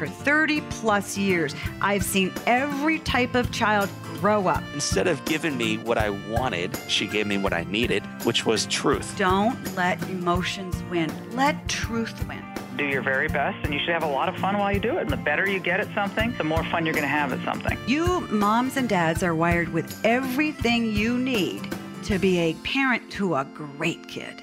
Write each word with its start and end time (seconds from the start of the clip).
for 0.00 0.08
30 0.08 0.62
plus 0.70 1.18
years. 1.18 1.54
I've 1.82 2.02
seen 2.02 2.32
every 2.46 3.00
type 3.00 3.34
of 3.34 3.52
child 3.52 3.90
grow 4.18 4.48
up. 4.48 4.62
Instead 4.72 5.06
of 5.06 5.22
giving 5.26 5.58
me 5.58 5.76
what 5.76 5.98
I 5.98 6.08
wanted, 6.08 6.74
she 6.88 7.06
gave 7.06 7.26
me 7.26 7.36
what 7.36 7.52
I 7.52 7.64
needed, 7.64 8.02
which 8.24 8.46
was 8.46 8.64
truth. 8.66 9.14
Don't 9.18 9.58
let 9.76 10.02
emotions 10.08 10.82
win, 10.90 11.12
let 11.36 11.68
truth 11.68 12.26
win. 12.26 12.42
Do 12.78 12.86
your 12.86 13.02
very 13.02 13.28
best, 13.28 13.58
and 13.62 13.74
you 13.74 13.80
should 13.80 13.92
have 13.92 14.02
a 14.02 14.08
lot 14.08 14.30
of 14.30 14.36
fun 14.38 14.56
while 14.56 14.72
you 14.72 14.80
do 14.80 14.96
it. 14.96 15.02
And 15.02 15.10
the 15.10 15.18
better 15.18 15.46
you 15.46 15.60
get 15.60 15.80
at 15.80 15.94
something, 15.94 16.34
the 16.38 16.44
more 16.44 16.64
fun 16.64 16.86
you're 16.86 16.94
going 16.94 17.02
to 17.02 17.08
have 17.08 17.34
at 17.34 17.44
something. 17.44 17.76
You 17.86 18.20
moms 18.30 18.78
and 18.78 18.88
dads 18.88 19.22
are 19.22 19.34
wired 19.34 19.68
with 19.68 20.00
everything 20.02 20.96
you 20.96 21.18
need 21.18 21.60
to 22.04 22.18
be 22.18 22.38
a 22.38 22.54
parent 22.64 23.12
to 23.12 23.34
a 23.34 23.44
great 23.44 24.08
kid. 24.08 24.42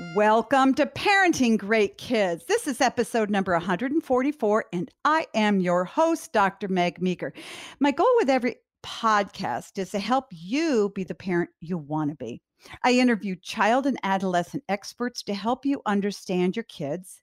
Welcome 0.00 0.72
to 0.76 0.86
Parenting 0.86 1.58
Great 1.58 1.98
Kids. 1.98 2.46
This 2.46 2.66
is 2.66 2.80
episode 2.80 3.28
number 3.28 3.52
144, 3.52 4.64
and 4.72 4.90
I 5.04 5.26
am 5.34 5.60
your 5.60 5.84
host, 5.84 6.32
Dr. 6.32 6.68
Meg 6.68 7.02
Meeker. 7.02 7.34
My 7.80 7.90
goal 7.90 8.08
with 8.16 8.30
every 8.30 8.56
podcast 8.82 9.76
is 9.76 9.90
to 9.90 9.98
help 9.98 10.28
you 10.30 10.90
be 10.94 11.04
the 11.04 11.14
parent 11.14 11.50
you 11.60 11.76
want 11.76 12.08
to 12.08 12.16
be. 12.16 12.40
I 12.82 12.92
interview 12.92 13.36
child 13.36 13.84
and 13.84 13.98
adolescent 14.02 14.64
experts 14.70 15.22
to 15.24 15.34
help 15.34 15.66
you 15.66 15.82
understand 15.84 16.56
your 16.56 16.64
kids 16.64 17.20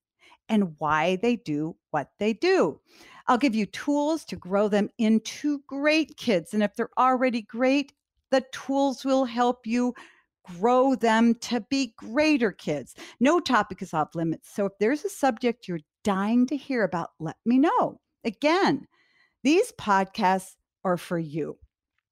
and 0.48 0.76
why 0.78 1.16
they 1.16 1.36
do 1.36 1.76
what 1.90 2.12
they 2.20 2.34
do. 2.34 2.80
I'll 3.26 3.40
give 3.40 3.56
you 3.56 3.66
tools 3.66 4.24
to 4.26 4.36
grow 4.36 4.68
them 4.68 4.90
into 5.00 5.62
great 5.66 6.16
kids. 6.16 6.54
And 6.54 6.62
if 6.62 6.76
they're 6.76 6.92
already 6.96 7.42
great, 7.42 7.94
the 8.30 8.44
tools 8.52 9.04
will 9.04 9.26
help 9.26 9.66
you 9.66 9.96
grow 10.60 10.96
them 10.96 11.36
to 11.36 11.62
be 11.70 11.94
greater 11.98 12.52
kids. 12.52 12.96
No 13.20 13.40
topic 13.40 13.82
is 13.82 13.94
off 13.94 14.16
limits. 14.16 14.50
So 14.54 14.66
if 14.66 14.74
there's 14.80 15.06
a 15.06 15.10
subject 15.10 15.68
you're 15.68 15.80
dying 16.04 16.46
to 16.48 16.58
hear 16.58 16.84
about, 16.84 17.12
let 17.20 17.38
me 17.46 17.60
know. 17.60 18.00
Again, 18.24 18.88
these 19.44 19.72
podcasts 19.74 20.56
are 20.84 20.98
for 20.98 21.20
you. 21.20 21.58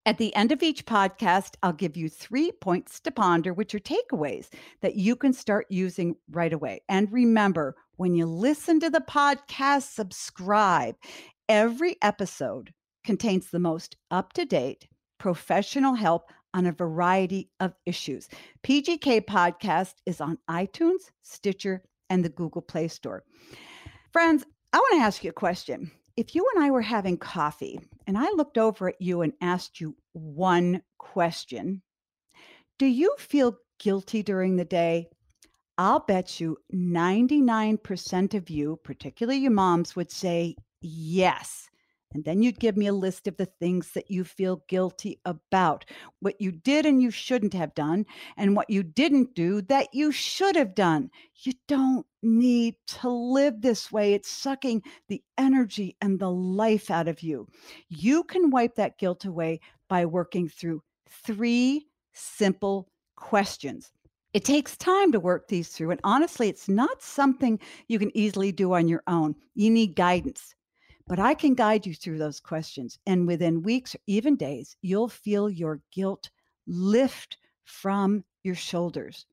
At 0.07 0.19
the 0.19 0.35
end 0.35 0.51
of 0.51 0.61
each 0.61 0.85
podcast, 0.85 1.55
I'll 1.63 1.73
give 1.73 1.97
you 1.97 2.09
three 2.09 2.51
points 2.51 2.99
to 3.01 3.11
ponder, 3.11 3.53
which 3.53 3.73
are 3.73 3.79
takeaways 3.79 4.49
that 4.81 4.95
you 4.95 5.15
can 5.15 5.33
start 5.33 5.65
using 5.69 6.15
right 6.29 6.53
away. 6.53 6.81
And 6.87 7.11
remember, 7.11 7.75
when 7.95 8.13
you 8.13 8.27
listen 8.27 8.79
to 8.81 8.89
the 8.91 9.01
podcast, 9.01 9.93
subscribe. 9.93 10.95
Every 11.49 11.95
episode 12.03 12.71
contains 13.03 13.49
the 13.49 13.59
most 13.59 13.95
up 14.11 14.33
to 14.33 14.45
date 14.45 14.87
professional 15.17 15.95
help 15.95 16.31
on 16.55 16.65
a 16.65 16.71
variety 16.71 17.49
of 17.59 17.75
issues. 17.85 18.29
PGK 18.63 19.25
Podcast 19.25 19.95
is 20.05 20.21
on 20.21 20.39
iTunes, 20.49 21.11
Stitcher, 21.21 21.83
and 22.09 22.23
the 22.23 22.29
Google 22.29 22.61
Play 22.61 22.87
Store. 22.87 23.23
Friends, 24.13 24.45
I 24.71 24.77
want 24.77 24.99
to 24.99 25.05
ask 25.05 25.23
you 25.23 25.31
a 25.31 25.33
question. 25.33 25.91
If 26.15 26.33
you 26.33 26.49
and 26.55 26.63
I 26.63 26.71
were 26.71 26.81
having 26.81 27.17
coffee 27.17 27.77
and 28.07 28.17
I 28.17 28.31
looked 28.31 28.57
over 28.57 28.87
at 28.87 29.01
you 29.01 29.21
and 29.21 29.33
asked 29.41 29.81
you 29.81 29.97
one 30.13 30.81
question, 30.97 31.81
do 32.79 32.85
you 32.85 33.13
feel 33.19 33.57
guilty 33.77 34.23
during 34.23 34.55
the 34.55 34.65
day? 34.65 35.09
I'll 35.77 35.99
bet 35.99 36.39
you 36.39 36.57
99% 36.73 38.33
of 38.33 38.49
you, 38.49 38.79
particularly 38.81 39.39
your 39.39 39.51
moms, 39.51 39.93
would 39.97 40.09
say 40.09 40.55
yes. 40.81 41.69
And 42.15 42.23
then 42.23 42.41
you'd 42.41 42.61
give 42.61 42.77
me 42.77 42.87
a 42.87 42.93
list 42.93 43.27
of 43.27 43.35
the 43.35 43.45
things 43.45 43.91
that 43.91 44.09
you 44.09 44.23
feel 44.23 44.63
guilty 44.69 45.19
about, 45.25 45.83
what 46.21 46.39
you 46.39 46.49
did 46.49 46.85
and 46.85 47.01
you 47.01 47.11
shouldn't 47.11 47.53
have 47.53 47.75
done, 47.75 48.05
and 48.37 48.55
what 48.55 48.69
you 48.69 48.83
didn't 48.83 49.35
do 49.35 49.61
that 49.63 49.89
you 49.93 50.13
should 50.13 50.55
have 50.55 50.73
done. 50.73 51.11
You 51.43 51.51
don't 51.67 52.05
need 52.23 52.75
to 52.87 53.09
live 53.09 53.61
this 53.61 53.91
way. 53.91 54.13
It's 54.13 54.31
sucking 54.31 54.83
the 55.09 55.21
energy 55.37 55.97
and 55.99 56.17
the 56.17 56.31
life 56.31 56.89
out 56.89 57.09
of 57.09 57.21
you. 57.21 57.49
You 57.89 58.23
can 58.23 58.49
wipe 58.49 58.75
that 58.75 58.97
guilt 58.97 59.25
away 59.25 59.59
by 59.89 60.05
working 60.05 60.47
through 60.47 60.83
three 61.09 61.85
simple 62.13 62.87
questions. 63.17 63.91
It 64.31 64.45
takes 64.45 64.77
time 64.77 65.11
to 65.11 65.19
work 65.19 65.49
these 65.49 65.67
through. 65.67 65.91
And 65.91 65.99
honestly, 66.05 66.47
it's 66.47 66.69
not 66.69 67.01
something 67.01 67.59
you 67.89 67.99
can 67.99 68.15
easily 68.15 68.53
do 68.53 68.73
on 68.73 68.87
your 68.87 69.03
own. 69.07 69.35
You 69.53 69.69
need 69.69 69.97
guidance. 69.97 70.55
But 71.07 71.19
I 71.19 71.35
can 71.35 71.53
guide 71.53 71.85
you 71.85 71.93
through 71.93 72.17
those 72.17 72.39
questions. 72.39 72.97
And 73.05 73.27
within 73.27 73.61
weeks 73.61 73.93
or 73.95 73.99
even 74.07 74.35
days, 74.35 74.75
you'll 74.81 75.09
feel 75.09 75.49
your 75.49 75.81
guilt 75.91 76.29
lift 76.65 77.37
from 77.63 78.23
your 78.43 78.55
shoulders. 78.55 79.25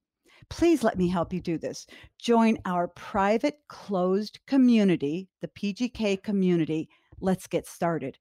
Please 0.51 0.83
let 0.83 0.99
me 0.99 1.09
help 1.09 1.33
you 1.33 1.41
do 1.41 1.57
this. 1.57 1.87
Join 2.19 2.59
our 2.67 2.89
private 2.89 3.59
closed 3.69 4.39
community, 4.47 5.29
the 5.41 5.49
PGK 5.49 6.23
community. 6.23 6.89
Let's 7.21 7.47
get 7.47 7.67
started. 7.67 8.19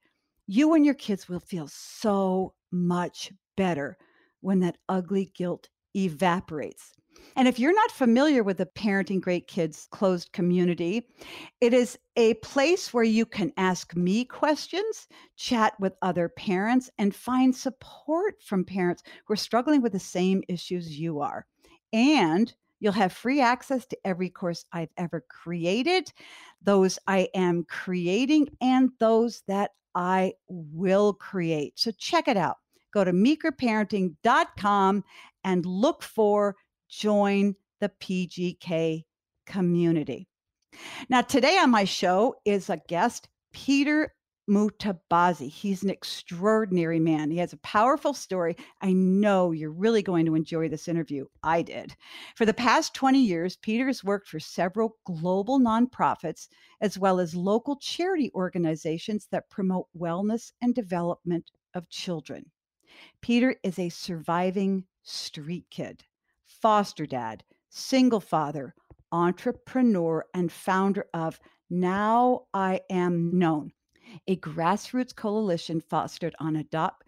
You 0.47 0.73
and 0.73 0.85
your 0.85 0.95
kids 0.95 1.27
will 1.27 1.39
feel 1.39 1.67
so 1.67 2.53
much 2.71 3.31
better 3.57 3.97
when 4.39 4.59
that 4.61 4.77
ugly 4.87 5.31
guilt 5.35 5.69
evaporates. 5.95 6.93
And 7.35 7.47
if 7.47 7.59
you're 7.59 7.73
not 7.73 7.91
familiar 7.91 8.43
with 8.43 8.57
the 8.57 8.65
Parenting 8.65 9.21
Great 9.21 9.47
Kids 9.47 9.87
closed 9.91 10.31
community, 10.33 11.07
it 11.61 11.73
is 11.73 11.97
a 12.17 12.33
place 12.35 12.93
where 12.93 13.03
you 13.03 13.25
can 13.25 13.53
ask 13.57 13.95
me 13.95 14.25
questions, 14.25 15.07
chat 15.37 15.73
with 15.79 15.93
other 16.01 16.29
parents, 16.29 16.89
and 16.97 17.15
find 17.15 17.55
support 17.55 18.41
from 18.43 18.65
parents 18.65 19.03
who 19.25 19.33
are 19.33 19.37
struggling 19.37 19.81
with 19.81 19.93
the 19.93 19.99
same 19.99 20.43
issues 20.49 20.99
you 20.99 21.21
are. 21.21 21.45
And 21.93 22.53
You'll 22.81 22.93
have 22.93 23.13
free 23.13 23.39
access 23.39 23.85
to 23.85 23.97
every 24.03 24.29
course 24.29 24.65
I've 24.73 24.89
ever 24.97 25.23
created, 25.29 26.11
those 26.63 26.97
I 27.07 27.29
am 27.35 27.63
creating, 27.69 28.49
and 28.59 28.89
those 28.99 29.43
that 29.47 29.69
I 29.93 30.33
will 30.47 31.13
create. 31.13 31.77
So 31.77 31.91
check 31.91 32.27
it 32.27 32.37
out. 32.37 32.57
Go 32.91 33.03
to 33.03 33.13
meekerparenting.com 33.13 35.03
and 35.43 35.65
look 35.65 36.01
for 36.01 36.55
join 36.91 37.55
the 37.79 37.89
PGK 37.89 39.05
community. 39.47 40.27
Now, 41.09 41.21
today 41.21 41.57
on 41.57 41.71
my 41.71 41.85
show 41.85 42.35
is 42.45 42.69
a 42.69 42.81
guest, 42.87 43.27
Peter 43.53 44.13
Mutabazi. 44.49 45.49
He's 45.49 45.83
an 45.83 45.89
extraordinary 45.89 46.99
man. 46.99 47.31
He 47.31 47.37
has 47.37 47.53
a 47.53 47.57
powerful 47.57 48.13
story. 48.13 48.57
I 48.81 48.91
know 48.91 49.51
you're 49.51 49.71
really 49.71 50.01
going 50.01 50.25
to 50.25 50.35
enjoy 50.35 50.67
this 50.67 50.87
interview. 50.87 51.25
I 51.43 51.61
did. 51.61 51.95
For 52.35 52.45
the 52.45 52.53
past 52.53 52.93
20 52.93 53.19
years, 53.19 53.55
Peter 53.55 53.87
has 53.87 54.03
worked 54.03 54.27
for 54.27 54.39
several 54.39 54.97
global 55.05 55.59
nonprofits 55.59 56.49
as 56.81 56.99
well 56.99 57.19
as 57.19 57.35
local 57.35 57.77
charity 57.77 58.31
organizations 58.35 59.27
that 59.31 59.49
promote 59.49 59.87
wellness 59.97 60.51
and 60.61 60.75
development 60.75 61.51
of 61.73 61.89
children. 61.89 62.51
Peter 63.21 63.55
is 63.63 63.79
a 63.79 63.89
surviving 63.89 64.85
street 65.03 65.65
kid 65.69 66.03
foster 66.61 67.05
dad, 67.05 67.43
single 67.69 68.19
father, 68.19 68.75
entrepreneur, 69.11 70.25
and 70.33 70.51
founder 70.51 71.05
of 71.13 71.39
Now 71.69 72.43
I 72.53 72.81
Am 72.89 73.37
Known, 73.37 73.71
a 74.27 74.35
grassroots 74.37 75.15
coalition 75.15 75.81
fostered 75.81 76.35
on 76.39 76.55
adopt 76.57 77.03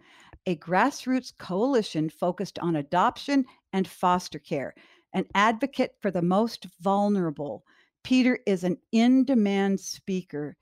a 0.46 0.56
grassroots 0.56 1.32
coalition 1.36 2.10
focused 2.10 2.58
on 2.58 2.76
adoption 2.76 3.46
and 3.72 3.88
foster 3.88 4.38
care, 4.38 4.74
an 5.14 5.24
advocate 5.34 5.96
for 6.00 6.10
the 6.10 6.22
most 6.22 6.66
vulnerable. 6.80 7.64
Peter 8.02 8.38
is 8.46 8.64
an 8.64 8.76
in 8.92 9.24
demand 9.24 9.80
speaker 9.80 10.56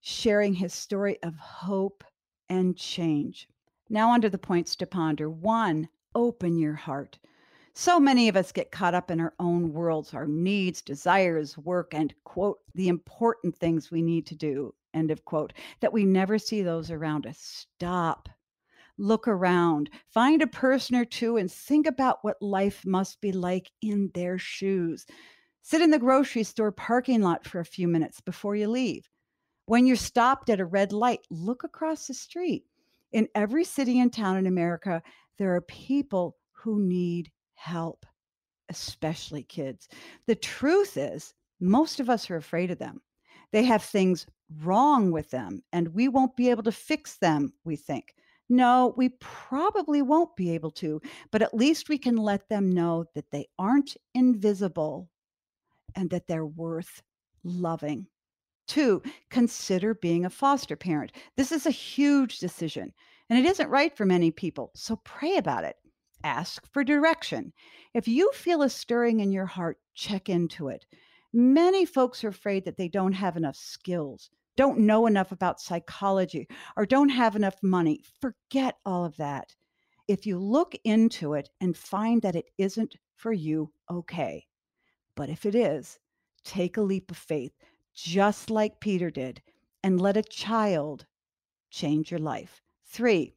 sharing 0.00 0.52
his 0.52 0.74
story 0.74 1.16
of 1.22 1.34
hope 1.36 2.04
and 2.50 2.76
change. 2.76 3.48
Now, 3.88 4.12
under 4.12 4.28
the 4.28 4.38
points 4.38 4.76
to 4.76 4.86
ponder. 4.86 5.30
One, 5.30 5.88
open 6.14 6.58
your 6.58 6.74
heart. 6.74 7.18
So 7.76 7.98
many 7.98 8.28
of 8.28 8.36
us 8.36 8.52
get 8.52 8.70
caught 8.70 8.94
up 8.94 9.10
in 9.10 9.20
our 9.20 9.34
own 9.40 9.72
worlds, 9.72 10.14
our 10.14 10.28
needs, 10.28 10.80
desires, 10.80 11.58
work, 11.58 11.92
and 11.92 12.14
quote, 12.22 12.58
the 12.76 12.86
important 12.86 13.56
things 13.56 13.90
we 13.90 14.00
need 14.00 14.26
to 14.26 14.36
do, 14.36 14.72
end 14.94 15.10
of 15.10 15.24
quote, 15.24 15.52
that 15.80 15.92
we 15.92 16.04
never 16.04 16.38
see 16.38 16.62
those 16.62 16.92
around 16.92 17.26
us. 17.26 17.38
Stop. 17.38 18.28
Look 18.96 19.26
around, 19.26 19.90
find 20.08 20.40
a 20.40 20.46
person 20.46 20.94
or 20.94 21.04
two, 21.04 21.36
and 21.36 21.50
think 21.50 21.88
about 21.88 22.18
what 22.22 22.40
life 22.40 22.86
must 22.86 23.20
be 23.20 23.32
like 23.32 23.72
in 23.82 24.08
their 24.14 24.38
shoes. 24.38 25.04
Sit 25.62 25.82
in 25.82 25.90
the 25.90 25.98
grocery 25.98 26.44
store 26.44 26.70
parking 26.70 27.22
lot 27.22 27.44
for 27.44 27.58
a 27.58 27.64
few 27.64 27.88
minutes 27.88 28.20
before 28.20 28.54
you 28.54 28.68
leave. 28.68 29.10
When 29.66 29.84
you're 29.84 29.96
stopped 29.96 30.48
at 30.48 30.60
a 30.60 30.64
red 30.64 30.92
light, 30.92 31.26
look 31.28 31.64
across 31.64 32.06
the 32.06 32.14
street. 32.14 32.66
In 33.10 33.28
every 33.34 33.64
city 33.64 33.98
and 33.98 34.12
town 34.12 34.36
in 34.36 34.46
America, 34.46 35.02
there 35.38 35.56
are 35.56 35.62
people 35.62 36.36
who 36.52 36.80
need 36.80 37.32
help, 37.54 38.06
especially 38.68 39.42
kids. 39.42 39.88
The 40.26 40.34
truth 40.34 40.96
is, 40.96 41.34
most 41.60 42.00
of 42.00 42.10
us 42.10 42.30
are 42.30 42.36
afraid 42.36 42.70
of 42.70 42.78
them. 42.78 43.00
They 43.52 43.64
have 43.64 43.82
things 43.82 44.26
wrong 44.62 45.10
with 45.10 45.30
them, 45.30 45.62
and 45.72 45.88
we 45.88 46.08
won't 46.08 46.36
be 46.36 46.50
able 46.50 46.64
to 46.64 46.72
fix 46.72 47.16
them, 47.16 47.52
we 47.64 47.76
think. 47.76 48.14
No, 48.48 48.92
we 48.96 49.10
probably 49.20 50.02
won't 50.02 50.36
be 50.36 50.50
able 50.50 50.70
to, 50.72 51.00
but 51.30 51.40
at 51.40 51.54
least 51.54 51.88
we 51.88 51.96
can 51.96 52.16
let 52.16 52.48
them 52.48 52.72
know 52.72 53.06
that 53.14 53.30
they 53.30 53.46
aren't 53.58 53.96
invisible 54.14 55.08
and 55.94 56.10
that 56.10 56.26
they're 56.26 56.46
worth 56.46 57.02
loving. 57.42 58.06
Two, 58.66 59.02
consider 59.30 59.94
being 59.94 60.24
a 60.24 60.30
foster 60.30 60.76
parent. 60.76 61.12
This 61.36 61.52
is 61.52 61.66
a 61.66 61.70
huge 61.70 62.38
decision 62.38 62.92
and 63.30 63.38
it 63.38 63.44
isn't 63.46 63.70
right 63.70 63.96
for 63.96 64.04
many 64.04 64.30
people. 64.30 64.70
So 64.74 64.96
pray 65.04 65.36
about 65.36 65.64
it. 65.64 65.76
Ask 66.24 66.66
for 66.72 66.82
direction. 66.82 67.52
If 67.92 68.08
you 68.08 68.32
feel 68.32 68.62
a 68.62 68.70
stirring 68.70 69.20
in 69.20 69.30
your 69.30 69.44
heart, 69.44 69.78
check 69.94 70.30
into 70.30 70.68
it. 70.68 70.86
Many 71.34 71.84
folks 71.84 72.24
are 72.24 72.28
afraid 72.28 72.64
that 72.64 72.78
they 72.78 72.88
don't 72.88 73.12
have 73.12 73.36
enough 73.36 73.56
skills, 73.56 74.30
don't 74.56 74.78
know 74.78 75.06
enough 75.06 75.32
about 75.32 75.60
psychology, 75.60 76.48
or 76.78 76.86
don't 76.86 77.10
have 77.10 77.36
enough 77.36 77.62
money. 77.62 78.00
Forget 78.20 78.78
all 78.86 79.04
of 79.04 79.18
that. 79.18 79.54
If 80.08 80.24
you 80.24 80.38
look 80.38 80.74
into 80.84 81.34
it 81.34 81.50
and 81.60 81.76
find 81.76 82.22
that 82.22 82.36
it 82.36 82.50
isn't 82.56 82.96
for 83.16 83.32
you, 83.32 83.70
okay. 83.90 84.46
But 85.14 85.28
if 85.28 85.44
it 85.44 85.54
is, 85.54 85.98
take 86.42 86.78
a 86.78 86.82
leap 86.82 87.10
of 87.10 87.18
faith, 87.18 87.52
just 87.94 88.48
like 88.48 88.80
Peter 88.80 89.10
did, 89.10 89.42
and 89.82 90.00
let 90.00 90.16
a 90.16 90.22
child 90.22 91.04
change 91.70 92.10
your 92.10 92.20
life. 92.20 92.62
Three, 92.86 93.34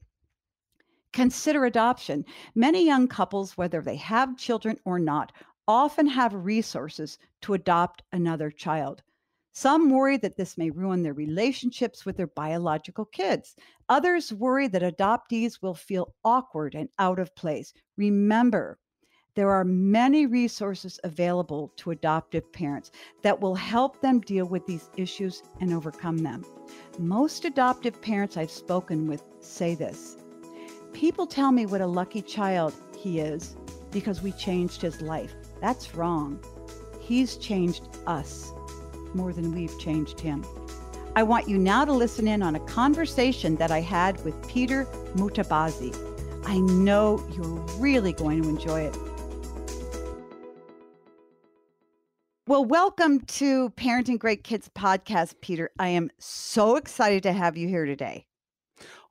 consider 1.13 1.65
adoption. 1.65 2.25
Many 2.55 2.85
young 2.85 3.07
couples, 3.07 3.57
whether 3.57 3.81
they 3.81 3.97
have 3.97 4.37
children 4.37 4.77
or 4.85 4.99
not, 4.99 5.31
often 5.67 6.07
have 6.07 6.33
resources 6.33 7.17
to 7.41 7.53
adopt 7.53 8.03
another 8.11 8.49
child. 8.49 9.03
Some 9.53 9.89
worry 9.89 10.17
that 10.17 10.37
this 10.37 10.57
may 10.57 10.69
ruin 10.69 11.01
their 11.01 11.13
relationships 11.15 12.05
with 12.05 12.15
their 12.15 12.27
biological 12.27 13.05
kids. 13.05 13.55
Others 13.89 14.31
worry 14.31 14.67
that 14.67 14.83
adoptees 14.83 15.61
will 15.61 15.73
feel 15.73 16.13
awkward 16.23 16.75
and 16.75 16.89
out 16.99 17.17
of 17.17 17.33
place. 17.35 17.73
Remember, 17.97 18.77
there 19.33 19.51
are 19.51 19.63
many 19.63 20.25
resources 20.25 20.99
available 21.03 21.71
to 21.77 21.91
adoptive 21.91 22.51
parents 22.51 22.91
that 23.23 23.39
will 23.39 23.55
help 23.55 23.99
them 24.01 24.19
deal 24.19 24.45
with 24.45 24.65
these 24.65 24.89
issues 24.97 25.43
and 25.59 25.73
overcome 25.73 26.19
them. 26.19 26.45
Most 26.99 27.45
adoptive 27.45 28.01
parents 28.01 28.37
I've 28.37 28.51
spoken 28.51 29.07
with 29.07 29.23
say 29.39 29.75
this 29.75 30.17
People 30.97 31.27
tell 31.27 31.51
me 31.51 31.67
what 31.67 31.79
a 31.79 31.85
lucky 31.85 32.23
child 32.23 32.73
he 32.97 33.19
is 33.19 33.55
because 33.91 34.23
we 34.23 34.31
changed 34.31 34.81
his 34.81 34.99
life. 34.99 35.31
That's 35.61 35.93
wrong. 35.93 36.43
He's 36.99 37.37
changed 37.37 37.87
us 38.07 38.51
more 39.13 39.31
than 39.31 39.53
we've 39.53 39.77
changed 39.77 40.19
him. 40.19 40.43
I 41.15 41.21
want 41.21 41.47
you 41.47 41.59
now 41.59 41.85
to 41.85 41.93
listen 41.93 42.27
in 42.27 42.41
on 42.41 42.55
a 42.55 42.59
conversation 42.61 43.57
that 43.57 43.69
I 43.69 43.79
had 43.79 44.25
with 44.25 44.49
Peter 44.49 44.85
Mutabazi. 45.13 45.95
I 46.47 46.57
know 46.57 47.23
you're 47.31 47.45
really 47.77 48.11
going 48.11 48.41
to 48.41 48.49
enjoy 48.49 48.81
it. 48.81 48.97
Well, 52.47 52.65
welcome 52.65 53.19
to 53.19 53.69
Parenting 53.69 54.17
Great 54.17 54.43
Kids 54.43 54.67
podcast, 54.75 55.35
Peter. 55.41 55.69
I 55.77 55.89
am 55.89 56.09
so 56.17 56.75
excited 56.75 57.21
to 57.21 57.33
have 57.33 57.55
you 57.55 57.67
here 57.67 57.85
today. 57.85 58.25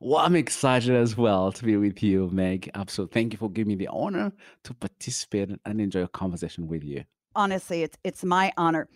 Well, 0.01 0.19
I'm 0.19 0.37
excited 0.37 0.95
as 0.95 1.17
well 1.17 1.53
to 1.53 1.65
be 1.65 1.77
with 1.77 2.03
you, 2.03 2.29
Meg. 2.33 2.71
Absolutely. 2.75 3.15
Thank 3.15 3.33
you 3.33 3.39
for 3.39 3.51
giving 3.51 3.69
me 3.69 3.75
the 3.77 3.89
honor 3.89 4.33
to 4.65 4.75
participate 4.75 5.51
and 5.65 5.81
enjoy 5.81 6.03
a 6.03 6.09
conversation 6.09 6.67
with 6.69 6.85
you. 6.85 7.05
Honestly, 7.35 7.83
it's 7.83 7.99
it's 8.03 8.25
my 8.25 8.53
honor. 8.57 8.89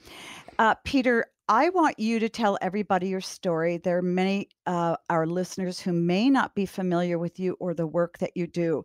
Uh, 0.59 0.75
Peter, 0.85 1.27
I 1.49 1.69
want 1.71 1.99
you 1.99 2.21
to 2.21 2.29
tell 2.29 2.57
everybody 2.63 3.09
your 3.09 3.21
story. 3.21 3.77
There 3.79 3.99
are 3.99 4.03
many 4.03 4.49
uh, 4.67 4.97
our 5.11 5.27
listeners 5.27 5.81
who 5.81 5.93
may 5.93 6.31
not 6.31 6.55
be 6.55 6.65
familiar 6.65 7.19
with 7.19 7.41
you 7.41 7.57
or 7.61 7.75
the 7.75 7.87
work 7.87 8.19
that 8.19 8.37
you 8.37 8.47
do. 8.47 8.85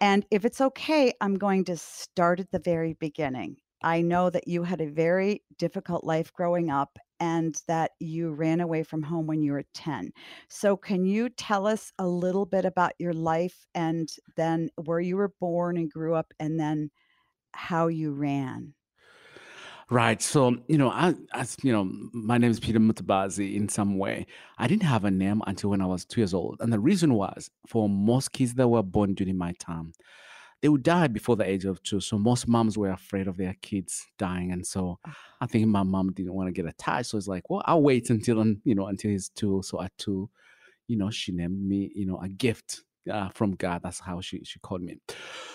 And 0.00 0.26
if 0.30 0.44
it's 0.44 0.60
okay, 0.60 1.12
I'm 1.20 1.36
going 1.36 1.64
to 1.64 1.76
start 1.76 2.40
at 2.40 2.50
the 2.50 2.58
very 2.58 2.94
beginning. 2.94 3.56
I 3.82 4.00
know 4.00 4.28
that 4.30 4.48
you 4.48 4.62
had 4.62 4.80
a 4.80 4.90
very 4.90 5.42
difficult 5.56 6.04
life 6.04 6.32
growing 6.32 6.70
up 6.70 6.98
and 7.24 7.62
that 7.66 7.92
you 8.00 8.32
ran 8.32 8.60
away 8.60 8.82
from 8.82 9.02
home 9.02 9.26
when 9.26 9.42
you 9.42 9.52
were 9.52 9.64
10. 9.72 10.12
So, 10.48 10.76
can 10.76 11.06
you 11.06 11.30
tell 11.30 11.66
us 11.66 11.90
a 11.98 12.06
little 12.06 12.44
bit 12.44 12.66
about 12.66 12.92
your 12.98 13.14
life 13.14 13.66
and 13.74 14.10
then 14.36 14.68
where 14.84 15.00
you 15.00 15.16
were 15.16 15.32
born 15.40 15.78
and 15.78 15.90
grew 15.90 16.14
up 16.14 16.34
and 16.38 16.60
then 16.60 16.90
how 17.54 17.86
you 17.86 18.12
ran? 18.12 18.74
Right. 19.90 20.20
So, 20.20 20.56
you 20.68 20.76
know, 20.76 20.90
I, 20.90 21.14
as 21.32 21.56
you 21.62 21.72
know, 21.72 21.90
my 22.12 22.36
name 22.36 22.50
is 22.50 22.60
Peter 22.60 22.78
Mutabazi 22.78 23.54
in 23.54 23.68
some 23.70 23.96
way. 23.98 24.26
I 24.58 24.66
didn't 24.66 24.84
have 24.84 25.04
a 25.04 25.10
name 25.10 25.42
until 25.46 25.70
when 25.70 25.80
I 25.80 25.86
was 25.86 26.04
two 26.04 26.20
years 26.20 26.34
old. 26.34 26.56
And 26.60 26.72
the 26.72 26.80
reason 26.80 27.14
was 27.14 27.50
for 27.66 27.88
most 27.88 28.32
kids 28.32 28.54
that 28.54 28.68
were 28.68 28.82
born 28.82 29.14
during 29.14 29.38
my 29.38 29.52
time, 29.58 29.92
they 30.62 30.68
would 30.68 30.82
die 30.82 31.08
before 31.08 31.36
the 31.36 31.48
age 31.48 31.64
of 31.64 31.82
two. 31.82 32.00
So 32.00 32.18
most 32.18 32.48
moms 32.48 32.78
were 32.78 32.90
afraid 32.90 33.28
of 33.28 33.36
their 33.36 33.54
kids 33.62 34.04
dying. 34.18 34.52
And 34.52 34.66
so 34.66 34.98
ah. 35.06 35.16
I 35.40 35.46
think 35.46 35.66
my 35.66 35.82
mom 35.82 36.12
didn't 36.12 36.34
want 36.34 36.48
to 36.48 36.52
get 36.52 36.66
attached. 36.66 37.10
So 37.10 37.18
it's 37.18 37.28
like, 37.28 37.48
well, 37.50 37.62
I'll 37.66 37.82
wait 37.82 38.10
until, 38.10 38.44
you 38.64 38.74
know, 38.74 38.86
until 38.86 39.10
he's 39.10 39.28
two. 39.28 39.62
So 39.64 39.82
at 39.82 39.92
two, 39.98 40.30
you 40.88 40.96
know, 40.96 41.10
she 41.10 41.32
named 41.32 41.60
me, 41.60 41.90
you 41.94 42.06
know, 42.06 42.18
a 42.20 42.28
gift 42.28 42.82
uh, 43.10 43.28
from 43.30 43.52
God. 43.52 43.82
That's 43.82 44.00
how 44.00 44.20
she, 44.20 44.42
she 44.44 44.58
called 44.60 44.82
me. 44.82 44.96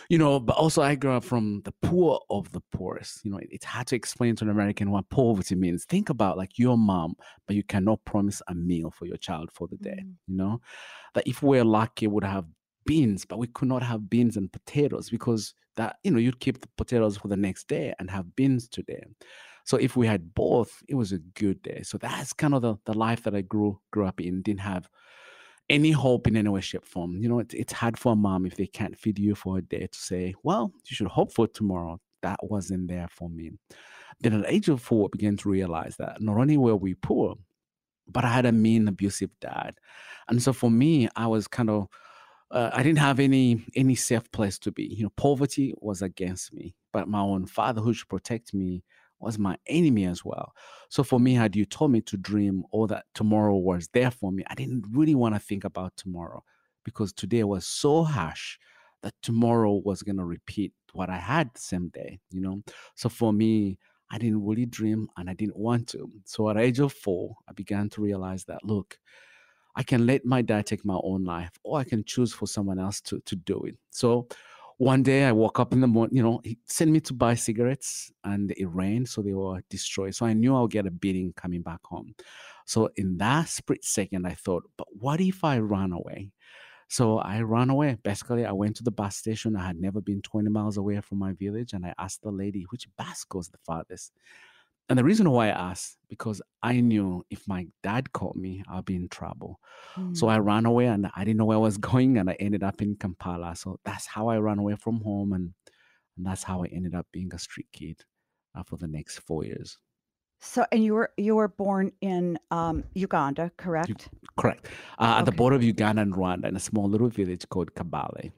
You 0.09 0.17
know, 0.17 0.39
but 0.39 0.55
also 0.55 0.81
I 0.81 0.95
grew 0.95 1.13
up 1.13 1.23
from 1.23 1.61
the 1.65 1.73
poor 1.81 2.19
of 2.29 2.51
the 2.51 2.61
poorest. 2.71 3.23
You 3.23 3.31
know, 3.31 3.39
it's 3.41 3.65
hard 3.65 3.87
to 3.87 3.95
explain 3.95 4.35
to 4.37 4.45
an 4.45 4.49
American 4.49 4.91
what 4.91 5.09
poverty 5.09 5.55
means. 5.55 5.85
Think 5.85 6.09
about 6.09 6.37
like 6.37 6.57
your 6.57 6.77
mom, 6.77 7.15
but 7.47 7.55
you 7.55 7.63
cannot 7.63 8.03
promise 8.05 8.41
a 8.47 8.55
meal 8.55 8.91
for 8.91 9.05
your 9.05 9.17
child 9.17 9.49
for 9.51 9.67
the 9.67 9.77
day. 9.77 9.99
Mm. 9.99 10.13
You 10.27 10.35
know, 10.37 10.61
that 11.15 11.27
if 11.27 11.41
we're 11.41 11.65
lucky, 11.65 12.07
would 12.07 12.23
have 12.23 12.45
beans, 12.89 13.23
but 13.23 13.37
we 13.37 13.45
could 13.45 13.67
not 13.67 13.83
have 13.83 14.09
beans 14.09 14.35
and 14.35 14.51
potatoes 14.51 15.11
because 15.11 15.53
that, 15.75 15.97
you 16.03 16.09
know, 16.09 16.17
you'd 16.17 16.39
keep 16.39 16.59
the 16.59 16.67
potatoes 16.75 17.17
for 17.17 17.27
the 17.27 17.37
next 17.37 17.67
day 17.67 17.93
and 17.99 18.09
have 18.09 18.35
beans 18.35 18.67
today. 18.67 19.03
So 19.63 19.77
if 19.77 19.95
we 19.95 20.07
had 20.07 20.33
both, 20.33 20.81
it 20.87 20.95
was 20.95 21.11
a 21.11 21.19
good 21.19 21.61
day. 21.61 21.83
So 21.83 21.99
that's 21.99 22.33
kind 22.33 22.55
of 22.55 22.63
the, 22.63 22.77
the 22.85 22.97
life 22.97 23.21
that 23.25 23.35
I 23.35 23.41
grew 23.41 23.79
grew 23.91 24.07
up 24.07 24.19
in. 24.19 24.41
Didn't 24.41 24.61
have 24.61 24.89
any 25.69 25.91
hope 25.91 26.25
in 26.25 26.35
any 26.35 26.49
way, 26.49 26.61
shape, 26.61 26.83
form. 26.83 27.21
You 27.21 27.29
know, 27.29 27.37
it, 27.37 27.53
it's 27.53 27.73
hard 27.73 27.95
for 27.95 28.13
a 28.13 28.15
mom 28.15 28.47
if 28.47 28.55
they 28.55 28.65
can't 28.65 28.97
feed 28.97 29.19
you 29.19 29.35
for 29.35 29.59
a 29.59 29.61
day 29.61 29.85
to 29.85 29.99
say, 29.99 30.33
well, 30.41 30.71
you 30.89 30.95
should 30.95 31.05
hope 31.05 31.31
for 31.31 31.47
tomorrow. 31.47 31.99
That 32.23 32.39
wasn't 32.41 32.87
there 32.87 33.07
for 33.11 33.29
me. 33.29 33.51
Then 34.19 34.33
at 34.33 34.41
the 34.41 34.51
age 34.51 34.67
of 34.67 34.81
four, 34.81 35.05
I 35.05 35.09
began 35.11 35.37
to 35.37 35.49
realize 35.49 35.95
that 35.97 36.19
not 36.23 36.37
only 36.37 36.57
were 36.57 36.75
we 36.75 36.95
poor, 36.95 37.35
but 38.07 38.25
I 38.25 38.29
had 38.29 38.47
a 38.47 38.51
mean, 38.51 38.87
abusive 38.87 39.29
dad. 39.39 39.75
And 40.27 40.41
so 40.41 40.53
for 40.53 40.71
me, 40.71 41.07
I 41.15 41.27
was 41.27 41.47
kind 41.47 41.69
of 41.69 41.87
uh, 42.51 42.71
I 42.73 42.83
didn't 42.83 42.99
have 42.99 43.19
any 43.19 43.65
any 43.75 43.95
safe 43.95 44.31
place 44.31 44.57
to 44.59 44.71
be. 44.71 44.83
You 44.85 45.03
know, 45.03 45.11
poverty 45.15 45.73
was 45.77 46.01
against 46.01 46.53
me, 46.53 46.75
but 46.91 47.07
my 47.07 47.19
own 47.21 47.45
father, 47.45 47.81
who 47.81 47.93
should 47.93 48.09
protect 48.09 48.53
me, 48.53 48.83
was 49.19 49.37
my 49.37 49.57
enemy 49.67 50.05
as 50.05 50.25
well. 50.25 50.53
So 50.89 51.03
for 51.03 51.19
me, 51.19 51.33
had 51.33 51.55
you 51.55 51.65
told 51.65 51.91
me 51.91 52.01
to 52.01 52.17
dream 52.17 52.63
or 52.71 52.87
that 52.87 53.05
tomorrow 53.13 53.55
was 53.55 53.89
there 53.89 54.11
for 54.11 54.31
me, 54.31 54.43
I 54.47 54.55
didn't 54.55 54.85
really 54.91 55.15
want 55.15 55.35
to 55.35 55.39
think 55.39 55.63
about 55.63 55.95
tomorrow 55.97 56.43
because 56.83 57.13
today 57.13 57.43
was 57.43 57.67
so 57.67 58.03
harsh 58.03 58.57
that 59.03 59.13
tomorrow 59.21 59.81
was 59.85 60.01
going 60.03 60.17
to 60.17 60.25
repeat 60.25 60.73
what 60.93 61.09
I 61.09 61.17
had 61.17 61.53
the 61.53 61.59
same 61.59 61.89
day. 61.89 62.19
You 62.31 62.41
know, 62.41 62.61
so 62.95 63.09
for 63.09 63.33
me. 63.33 63.77
I 64.11 64.17
didn't 64.17 64.43
really 64.43 64.65
dream 64.65 65.07
and 65.17 65.29
I 65.29 65.35
didn't 65.35 65.55
want 65.55 65.87
to. 65.89 66.09
So 66.25 66.49
at 66.49 66.57
age 66.57 66.79
of 66.79 66.91
four, 66.91 67.35
I 67.47 67.53
began 67.53 67.89
to 67.89 68.01
realize 68.01 68.43
that 68.45 68.65
look, 68.65 68.97
I 69.79 69.83
can 69.83 70.05
let 70.05 70.25
my 70.25 70.41
dad 70.41 70.65
take 70.67 70.83
my 70.85 70.99
own 71.03 71.23
life, 71.23 71.51
or 71.63 71.79
I 71.79 71.85
can 71.85 72.03
choose 72.03 72.33
for 72.33 72.47
someone 72.47 72.79
else 72.79 73.01
to 73.01 73.19
to 73.21 73.35
do 73.37 73.63
it. 73.63 73.77
So 73.91 74.27
one 74.77 75.03
day 75.03 75.25
I 75.25 75.31
woke 75.33 75.59
up 75.59 75.73
in 75.73 75.81
the 75.81 75.87
morning, 75.87 76.15
you 76.17 76.23
know, 76.23 76.41
he 76.43 76.57
sent 76.65 76.91
me 76.91 76.99
to 77.01 77.13
buy 77.13 77.35
cigarettes 77.35 78.11
and 78.23 78.51
it 78.51 78.65
rained, 78.67 79.09
so 79.09 79.21
they 79.21 79.33
were 79.33 79.61
destroyed. 79.69 80.15
So 80.15 80.25
I 80.25 80.33
knew 80.33 80.55
I'll 80.55 80.67
get 80.67 80.85
a 80.87 80.91
beating 80.91 81.33
coming 81.33 81.61
back 81.61 81.81
home. 81.83 82.15
So 82.65 82.89
in 82.95 83.17
that 83.17 83.49
split 83.49 83.83
second, 83.83 84.25
I 84.27 84.35
thought, 84.35 84.63
but 84.77 84.87
what 84.91 85.19
if 85.21 85.43
I 85.43 85.59
run 85.59 85.91
away? 85.93 86.31
So 86.89 87.19
I 87.19 87.41
ran 87.41 87.69
away. 87.69 87.97
Basically, 88.03 88.45
I 88.45 88.51
went 88.53 88.75
to 88.77 88.83
the 88.83 88.91
bus 88.91 89.15
station. 89.17 89.55
I 89.55 89.67
had 89.67 89.79
never 89.79 90.01
been 90.01 90.21
20 90.21 90.49
miles 90.49 90.77
away 90.77 91.01
from 91.01 91.19
my 91.19 91.33
village, 91.33 91.73
and 91.73 91.85
I 91.85 91.93
asked 91.97 92.23
the 92.23 92.31
lady, 92.31 92.65
which 92.71 92.87
bus 92.97 93.23
goes 93.25 93.49
the 93.49 93.59
farthest? 93.65 94.13
And 94.89 94.97
the 94.97 95.03
reason 95.03 95.29
why 95.29 95.47
I 95.47 95.69
asked, 95.69 95.97
because 96.09 96.41
I 96.63 96.81
knew 96.81 97.23
if 97.29 97.47
my 97.47 97.67
dad 97.83 98.11
caught 98.11 98.35
me, 98.35 98.63
I'll 98.67 98.81
be 98.81 98.95
in 98.95 99.07
trouble. 99.07 99.59
Mm. 99.95 100.17
So 100.17 100.27
I 100.27 100.39
mm. 100.39 100.45
ran 100.45 100.65
away 100.65 100.87
and 100.87 101.09
I 101.15 101.23
didn't 101.23 101.37
know 101.37 101.45
where 101.45 101.57
I 101.57 101.61
was 101.61 101.77
going 101.91 102.17
and 102.17 102.29
I 102.29 102.33
ended 102.39 102.63
up 102.63 102.81
in 102.81 102.95
Kampala. 102.95 103.55
So 103.55 103.79
that's 103.85 104.07
how 104.07 104.29
I 104.29 104.37
ran 104.37 104.57
away 104.57 104.75
from 104.75 105.01
home 105.01 105.33
and, 105.33 105.53
and 106.17 106.25
that's 106.25 106.43
how 106.43 106.63
I 106.63 106.67
ended 106.67 106.95
up 106.95 107.05
being 107.13 107.31
a 107.33 107.39
street 107.39 107.67
kid 107.71 108.01
uh, 108.55 108.63
for 108.63 108.77
the 108.77 108.87
next 108.87 109.19
four 109.19 109.45
years. 109.45 109.77
So, 110.41 110.65
and 110.71 110.83
you 110.83 110.93
were 110.93 111.11
you 111.17 111.35
were 111.35 111.49
born 111.49 111.91
in 111.99 112.39
um, 112.49 112.85
Uganda, 112.93 113.51
correct? 113.57 114.07
Correct. 114.37 114.67
Uh, 114.97 115.03
okay. 115.03 115.19
At 115.19 115.25
the 115.25 115.33
border 115.33 115.57
of 115.57 115.63
Uganda 115.63 116.01
and 116.01 116.13
Rwanda, 116.13 116.45
in 116.45 116.55
a 116.55 116.61
small 116.61 116.87
little 116.87 117.09
village 117.09 117.47
called 117.49 117.73
Kabale. 117.73 118.31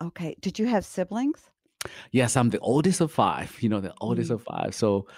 Okay. 0.00 0.36
Did 0.40 0.58
you 0.58 0.66
have 0.66 0.84
siblings? 0.84 1.50
Yes, 2.12 2.36
I'm 2.36 2.50
the 2.50 2.60
oldest 2.60 3.00
of 3.00 3.10
five. 3.10 3.56
You 3.60 3.68
know, 3.68 3.80
the 3.80 3.92
oldest 4.00 4.30
mm. 4.30 4.34
of 4.34 4.42
five. 4.44 4.72
So, 4.74 5.08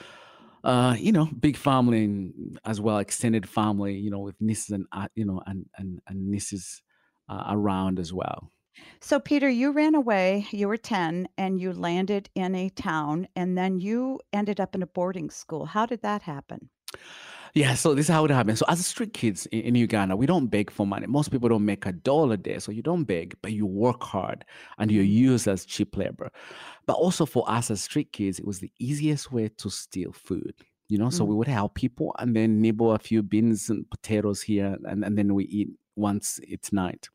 uh, 0.64 0.96
you 0.98 1.12
know, 1.12 1.26
big 1.26 1.56
family 1.56 2.04
and 2.04 2.58
as 2.64 2.80
well, 2.80 2.98
extended 2.98 3.48
family, 3.48 3.96
you 3.96 4.10
know, 4.10 4.20
with 4.20 4.36
nieces 4.40 4.70
and 4.70 4.86
uh, 4.92 5.08
you 5.14 5.24
know, 5.24 5.42
and 5.46 5.66
and 5.76 6.00
and 6.06 6.30
nieces 6.30 6.82
uh, 7.28 7.44
around 7.48 7.98
as 7.98 8.12
well. 8.12 8.50
So, 9.00 9.18
Peter, 9.18 9.48
you 9.48 9.72
ran 9.72 9.94
away. 9.94 10.46
You 10.50 10.68
were 10.68 10.76
ten, 10.76 11.28
and 11.36 11.60
you 11.60 11.72
landed 11.72 12.30
in 12.34 12.54
a 12.54 12.68
town, 12.68 13.28
and 13.34 13.56
then 13.56 13.78
you 13.78 14.20
ended 14.32 14.60
up 14.60 14.74
in 14.74 14.82
a 14.82 14.86
boarding 14.86 15.30
school. 15.30 15.66
How 15.66 15.86
did 15.86 16.02
that 16.02 16.22
happen? 16.22 16.70
Yeah, 17.54 17.74
so 17.74 17.94
this 17.94 18.06
is 18.06 18.10
how 18.12 18.24
it 18.24 18.30
happens. 18.30 18.60
So 18.60 18.64
as 18.68 18.84
street 18.86 19.12
kids 19.12 19.46
in, 19.46 19.60
in 19.60 19.74
Uganda, 19.74 20.16
we 20.16 20.26
don't 20.26 20.46
beg 20.46 20.70
for 20.70 20.86
money. 20.86 21.06
Most 21.06 21.30
people 21.30 21.48
don't 21.48 21.64
make 21.64 21.86
a 21.86 21.92
dollar 21.92 22.34
a 22.34 22.36
day, 22.36 22.58
so 22.58 22.72
you 22.72 22.82
don't 22.82 23.04
beg, 23.04 23.34
but 23.42 23.52
you 23.52 23.66
work 23.66 24.02
hard 24.02 24.44
and 24.78 24.90
you're 24.90 25.04
Mm-hmm. 25.04 25.12
used 25.32 25.48
as 25.48 25.64
cheap 25.64 25.96
labor. 25.96 26.30
But 26.86 26.94
also 26.94 27.26
for 27.26 27.48
us 27.50 27.70
as 27.70 27.82
street 27.82 28.12
kids, 28.12 28.38
it 28.38 28.46
was 28.46 28.60
the 28.60 28.72
easiest 28.78 29.32
way 29.32 29.48
to 29.58 29.70
steal 29.70 30.12
food. 30.12 30.54
You 30.88 30.98
know, 30.98 31.10
so 31.10 31.24
Mm. 31.24 31.28
we 31.28 31.34
would 31.36 31.48
help 31.48 31.74
people 31.74 32.14
and 32.18 32.34
then 32.36 32.60
nibble 32.60 32.92
a 32.92 32.98
few 32.98 33.22
beans 33.22 33.70
and 33.70 33.88
potatoes 33.90 34.42
here, 34.42 34.76
and, 34.84 35.04
and 35.04 35.16
then 35.18 35.34
we 35.34 35.44
eat 35.46 35.68
once 35.96 36.40
it's 36.42 36.72
night. 36.72 37.08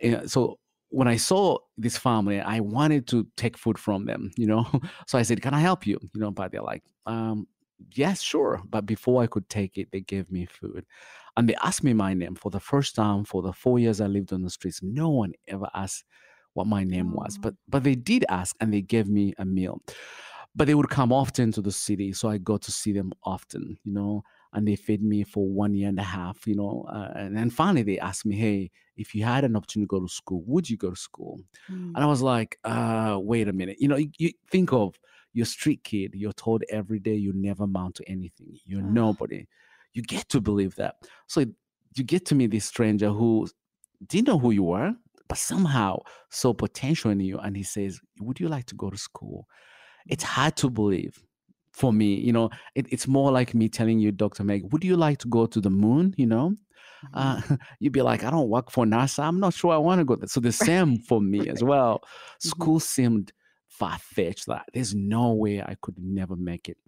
Yeah, 0.00 0.26
so 0.26 0.58
when 0.90 1.08
I 1.08 1.16
saw 1.16 1.58
this 1.78 1.96
family, 1.98 2.40
I 2.40 2.60
wanted 2.60 3.06
to 3.08 3.26
take 3.36 3.56
food 3.58 3.78
from 3.78 4.06
them, 4.06 4.30
you 4.36 4.46
know. 4.46 4.66
So 5.06 5.18
I 5.18 5.22
said, 5.22 5.42
Can 5.42 5.54
I 5.54 5.60
help 5.60 5.86
you? 5.86 5.98
You 6.14 6.20
know, 6.20 6.30
but 6.30 6.52
they're 6.52 6.62
like, 6.62 6.82
um, 7.06 7.46
yes, 7.92 8.22
sure. 8.22 8.62
But 8.68 8.86
before 8.86 9.22
I 9.22 9.26
could 9.26 9.48
take 9.48 9.78
it, 9.78 9.90
they 9.92 10.00
gave 10.00 10.30
me 10.30 10.46
food. 10.46 10.86
And 11.36 11.48
they 11.48 11.54
asked 11.56 11.84
me 11.84 11.92
my 11.92 12.14
name 12.14 12.34
for 12.34 12.50
the 12.50 12.60
first 12.60 12.94
time 12.94 13.24
for 13.24 13.42
the 13.42 13.52
four 13.52 13.78
years 13.78 14.00
I 14.00 14.06
lived 14.06 14.32
on 14.32 14.42
the 14.42 14.50
streets. 14.50 14.82
No 14.82 15.10
one 15.10 15.32
ever 15.48 15.68
asked 15.74 16.04
what 16.54 16.66
my 16.66 16.84
name 16.84 17.12
was. 17.12 17.36
Oh. 17.36 17.40
But 17.42 17.54
but 17.68 17.84
they 17.84 17.94
did 17.94 18.24
ask 18.28 18.56
and 18.60 18.72
they 18.72 18.80
gave 18.82 19.08
me 19.08 19.34
a 19.38 19.44
meal. 19.44 19.82
But 20.54 20.66
they 20.66 20.74
would 20.74 20.88
come 20.88 21.12
often 21.12 21.52
to 21.52 21.60
the 21.60 21.70
city, 21.72 22.14
so 22.14 22.30
I 22.30 22.38
got 22.38 22.62
to 22.62 22.72
see 22.72 22.92
them 22.92 23.12
often, 23.24 23.78
you 23.84 23.92
know. 23.92 24.24
And 24.54 24.66
they 24.66 24.74
fed 24.74 25.02
me 25.02 25.22
for 25.22 25.46
one 25.46 25.74
year 25.74 25.90
and 25.90 25.98
a 25.98 26.02
half, 26.02 26.46
you 26.46 26.54
know. 26.54 26.86
Uh, 26.88 27.12
and 27.14 27.36
then 27.36 27.50
finally 27.50 27.82
they 27.82 27.98
asked 27.98 28.24
me, 28.24 28.36
"Hey, 28.36 28.70
if 28.96 29.14
you 29.14 29.22
had 29.22 29.44
an 29.44 29.54
opportunity 29.54 29.86
to 29.86 29.88
go 29.88 30.00
to 30.00 30.08
school, 30.08 30.42
would 30.46 30.70
you 30.70 30.78
go 30.78 30.90
to 30.90 30.96
school?" 30.96 31.40
Mm. 31.70 31.92
And 31.94 31.98
I 31.98 32.06
was 32.06 32.22
like, 32.22 32.58
uh, 32.64 33.18
wait 33.20 33.48
a 33.48 33.52
minute. 33.52 33.76
You 33.80 33.88
know, 33.88 33.96
you, 33.96 34.08
you 34.18 34.32
think 34.50 34.72
of 34.72 34.98
your 35.36 35.44
street 35.46 35.84
kid, 35.84 36.12
you're 36.14 36.32
told 36.32 36.64
every 36.70 36.98
day 36.98 37.14
you 37.14 37.30
never 37.34 37.64
amount 37.64 37.94
to 37.96 38.08
anything. 38.08 38.56
You're 38.64 38.80
Ugh. 38.80 38.90
nobody. 38.90 39.46
You 39.92 40.00
get 40.00 40.28
to 40.30 40.40
believe 40.40 40.74
that. 40.76 40.94
So 41.26 41.44
you 41.94 42.04
get 42.04 42.24
to 42.26 42.34
meet 42.34 42.50
this 42.52 42.64
stranger 42.64 43.10
who 43.10 43.46
didn't 44.06 44.28
know 44.28 44.38
who 44.38 44.52
you 44.52 44.62
were, 44.62 44.94
but 45.28 45.36
somehow 45.36 45.98
saw 46.30 46.54
potential 46.54 47.10
in 47.10 47.20
you. 47.20 47.38
And 47.38 47.54
he 47.54 47.62
says, 47.62 48.00
Would 48.20 48.40
you 48.40 48.48
like 48.48 48.64
to 48.66 48.74
go 48.74 48.88
to 48.88 48.96
school? 48.96 49.46
It's 50.08 50.24
hard 50.24 50.56
to 50.56 50.70
believe 50.70 51.22
for 51.72 51.92
me. 51.92 52.14
You 52.14 52.32
know, 52.32 52.48
it, 52.74 52.86
it's 52.90 53.06
more 53.06 53.30
like 53.30 53.54
me 53.54 53.68
telling 53.68 53.98
you, 53.98 54.12
Dr. 54.12 54.42
Meg, 54.42 54.72
would 54.72 54.84
you 54.84 54.96
like 54.96 55.18
to 55.18 55.28
go 55.28 55.44
to 55.44 55.60
the 55.60 55.70
moon? 55.70 56.14
You 56.16 56.26
know, 56.26 56.54
Mhm. 57.04 57.10
uh, 57.12 57.40
you'd 57.80 57.92
be 57.92 58.00
like, 58.00 58.24
I 58.24 58.30
don't 58.30 58.48
work 58.48 58.70
for 58.70 58.86
NASA. 58.86 59.22
I'm 59.24 59.38
not 59.40 59.52
sure 59.52 59.74
I 59.74 59.76
want 59.76 59.98
to 59.98 60.04
go 60.06 60.16
there. 60.16 60.28
So 60.28 60.40
the 60.40 60.52
same 60.70 60.98
for 60.98 61.20
me 61.20 61.48
as 61.48 61.62
well. 61.62 61.98
Mm-hmm. 61.98 62.48
School 62.48 62.80
seemed 62.80 63.32
far 63.78 63.98
fetched. 63.98 64.46
That 64.46 64.66
there's 64.72 64.94
no 64.94 65.32
way 65.32 65.60
I 65.62 65.76
could 65.80 65.96
never 65.98 66.36
make 66.36 66.68
it. 66.68 66.78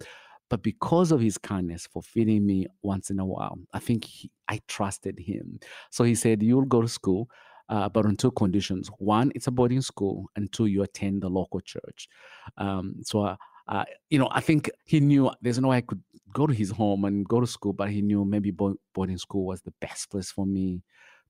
But 0.51 0.63
because 0.63 1.13
of 1.13 1.21
his 1.21 1.37
kindness 1.37 1.87
for 1.87 2.03
feeding 2.03 2.47
me 2.47 2.67
once 2.83 3.11
in 3.11 3.19
a 3.19 3.27
while, 3.27 3.59
I 3.73 3.79
think 3.81 4.05
he, 4.05 4.31
I 4.49 4.61
trusted 4.67 5.19
him. 5.19 5.61
So 5.91 6.05
he 6.05 6.15
said, 6.15 6.43
You'll 6.43 6.65
go 6.65 6.81
to 6.81 6.89
school, 6.89 7.29
uh, 7.69 7.89
but 7.89 8.07
on 8.07 8.17
two 8.17 8.31
conditions. 8.31 8.89
One, 8.99 9.31
it's 9.35 9.47
a 9.47 9.51
boarding 9.51 9.83
school, 9.83 10.31
and 10.37 10.51
two, 10.53 10.67
you 10.67 10.83
attend 10.83 11.23
the 11.23 11.29
local 11.29 11.61
church. 11.61 12.09
Um, 12.57 12.95
so, 13.03 13.23
uh, 13.23 13.37
uh, 13.69 13.85
you 14.09 14.19
know, 14.19 14.29
I 14.31 14.41
think 14.41 14.71
he 14.85 15.01
knew 15.01 15.31
there's 15.43 15.59
no 15.59 15.69
way 15.69 15.77
I 15.77 15.83
could 15.83 16.03
go 16.33 16.47
to 16.47 16.55
his 16.55 16.71
home 16.71 17.05
and 17.05 17.29
go 17.29 17.41
to 17.41 17.47
school, 17.47 17.75
but 17.75 17.91
he 17.91 18.01
knew 18.01 18.25
maybe 18.25 18.51
bo- 18.51 18.79
boarding 18.95 19.19
school 19.19 19.45
was 19.45 19.61
the 19.61 19.75
best 19.81 20.11
place 20.11 20.31
for 20.31 20.47
me 20.47 20.83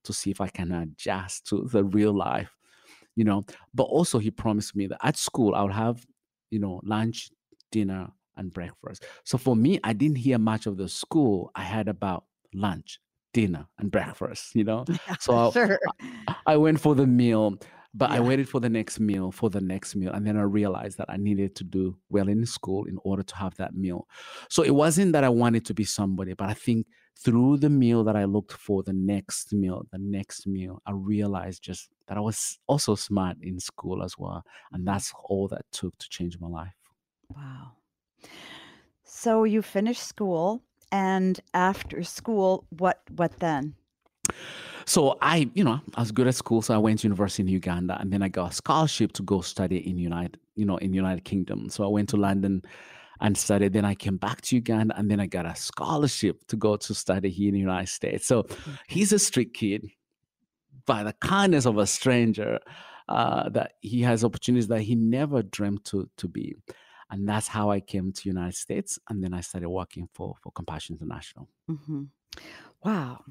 to 0.05 0.13
see 0.13 0.31
if 0.31 0.41
I 0.41 0.49
can 0.49 0.71
adjust 0.71 1.47
to 1.49 1.69
the 1.73 1.85
real 1.85 2.17
life, 2.17 2.51
you 3.19 3.25
know. 3.25 3.45
But 3.75 3.85
also, 3.85 4.19
he 4.19 4.31
promised 4.31 4.77
me 4.77 4.87
that 4.87 5.01
at 5.03 5.17
school 5.17 5.55
I 5.55 5.63
would 5.65 5.73
have, 5.73 6.07
you 6.51 6.61
know, 6.61 6.81
lunch, 6.85 7.31
dinner, 7.73 8.09
and 8.37 8.53
breakfast. 8.53 9.05
So 9.25 9.37
for 9.37 9.57
me, 9.57 9.81
I 9.83 9.93
didn't 9.93 10.19
hear 10.19 10.39
much 10.39 10.67
of 10.67 10.77
the 10.77 10.89
school. 10.89 11.51
I 11.57 11.65
had 11.65 11.89
about 11.89 12.25
lunch, 12.55 13.01
dinner, 13.35 13.67
and 13.79 13.91
breakfast, 13.91 14.55
you 14.55 14.63
know. 14.63 14.85
So 15.19 15.35
I, 15.35 15.51
sure. 15.51 15.81
I 16.47 16.57
went 16.57 16.81
for 16.81 16.95
the 16.95 17.09
meal, 17.09 17.57
but 17.93 18.13
I 18.13 18.21
waited 18.21 18.49
for 18.49 18.61
the 18.61 18.69
next 18.69 19.01
meal, 19.01 19.33
for 19.33 19.51
the 19.51 19.61
next 19.61 19.97
meal. 19.97 20.13
And 20.13 20.25
then 20.25 20.37
I 20.37 20.43
realized 20.43 20.99
that 20.99 21.11
I 21.11 21.17
needed 21.17 21.57
to 21.57 21.65
do 21.65 21.97
well 22.11 22.29
in 22.29 22.47
school 22.47 22.85
in 22.85 22.99
order 23.03 23.25
to 23.25 23.37
have 23.37 23.57
that 23.57 23.75
meal. 23.75 24.07
So 24.49 24.63
it 24.63 24.75
wasn't 24.75 25.13
that 25.15 25.25
I 25.25 25.29
wanted 25.29 25.65
to 25.67 25.75
be 25.75 25.85
somebody, 25.85 26.35
but 26.35 26.49
I 26.49 26.55
think 26.55 26.87
through 27.25 27.57
the 27.59 27.71
meal 27.71 28.05
that 28.05 28.17
I 28.17 28.25
looked 28.25 28.53
for, 28.53 28.83
the 28.83 28.93
next 28.93 29.53
meal, 29.53 29.85
the 29.91 29.99
next 29.99 30.47
meal, 30.47 30.81
I 30.87 30.93
realized 30.93 31.63
just 31.63 31.89
that 32.07 32.17
I 32.17 32.21
was 32.21 32.59
also 32.67 32.95
smart 32.95 33.37
in 33.43 33.59
school 33.59 34.03
as 34.03 34.17
well. 34.17 34.45
And 34.73 34.81
mm-hmm. 34.81 34.93
that's 34.93 35.13
all 35.25 35.49
that 35.49 35.65
took 35.73 35.97
to 35.99 36.09
change 36.09 36.39
my 36.41 36.49
life. 36.49 36.75
Wow. 37.35 37.73
So 39.05 39.45
you 39.45 39.63
finished 39.63 40.03
school, 40.03 40.63
and 40.93 41.41
after 41.53 42.03
school, 42.03 42.65
what 42.71 43.03
what 43.17 43.39
then? 43.41 43.75
So 44.87 45.19
I, 45.21 45.51
you 45.55 45.65
know, 45.65 45.81
I 45.97 46.01
was 46.01 46.13
good 46.13 46.27
at 46.29 46.35
school, 46.35 46.63
so 46.63 46.75
I 46.75 46.79
went 46.79 47.01
to 47.01 47.09
university 47.09 47.43
in 47.43 47.49
Uganda, 47.49 47.99
and 48.01 48.11
then 48.11 48.23
I 48.23 48.29
got 48.29 48.53
a 48.53 48.55
scholarship 48.55 49.13
to 49.15 49.23
go 49.23 49.43
study 49.43 49.87
in 49.89 49.99
United, 49.99 50.39
you 50.55 50.65
know, 50.65 50.79
in 50.79 50.95
United 50.95 51.25
Kingdom. 51.25 51.69
So 51.69 51.85
I 51.85 51.89
went 51.89 52.09
to 52.11 52.17
London 52.17 52.63
and 53.21 53.37
studied. 53.37 53.73
Then 53.73 53.85
I 53.85 53.95
came 53.95 54.17
back 54.17 54.41
to 54.43 54.57
Uganda, 54.57 54.95
and 54.97 55.11
then 55.11 55.21
I 55.21 55.27
got 55.27 55.47
a 55.47 55.55
scholarship 55.57 56.47
to 56.49 56.57
go 56.57 56.77
to 56.77 56.95
study 56.95 57.31
here 57.31 57.49
in 57.49 57.55
the 57.55 57.61
United 57.61 57.89
States. 57.89 58.27
So 58.27 58.47
he's 58.89 59.13
a 59.13 59.19
street 59.19 59.55
kid, 59.55 59.89
by 60.87 61.03
the 61.05 61.13
kindness 61.15 61.67
of 61.67 61.79
a 61.79 61.87
stranger, 61.87 62.59
uh, 63.09 63.49
that 63.51 63.73
he 63.81 64.03
has 64.03 64.25
opportunities 64.25 64.69
that 64.69 64.83
he 64.83 64.95
never 64.95 65.43
dreamed 65.43 65.85
to 65.87 66.09
to 66.17 66.29
be, 66.29 66.57
and 67.11 67.29
that's 67.29 67.49
how 67.49 67.71
I 67.71 67.81
came 67.81 68.13
to 68.13 68.29
United 68.29 68.55
States, 68.55 68.99
and 69.09 69.23
then 69.23 69.33
I 69.35 69.41
started 69.41 69.69
working 69.71 70.09
for 70.15 70.35
for 70.43 70.53
Compassion 70.53 70.97
International. 70.97 71.49
hmm 71.67 72.05
Wow, 72.85 73.25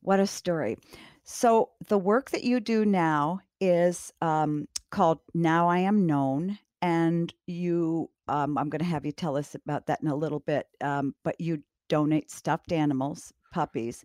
what 0.00 0.20
a 0.20 0.26
story! 0.26 0.76
So 1.24 1.70
the 1.88 1.98
work 1.98 2.30
that 2.30 2.44
you 2.44 2.60
do 2.60 2.84
now 2.84 3.40
is 3.60 4.12
um, 4.20 4.68
called 4.90 5.18
"Now 5.34 5.68
I 5.68 5.78
Am 5.78 6.06
Known," 6.06 6.58
and 6.84 7.32
you. 7.46 8.10
Um, 8.28 8.56
I'm 8.56 8.68
going 8.68 8.80
to 8.80 8.84
have 8.84 9.04
you 9.04 9.12
tell 9.12 9.36
us 9.36 9.54
about 9.54 9.86
that 9.86 10.00
in 10.02 10.08
a 10.08 10.14
little 10.14 10.40
bit. 10.40 10.66
Um, 10.80 11.14
but 11.24 11.40
you 11.40 11.62
donate 11.88 12.30
stuffed 12.30 12.72
animals, 12.72 13.32
puppies. 13.52 14.04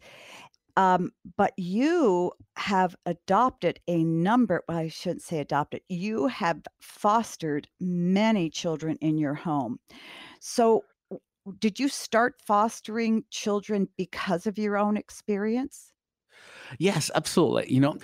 Um, 0.77 1.11
but 1.35 1.53
you 1.57 2.31
have 2.55 2.95
adopted 3.05 3.81
a 3.87 4.03
number, 4.03 4.63
well, 4.67 4.77
I 4.77 4.87
shouldn't 4.87 5.23
say 5.23 5.39
adopted, 5.39 5.81
you 5.89 6.27
have 6.27 6.61
fostered 6.79 7.67
many 7.81 8.49
children 8.49 8.97
in 9.01 9.17
your 9.17 9.33
home. 9.33 9.79
So, 10.39 10.85
did 11.59 11.79
you 11.79 11.89
start 11.89 12.35
fostering 12.45 13.25
children 13.29 13.89
because 13.97 14.47
of 14.47 14.57
your 14.57 14.77
own 14.77 14.95
experience? 14.95 15.91
Yes, 16.77 17.09
absolutely. 17.15 17.73
You 17.73 17.79
know, 17.81 17.97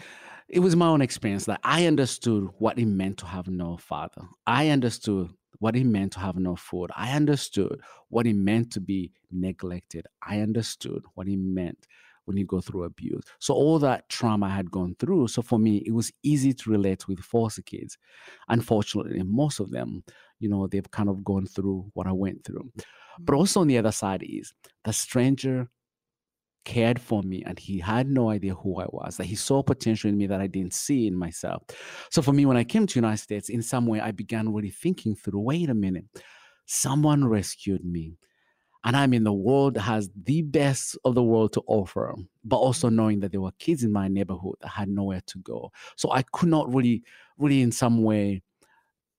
it 0.49 0.59
was 0.59 0.75
my 0.75 0.87
own 0.87 1.01
experience 1.01 1.45
that 1.45 1.59
I 1.63 1.85
understood 1.85 2.49
what 2.59 2.77
it 2.77 2.85
meant 2.85 3.17
to 3.19 3.25
have 3.25 3.47
no 3.47 3.77
father. 3.77 4.23
I 4.45 4.69
understood 4.69 5.29
what 5.59 5.75
it 5.75 5.85
meant 5.85 6.13
to 6.13 6.19
have 6.19 6.35
no 6.35 6.55
food. 6.55 6.91
I 6.95 7.11
understood 7.13 7.81
what 8.09 8.27
it 8.27 8.35
meant 8.35 8.71
to 8.73 8.79
be 8.79 9.11
neglected. 9.31 10.05
I 10.21 10.41
understood 10.41 11.03
what 11.15 11.27
it 11.27 11.37
meant 11.37 11.87
when 12.25 12.37
you 12.37 12.45
go 12.45 12.59
through 12.59 12.83
abuse. 12.83 13.23
So 13.39 13.53
all 13.53 13.79
that 13.79 14.09
trauma 14.09 14.47
I 14.47 14.49
had 14.49 14.71
gone 14.71 14.95
through. 14.99 15.27
So 15.27 15.41
for 15.41 15.59
me, 15.59 15.77
it 15.85 15.93
was 15.93 16.11
easy 16.23 16.53
to 16.53 16.69
relate 16.69 17.07
with 17.07 17.19
foster 17.19 17.61
kids. 17.61 17.97
Unfortunately, 18.49 19.21
most 19.23 19.59
of 19.59 19.71
them, 19.71 20.03
you 20.39 20.49
know, 20.49 20.67
they've 20.67 20.89
kind 20.91 21.09
of 21.09 21.23
gone 21.23 21.45
through 21.45 21.89
what 21.93 22.07
I 22.07 22.11
went 22.11 22.43
through. 22.43 22.71
But 23.19 23.33
mm. 23.33 23.37
also 23.37 23.61
on 23.61 23.67
the 23.67 23.77
other 23.77 23.91
side 23.91 24.23
is 24.23 24.53
the 24.83 24.93
stranger 24.93 25.69
cared 26.65 26.99
for 26.99 27.23
me 27.23 27.43
and 27.45 27.57
he 27.57 27.79
had 27.79 28.09
no 28.09 28.29
idea 28.29 28.55
who 28.55 28.79
I 28.79 28.85
was, 28.89 29.17
that 29.17 29.25
he 29.25 29.35
saw 29.35 29.63
potential 29.63 30.09
in 30.09 30.17
me 30.17 30.27
that 30.27 30.41
I 30.41 30.47
didn't 30.47 30.73
see 30.73 31.07
in 31.07 31.15
myself. 31.15 31.63
So 32.09 32.21
for 32.21 32.33
me, 32.33 32.45
when 32.45 32.57
I 32.57 32.63
came 32.63 32.85
to 32.85 32.93
the 32.93 32.99
United 32.99 33.21
States, 33.21 33.49
in 33.49 33.61
some 33.61 33.85
way, 33.85 34.01
I 34.01 34.11
began 34.11 34.53
really 34.53 34.71
thinking 34.71 35.15
through, 35.15 35.39
wait 35.39 35.69
a 35.69 35.73
minute, 35.73 36.05
someone 36.65 37.27
rescued 37.27 37.85
me. 37.85 38.17
And 38.83 38.95
I 38.95 39.07
mean, 39.07 39.23
the 39.23 39.33
world 39.33 39.77
has 39.77 40.11
the 40.25 40.43
best 40.43 40.95
of 41.05 41.15
the 41.15 41.23
world 41.23 41.53
to 41.53 41.63
offer, 41.65 42.13
but 42.43 42.57
also 42.57 42.87
knowing 42.87 43.19
that 43.21 43.31
there 43.31 43.41
were 43.41 43.51
kids 43.57 43.83
in 43.83 43.91
my 43.91 44.07
neighborhood 44.07 44.55
that 44.61 44.69
had 44.69 44.89
nowhere 44.89 45.21
to 45.25 45.39
go. 45.39 45.71
So 45.95 46.11
I 46.11 46.21
could 46.21 46.49
not 46.49 46.71
really, 46.71 47.03
really 47.39 47.63
in 47.63 47.71
some 47.71 48.03
way, 48.03 48.43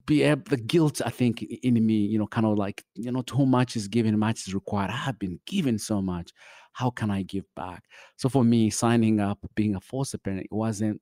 be 0.06 0.22
able, 0.22 0.42
the 0.48 0.56
guilt 0.56 1.00
I 1.04 1.10
think 1.10 1.42
in 1.42 1.84
me, 1.84 1.94
you 1.94 2.18
know, 2.18 2.26
kind 2.26 2.46
of 2.46 2.56
like, 2.58 2.84
you 2.94 3.10
know, 3.12 3.22
too 3.22 3.46
much 3.46 3.76
is 3.76 3.88
given, 3.88 4.18
much 4.18 4.46
is 4.46 4.54
required. 4.54 4.90
I 4.90 4.96
have 4.96 5.18
been 5.18 5.40
given 5.46 5.78
so 5.78 6.00
much. 6.02 6.30
How 6.72 6.90
can 6.90 7.10
I 7.10 7.22
give 7.22 7.44
back? 7.56 7.84
So 8.16 8.28
for 8.28 8.44
me, 8.44 8.70
signing 8.70 9.20
up, 9.20 9.38
being 9.54 9.75
a 9.75 9.80
foster 9.80 10.18
parent, 10.18 10.42
it 10.44 10.52
wasn't. 10.52 11.00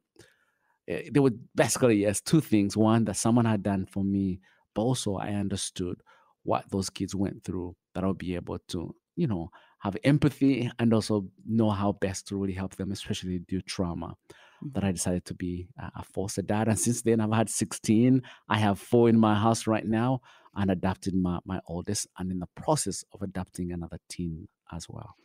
eh, 0.88 1.10
There 1.12 1.22
were 1.22 1.32
basically 1.54 1.96
yes, 1.96 2.20
two 2.20 2.40
things. 2.40 2.76
One 2.76 3.04
that 3.06 3.16
someone 3.16 3.44
had 3.46 3.62
done 3.62 3.86
for 3.86 4.04
me, 4.04 4.40
but 4.74 4.82
also 4.82 5.16
I 5.16 5.28
understood 5.34 6.00
what 6.42 6.68
those 6.70 6.90
kids 6.90 7.14
went 7.14 7.44
through. 7.44 7.76
That 7.94 8.04
I'll 8.04 8.14
be 8.14 8.34
able 8.34 8.58
to, 8.68 8.94
you 9.16 9.26
know, 9.26 9.50
have 9.80 9.96
empathy 10.04 10.70
and 10.78 10.92
also 10.94 11.28
know 11.46 11.70
how 11.70 11.92
best 11.92 12.28
to 12.28 12.36
really 12.36 12.54
help 12.54 12.76
them, 12.76 12.92
especially 12.92 13.38
due 13.40 13.60
trauma 13.62 14.16
that 14.62 14.84
I 14.84 14.92
decided 14.92 15.24
to 15.26 15.34
be 15.34 15.68
a 15.78 16.02
foster 16.02 16.42
dad. 16.42 16.68
And 16.68 16.78
since 16.78 17.02
then, 17.02 17.20
I've 17.20 17.32
had 17.32 17.50
16. 17.50 18.22
I 18.48 18.58
have 18.58 18.78
four 18.78 19.08
in 19.08 19.18
my 19.18 19.34
house 19.34 19.66
right 19.66 19.86
now 19.86 20.20
and 20.54 20.70
adopted 20.70 21.14
my, 21.14 21.38
my 21.44 21.60
oldest 21.66 22.06
and 22.18 22.30
in 22.30 22.38
the 22.38 22.48
process 22.54 23.04
of 23.12 23.22
adopting 23.22 23.72
another 23.72 23.98
teen 24.08 24.48
as 24.72 24.88
well. 24.88 25.16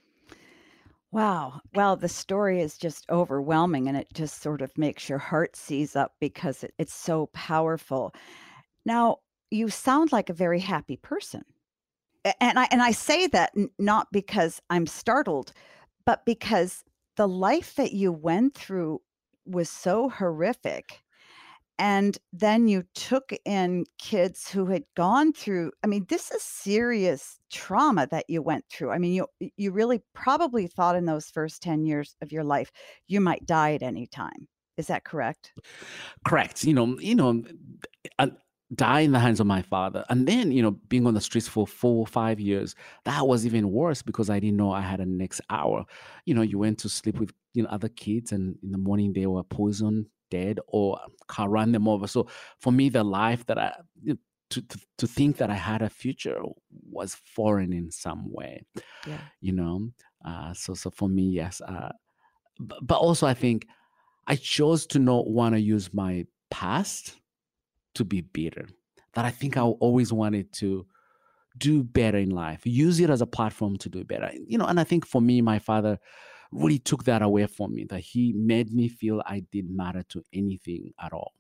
Wow. 1.12 1.62
Well, 1.74 1.96
the 1.96 2.10
story 2.10 2.62
is 2.62 2.78
just 2.78 3.10
overwhelming 3.10 3.88
and 3.88 3.98
it 3.98 4.08
just 4.14 4.42
sort 4.42 4.62
of 4.62 4.78
makes 4.78 5.10
your 5.10 5.18
heart 5.18 5.56
seize 5.56 5.96
up 5.96 6.14
because 6.20 6.64
it, 6.64 6.74
it's 6.78 6.94
so 6.94 7.28
powerful. 7.28 8.14
Now, 8.86 9.18
you 9.50 9.70
sound 9.70 10.12
like 10.12 10.30
a 10.30 10.34
very 10.34 10.60
happy 10.60 10.98
person. 10.98 11.44
And 12.40 12.60
I 12.60 12.68
and 12.70 12.82
I 12.82 12.92
say 12.92 13.28
that 13.28 13.54
not 13.80 14.12
because 14.12 14.62
I'm 14.70 14.86
startled, 14.86 15.54
but 16.06 16.26
because 16.26 16.84
the 17.16 17.28
life 17.28 17.76
that 17.76 17.94
you 17.94 18.12
went 18.12 18.56
through 18.56 19.02
was 19.50 19.70
so 19.70 20.10
horrific 20.10 21.02
and 21.80 22.18
then 22.34 22.68
you 22.68 22.84
took 22.94 23.32
in 23.46 23.86
kids 23.98 24.50
who 24.50 24.66
had 24.66 24.84
gone 24.96 25.32
through 25.32 25.72
I 25.84 25.88
mean, 25.88 26.06
this 26.10 26.30
is 26.30 26.44
serious 26.44 27.40
trauma 27.52 28.08
that 28.12 28.26
you 28.30 28.42
went 28.42 28.66
through. 28.70 28.92
I 28.92 28.98
mean, 28.98 29.14
you 29.14 29.28
you 29.58 29.72
really 29.72 30.04
probably 30.14 30.68
thought 30.68 30.98
in 30.98 31.06
those 31.06 31.30
first 31.30 31.64
10 31.64 31.86
years 31.86 32.16
of 32.22 32.32
your 32.32 32.44
life 32.44 32.72
you 33.08 33.22
might 33.22 33.46
die 33.46 33.74
at 33.74 33.82
any 33.82 34.08
time. 34.08 34.48
Is 34.78 34.88
that 34.88 35.06
correct? 35.06 35.54
Correct. 36.26 36.64
You 36.64 36.74
know, 36.74 37.00
you 37.00 37.16
know, 37.16 37.44
uh, 38.20 38.28
die 38.76 39.02
in 39.02 39.12
the 39.12 39.20
hands 39.20 39.40
of 39.40 39.48
my 39.48 39.62
father, 39.62 40.06
and 40.10 40.28
then 40.28 40.52
you 40.52 40.62
know, 40.62 40.72
being 40.72 41.08
on 41.08 41.14
the 41.14 41.22
streets 41.22 41.48
for 41.48 41.66
four 41.66 41.98
or 41.98 42.08
five 42.08 42.40
years, 42.40 42.76
that 43.06 43.28
was 43.28 43.46
even 43.46 43.72
worse 43.72 44.02
because 44.02 44.30
I 44.30 44.40
didn't 44.40 44.58
know 44.58 44.72
I 44.72 44.82
had 44.82 45.00
a 45.00 45.06
next 45.06 45.42
hour. 45.50 45.86
You 46.26 46.36
know, 46.36 46.42
you 46.42 46.60
went 46.60 46.80
to 46.80 46.90
sleep 46.90 47.20
with 47.20 47.34
you 47.54 47.64
know 47.64 47.70
other 47.70 47.90
kids, 47.90 48.32
and 48.32 48.58
in 48.64 48.72
the 48.72 48.78
morning 48.78 49.14
they 49.14 49.26
were 49.26 49.44
poisoned, 49.44 50.06
dead, 50.30 50.60
or 50.68 51.00
car 51.28 51.50
ran 51.50 51.72
them 51.72 51.88
over. 51.88 52.08
So 52.08 52.28
for 52.60 52.72
me, 52.72 52.90
the 52.90 53.04
life 53.04 53.46
that 53.48 53.58
I 53.58 53.74
you 54.04 54.14
know, 54.14 54.20
to, 54.52 54.62
to 54.62 54.80
to 55.00 55.08
think 55.08 55.38
that 55.38 55.50
I 55.50 55.56
had 55.56 55.82
a 55.82 55.90
future 55.90 56.42
was 56.92 57.16
foreign 57.16 57.74
in 57.74 57.92
some 57.92 58.32
way. 58.32 58.64
Yeah. 59.08 59.22
You 59.42 59.54
know, 59.54 59.90
uh, 60.26 60.54
so 60.54 60.74
so 60.74 60.92
for 60.92 61.10
me, 61.10 61.24
yes. 61.24 61.62
Uh, 61.62 61.92
but, 62.60 62.86
but 62.86 62.98
also, 62.98 63.26
I 63.26 63.34
think 63.34 63.68
I 64.28 64.36
chose 64.36 64.86
to 64.88 65.00
not 65.00 65.28
want 65.28 65.56
to 65.56 65.60
use 65.60 65.94
my 65.94 66.26
past 66.52 67.16
to 67.96 68.06
be 68.06 68.22
bitter. 68.22 68.68
That 69.14 69.26
I 69.26 69.32
think 69.32 69.58
I 69.58 69.62
always 69.62 70.14
wanted 70.14 70.54
to 70.54 70.86
do 71.58 71.84
better 71.84 72.18
in 72.18 72.30
life, 72.30 72.66
use 72.66 73.00
it 73.00 73.10
as 73.10 73.22
a 73.22 73.28
platform 73.28 73.78
to 73.78 73.90
do 73.90 74.04
better. 74.04 74.32
You 74.48 74.58
know, 74.58 74.66
and 74.66 74.80
I 74.80 74.84
think 74.84 75.06
for 75.06 75.22
me, 75.22 75.42
my 75.42 75.60
father 75.60 76.00
really 76.52 76.80
took 76.80 77.04
that 77.06 77.22
away 77.22 77.48
from 77.48 77.76
me, 77.76 77.86
that 77.86 78.00
he 78.02 78.34
made 78.34 78.74
me 78.74 78.88
feel 78.90 79.22
I 79.26 79.42
didn't 79.42 79.76
matter 79.76 80.04
to 80.04 80.24
anything 80.34 80.94
at 81.00 81.14
all. 81.14 81.34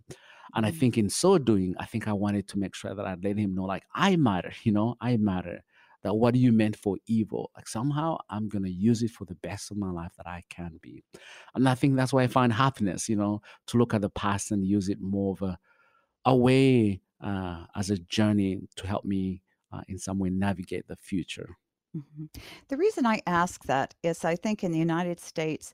And 0.55 0.65
I 0.65 0.71
Mm. 0.71 0.79
think 0.79 0.97
in 0.97 1.09
so 1.09 1.37
doing, 1.37 1.75
I 1.79 1.85
think 1.85 2.07
I 2.07 2.13
wanted 2.13 2.47
to 2.49 2.59
make 2.59 2.75
sure 2.75 2.95
that 2.95 3.05
I 3.05 3.15
let 3.21 3.37
him 3.37 3.53
know, 3.55 3.63
like, 3.65 3.85
I 3.93 4.15
matter, 4.15 4.51
you 4.63 4.71
know, 4.71 4.95
I 5.01 5.17
matter. 5.17 5.63
That 6.01 6.15
what 6.15 6.33
you 6.35 6.53
meant 6.53 6.77
for 6.77 6.95
evil, 7.07 7.51
like 7.57 7.67
somehow 7.67 8.19
I'm 8.29 8.47
gonna 8.47 8.69
use 8.69 9.03
it 9.03 9.11
for 9.11 9.25
the 9.25 9.35
best 9.35 9.69
of 9.69 9.75
my 9.75 9.91
life 9.91 10.13
that 10.15 10.27
I 10.27 10.45
can 10.49 10.79
be. 10.81 11.03
And 11.55 11.67
I 11.67 11.75
think 11.75 11.97
that's 11.97 12.13
why 12.13 12.23
I 12.23 12.27
find 12.27 12.53
happiness, 12.53 13.09
you 13.09 13.17
know, 13.17 13.41
to 13.67 13.77
look 13.77 13.93
at 13.93 13.99
the 13.99 14.09
past 14.09 14.51
and 14.51 14.65
use 14.65 14.87
it 14.87 15.01
more 15.01 15.33
of 15.33 15.41
a, 15.41 15.59
a 16.25 16.35
way 16.35 17.01
uh, 17.21 17.65
as 17.75 17.89
a 17.89 17.97
journey 17.97 18.67
to 18.75 18.87
help 18.87 19.05
me 19.05 19.41
uh, 19.71 19.81
in 19.87 19.97
some 19.99 20.19
way 20.19 20.29
navigate 20.29 20.87
the 20.87 20.95
future. 20.95 21.57
Mhm. 21.95 22.29
The 22.67 22.77
reason 22.77 23.05
I 23.05 23.21
ask 23.25 23.63
that 23.65 23.95
is 24.03 24.23
I 24.23 24.35
think 24.35 24.63
in 24.63 24.71
the 24.71 24.79
United 24.79 25.19
States, 25.19 25.73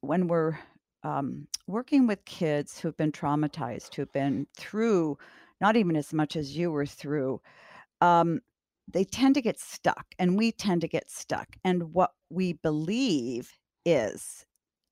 when 0.00 0.28
we're 0.28 0.58
um, 1.04 1.48
working 1.66 2.06
with 2.06 2.24
kids 2.26 2.80
who've 2.80 2.96
been 2.96 3.12
traumatized, 3.12 3.94
who've 3.94 4.12
been 4.12 4.46
through 4.56 5.18
not 5.60 5.76
even 5.76 5.96
as 5.96 6.12
much 6.14 6.36
as 6.36 6.56
you 6.56 6.70
were 6.72 6.86
through, 6.86 7.40
um, 8.00 8.40
they 8.88 9.04
tend 9.04 9.34
to 9.36 9.42
get 9.42 9.58
stuck, 9.60 10.14
and 10.18 10.38
we 10.38 10.52
tend 10.52 10.82
to 10.82 10.88
get 10.88 11.10
stuck. 11.10 11.56
And 11.64 11.94
what 11.94 12.14
we 12.30 12.54
believe 12.54 13.58
is, 13.86 14.46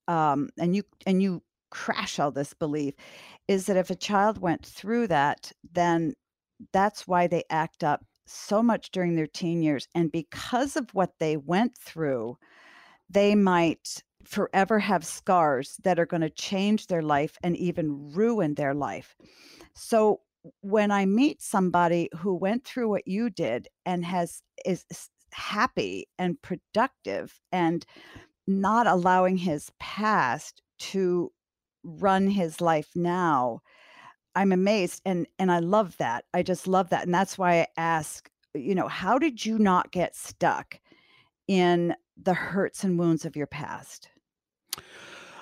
um, 0.09 0.51
and 0.59 0.77
you 0.77 0.85
and 1.07 1.23
you 1.23 1.43
crash 1.73 2.21
all 2.21 2.30
this 2.30 2.54
belief, 2.54 2.95
is 3.49 3.67
that 3.67 3.76
if 3.76 3.91
a 3.91 3.97
child 3.97 4.39
went 4.39 4.65
through 4.65 5.08
that, 5.08 5.50
then 5.73 6.15
that's 6.73 7.08
why 7.08 7.26
they 7.26 7.43
act 7.50 7.82
up 7.82 8.04
so 8.26 8.63
much 8.63 8.91
during 8.93 9.17
their 9.17 9.26
teen 9.26 9.63
years. 9.63 9.89
And 9.95 10.13
because 10.13 10.76
of 10.76 10.95
what 10.95 11.15
they 11.19 11.37
went 11.37 11.76
through, 11.76 12.39
they 13.11 13.35
might 13.35 14.02
forever 14.25 14.78
have 14.78 15.04
scars 15.04 15.76
that 15.82 15.99
are 15.99 16.06
going 16.06 16.21
to 16.21 16.30
change 16.30 16.87
their 16.87 17.02
life 17.02 17.37
and 17.43 17.56
even 17.56 18.13
ruin 18.13 18.54
their 18.54 18.75
life. 18.75 19.17
So 19.75 20.21
when 20.61 20.91
I 20.91 21.06
meet 21.06 21.43
somebody 21.43 22.08
who 22.17 22.35
went 22.35 22.65
through 22.65 22.89
what 22.89 23.08
you 23.08 23.30
did 23.30 23.69
and 23.87 24.04
has 24.04 24.43
is 24.65 24.85
happy 25.32 26.06
and 26.19 26.41
productive 26.43 27.41
and 27.50 27.85
not 28.47 28.87
allowing 28.87 29.37
his 29.37 29.71
past 29.80 30.63
to 30.78 31.32
run 31.84 32.28
his 32.28 32.60
life 32.60 32.90
now, 32.95 33.60
I'm 34.34 34.52
amazed 34.52 35.02
and 35.04 35.26
and 35.38 35.52
I 35.52 35.58
love 35.58 35.97
that. 35.99 36.25
I 36.32 36.42
just 36.42 36.66
love 36.66 36.90
that. 36.90 37.04
And 37.04 37.14
that's 37.14 37.36
why 37.36 37.60
I 37.60 37.66
ask, 37.76 38.30
you 38.54 38.75
know, 38.75 38.88
how 38.88 39.18
did 39.18 39.45
you 39.45 39.58
not 39.58 39.92
get 39.92 40.16
stuck 40.16 40.80
in 41.49 41.95
the 42.16 42.34
hurts 42.34 42.84
and 42.84 42.99
wounds 42.99 43.25
of 43.25 43.36
your 43.36 43.47
past? 43.47 44.08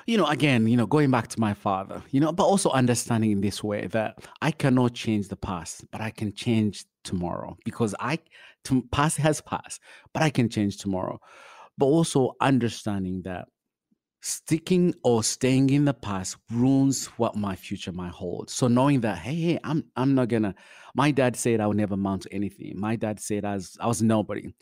You 0.07 0.17
know, 0.17 0.27
again, 0.27 0.67
you 0.67 0.77
know, 0.77 0.87
going 0.87 1.11
back 1.11 1.29
to 1.29 1.41
my 1.41 1.55
father, 1.55 2.03
you 2.11 2.21
know, 2.21 2.33
but 2.33 2.45
also 2.45 2.71
understanding 2.71 3.31
in 3.31 3.41
this 3.41 3.63
way 3.63 3.87
that 3.89 4.19
I 4.43 4.51
cannot 4.51 4.95
change 4.95 5.29
the 5.29 5.37
past, 5.37 5.89
but 5.93 6.01
I 6.01 6.11
can 6.11 6.33
change 6.33 6.85
tomorrow 7.05 7.57
because 7.65 7.95
I, 8.01 8.19
to, 8.65 8.83
past 8.91 9.19
has 9.19 9.41
passed, 9.41 9.81
but 10.13 10.23
I 10.23 10.31
can 10.31 10.49
change 10.49 10.79
tomorrow. 10.79 11.21
But 11.79 11.87
also 11.87 12.33
understanding 12.41 13.23
that 13.23 13.47
sticking 14.23 14.95
or 15.03 15.23
staying 15.23 15.71
in 15.71 15.85
the 15.87 15.95
past 15.95 16.37
ruins 16.51 17.07
what 17.19 17.37
my 17.37 17.57
future 17.57 17.93
might 17.93 18.13
hold. 18.13 18.51
So 18.51 18.69
knowing 18.69 19.01
that, 19.01 19.19
hey, 19.19 19.35
hey, 19.35 19.59
I'm 19.65 19.85
I'm 19.97 20.15
not 20.15 20.29
gonna. 20.29 20.55
My 20.95 21.11
dad 21.11 21.37
said 21.37 21.61
I 21.61 21.67
would 21.67 21.77
never 21.77 21.95
amount 21.95 22.23
to 22.23 22.33
anything. 22.35 22.79
My 22.79 22.97
dad 22.97 23.21
said 23.21 23.45
I 23.45 23.55
was 23.55 23.77
I 23.81 23.87
was 23.87 24.03
nobody. 24.03 24.53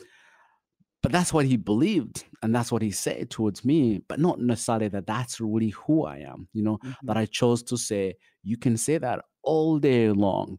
But 1.01 1.13
that's 1.13 1.31
what 1.31 1.45
he 1.45 1.55
believed, 1.55 2.25
and 2.43 2.53
that's 2.53 2.73
what 2.73 2.81
he 2.81 2.91
said 2.91 3.29
towards 3.29 3.63
me. 3.63 3.99
But 4.09 4.19
not 4.19 4.41
necessarily 4.41 4.89
that 4.89 5.07
that's 5.07 5.39
really 5.39 5.69
who 5.69 6.03
I 6.03 6.17
am. 6.17 6.49
You 6.51 6.63
know 6.63 6.79
Mhm. 6.83 6.95
that 7.07 7.15
I 7.17 7.25
chose 7.25 7.63
to 7.63 7.77
say. 7.77 8.15
You 8.43 8.57
can 8.57 8.75
say 8.75 8.97
that 8.97 9.23
all 9.41 9.79
day 9.79 10.09
long, 10.09 10.57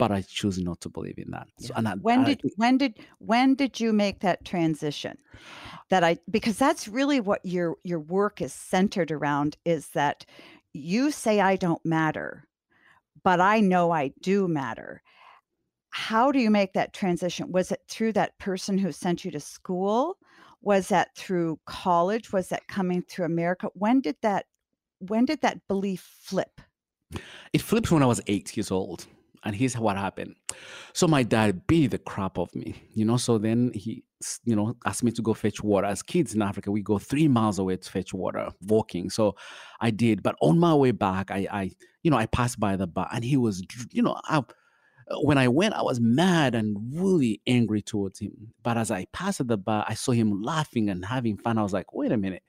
but 0.00 0.10
I 0.10 0.22
choose 0.22 0.58
not 0.58 0.80
to 0.80 0.88
believe 0.88 1.18
in 1.18 1.30
that. 1.30 1.48
So, 1.58 1.74
and 1.76 1.86
I, 1.86 1.94
When 1.94 2.20
I 2.20 2.34
did 2.34 2.40
when 2.56 2.78
did 2.78 2.98
when 3.18 3.54
did 3.54 3.78
you 3.78 3.92
make 3.92 4.20
that 4.20 4.44
transition? 4.44 5.18
That 5.90 6.02
I 6.02 6.18
because 6.30 6.56
that's 6.58 6.88
really 6.88 7.20
what 7.20 7.44
your 7.44 7.76
your 7.84 8.00
work 8.00 8.40
is 8.40 8.52
centered 8.52 9.12
around 9.12 9.56
is 9.64 9.88
that 9.88 10.24
you 10.72 11.10
say 11.10 11.40
I 11.40 11.56
don't 11.56 11.84
matter, 11.84 12.48
but 13.22 13.40
I 13.40 13.60
know 13.60 13.90
I 13.90 14.12
do 14.22 14.48
matter. 14.48 15.02
How 15.90 16.32
do 16.32 16.38
you 16.38 16.50
make 16.50 16.72
that 16.72 16.92
transition? 16.92 17.52
Was 17.52 17.70
it 17.70 17.80
through 17.88 18.12
that 18.14 18.38
person 18.38 18.78
who 18.78 18.92
sent 18.92 19.24
you 19.24 19.30
to 19.32 19.40
school? 19.40 20.16
Was 20.62 20.88
that 20.88 21.14
through 21.16 21.58
college? 21.66 22.32
Was 22.32 22.48
that 22.48 22.68
coming 22.68 23.02
through 23.02 23.26
America? 23.26 23.68
When 23.74 24.00
did 24.00 24.16
that 24.22 24.46
when 24.98 25.24
did 25.24 25.42
that 25.42 25.66
belief 25.68 26.08
flip? 26.22 26.60
it 27.52 27.60
flipped 27.60 27.90
when 27.90 28.02
I 28.02 28.06
was 28.06 28.20
eight 28.26 28.56
years 28.56 28.70
old. 28.70 29.06
And 29.44 29.56
here's 29.56 29.76
what 29.76 29.96
happened. 29.96 30.36
So 30.92 31.08
my 31.08 31.22
dad 31.22 31.66
beat 31.66 31.92
the 31.92 31.98
crap 31.98 32.38
of 32.38 32.54
me, 32.54 32.74
you 32.92 33.04
know. 33.06 33.16
So 33.16 33.38
then 33.38 33.72
he, 33.74 34.04
you 34.44 34.54
know, 34.54 34.76
asked 34.84 35.02
me 35.02 35.10
to 35.12 35.22
go 35.22 35.32
fetch 35.32 35.62
water. 35.62 35.86
As 35.86 36.02
kids 36.02 36.34
in 36.34 36.42
Africa, 36.42 36.70
we 36.70 36.82
go 36.82 36.98
three 36.98 37.26
miles 37.26 37.58
away 37.58 37.76
to 37.76 37.90
fetch 37.90 38.12
water, 38.12 38.50
walking. 38.66 39.08
So 39.08 39.36
I 39.80 39.90
did. 39.90 40.22
But 40.22 40.36
on 40.42 40.58
my 40.58 40.74
way 40.74 40.90
back, 40.90 41.30
I, 41.30 41.48
I, 41.50 41.70
you 42.02 42.10
know, 42.10 42.18
I 42.18 42.26
passed 42.26 42.60
by 42.60 42.76
the 42.76 42.86
bar, 42.86 43.08
and 43.12 43.24
he 43.24 43.38
was, 43.38 43.62
you 43.90 44.02
know, 44.02 44.20
I, 44.24 44.42
when 45.22 45.38
I 45.38 45.48
went, 45.48 45.74
I 45.74 45.82
was 45.82 46.00
mad 46.00 46.54
and 46.54 46.76
really 46.92 47.40
angry 47.46 47.82
towards 47.82 48.18
him. 48.18 48.52
But 48.62 48.76
as 48.76 48.90
I 48.90 49.06
passed 49.12 49.46
the 49.46 49.56
bar, 49.56 49.84
I 49.88 49.94
saw 49.94 50.12
him 50.12 50.42
laughing 50.42 50.90
and 50.90 51.04
having 51.04 51.38
fun. 51.38 51.56
I 51.56 51.62
was 51.62 51.72
like, 51.72 51.94
wait 51.94 52.12
a 52.12 52.16
minute, 52.16 52.42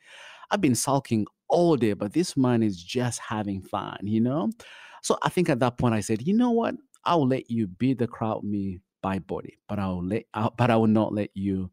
I've 0.52 0.62
been 0.62 0.76
sulking 0.76 1.26
all 1.48 1.78
day, 1.78 1.94
but 1.94 2.14
this 2.14 2.36
man 2.36 2.64
is 2.64 2.84
just 2.84 3.20
having 3.20 3.62
fun, 3.62 3.98
you 4.04 4.22
know? 4.22 4.52
So 5.02 5.18
I 5.22 5.30
think 5.30 5.50
at 5.50 5.60
that 5.60 5.78
point 5.78 5.96
I 5.96 6.00
said, 6.00 6.22
you 6.22 6.34
know 6.36 6.52
what? 6.52 6.76
I'll 7.06 7.28
let 7.28 7.50
you 7.50 7.68
beat 7.68 7.98
the 7.98 8.08
crowd 8.08 8.44
me 8.44 8.80
by 9.02 9.20
body, 9.20 9.58
but 9.68 9.80
I'll 9.80 10.04
let 10.04 10.26
i 10.34 10.50
but 10.56 10.70
I 10.70 10.76
will 10.76 10.88
not 10.88 11.14
let 11.14 11.32
you 11.34 11.72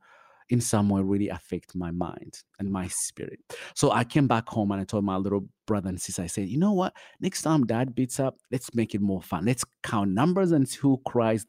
in 0.50 0.60
some 0.60 0.88
way 0.88 1.02
really 1.02 1.28
affect 1.28 1.74
my 1.74 1.90
mind 1.90 2.42
and 2.58 2.70
my 2.70 2.88
spirit. 2.88 3.38
So 3.74 3.90
I 3.90 4.04
came 4.04 4.26
back 4.26 4.48
home 4.48 4.70
and 4.70 4.80
I 4.80 4.84
told 4.84 5.04
my 5.04 5.16
little 5.16 5.46
brother 5.66 5.90
and 5.90 6.00
sister, 6.00 6.22
I 6.22 6.26
said, 6.26 6.48
you 6.48 6.58
know 6.58 6.72
what? 6.72 6.94
Next 7.20 7.42
time 7.42 7.66
dad 7.66 7.94
beats 7.94 8.18
up, 8.18 8.38
let's 8.50 8.74
make 8.74 8.94
it 8.94 9.02
more 9.02 9.20
fun. 9.22 9.44
Let's 9.44 9.64
count 9.82 10.10
numbers 10.10 10.52
and 10.52 10.70
who 10.70 11.00
cries 11.06 11.44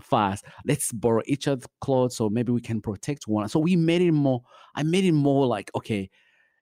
fast. 0.00 0.44
Let's 0.66 0.90
borrow 0.90 1.22
each 1.26 1.46
other's 1.46 1.66
clothes 1.80 2.16
so 2.16 2.28
maybe 2.28 2.52
we 2.52 2.60
can 2.60 2.80
protect 2.80 3.28
one. 3.28 3.48
So 3.48 3.60
we 3.60 3.76
made 3.76 4.02
it 4.02 4.12
more, 4.12 4.42
I 4.74 4.82
made 4.82 5.04
it 5.04 5.12
more 5.12 5.46
like, 5.46 5.70
okay, 5.76 6.10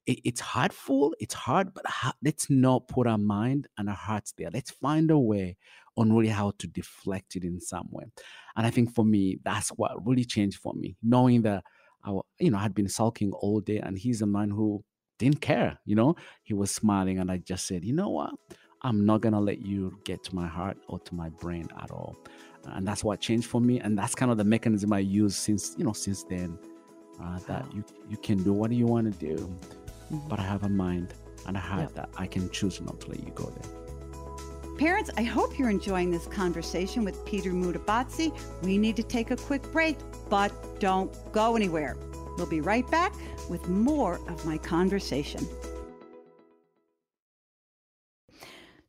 it, 0.07 0.21
it's 0.25 0.41
hurtful, 0.41 1.15
it's 1.21 1.35
hard, 1.35 1.75
but 1.75 1.87
ha- 1.87 2.15
let's 2.25 2.49
not 2.51 2.89
put 2.89 3.07
our 3.07 3.19
mind 3.19 3.69
and 3.79 3.89
our 3.89 3.95
hearts 3.95 4.33
there. 4.37 4.51
Let's 4.53 4.71
find 4.71 5.11
a 5.11 5.19
way 5.19 5.57
on 5.97 6.13
really 6.13 6.29
how 6.29 6.53
to 6.59 6.67
deflect 6.67 7.37
it 7.37 7.45
in 7.45 7.61
some 7.61 7.89
way. 7.91 8.05
And 8.57 8.67
I 8.67 8.71
think 8.71 8.95
for 8.95 9.05
me, 9.05 9.39
that's 9.45 9.69
what 9.71 10.07
really 10.07 10.25
changed 10.25 10.59
for 10.59 10.73
me, 10.75 10.97
knowing 11.03 11.43
that 11.43 11.65
I, 12.05 12.19
you 12.39 12.51
know, 12.51 12.59
I 12.59 12.63
had 12.63 12.75
been 12.75 12.89
sulking 12.89 13.33
all 13.33 13.61
day, 13.61 13.79
and 13.79 13.99
he's 13.99 14.23
a 14.23 14.27
man 14.27 14.51
who 14.51 14.83
didn't 15.19 15.41
care. 15.41 15.79
You 15.85 15.97
know, 15.97 16.17
he 16.43 16.55
was 16.55 16.71
smiling, 16.71 17.19
and 17.19 17.31
I 17.31 17.37
just 17.39 17.67
said, 17.67 17.85
you 17.85 17.93
know 17.93 18.09
what? 18.09 18.33
I'm 18.83 19.05
not 19.05 19.21
gonna 19.21 19.41
let 19.41 19.61
you 19.61 19.99
get 20.05 20.25
to 20.25 20.35
my 20.35 20.47
heart 20.47 20.79
or 20.89 20.99
to 21.01 21.15
my 21.15 21.29
brain 21.29 21.69
at 21.83 21.91
all, 21.91 22.17
and 22.65 22.89
that's 22.89 23.05
what 23.05 23.21
changed 23.21 23.47
for 23.47 23.61
me, 23.61 23.79
and 23.81 23.99
that's 23.99 24.15
kind 24.15 24.31
of 24.31 24.39
the 24.39 24.45
mechanism 24.45 24.93
I 24.95 25.01
use 25.01 25.37
since 25.37 25.75
you 25.77 25.85
know 25.85 25.93
since 25.93 26.25
then. 26.25 26.59
Uh, 27.23 27.39
that 27.41 27.67
Wow. 27.67 27.73
you 27.75 27.85
you 28.09 28.17
can 28.17 28.43
do 28.43 28.55
what 28.55 28.73
you 28.73 28.87
want 28.87 29.13
to 29.13 29.19
do, 29.27 29.55
Mhm. 30.11 30.29
but 30.29 30.39
I 30.39 30.43
have 30.43 30.63
a 30.65 30.69
mind 30.69 31.15
and 31.47 31.57
a 31.57 31.61
heart 31.61 31.83
Yep. 31.83 31.95
that 31.95 32.09
I 32.17 32.27
can 32.27 32.51
choose 32.51 32.81
not 32.81 33.01
to 33.03 33.09
let 33.11 33.21
you 33.21 33.33
go 33.33 33.45
there. 33.45 34.77
Parents, 34.79 35.11
I 35.17 35.23
hope 35.25 35.59
you're 35.59 35.69
enjoying 35.71 36.11
this 36.11 36.27
conversation 36.27 37.05
with 37.05 37.23
Peter 37.27 37.51
Mutabazi. 37.53 38.33
We 38.63 38.79
need 38.79 38.97
to 38.97 39.03
take 39.03 39.31
a 39.31 39.37
quick 39.37 39.63
break, 39.73 39.99
but 40.31 40.53
don't 40.81 41.13
go 41.33 41.55
anywhere. 41.55 41.97
We'll 42.39 42.47
be 42.49 42.61
right 42.63 42.89
back 42.91 43.13
with 43.51 43.69
more 43.69 44.15
of 44.31 44.47
my 44.47 44.57
conversation. 44.57 45.47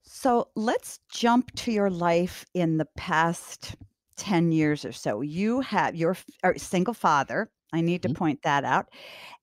So 0.04 0.50
let's 0.56 1.00
jump 1.10 1.52
to 1.56 1.72
your 1.72 1.90
life 1.90 2.46
in 2.54 2.78
the 2.78 2.88
past 2.96 3.76
10 4.18 4.52
years 4.52 4.86
or 4.86 4.92
so. 4.92 5.22
You 5.22 5.62
have 5.62 5.96
you're 5.96 6.12
f- 6.12 6.26
are 6.44 6.52
a 6.52 6.60
single 6.60 6.94
father. 6.94 7.50
I 7.74 7.82
need 7.82 8.04
to 8.04 8.10
Mhm. 8.10 8.16
point 8.16 8.42
that 8.44 8.64
out. 8.64 8.90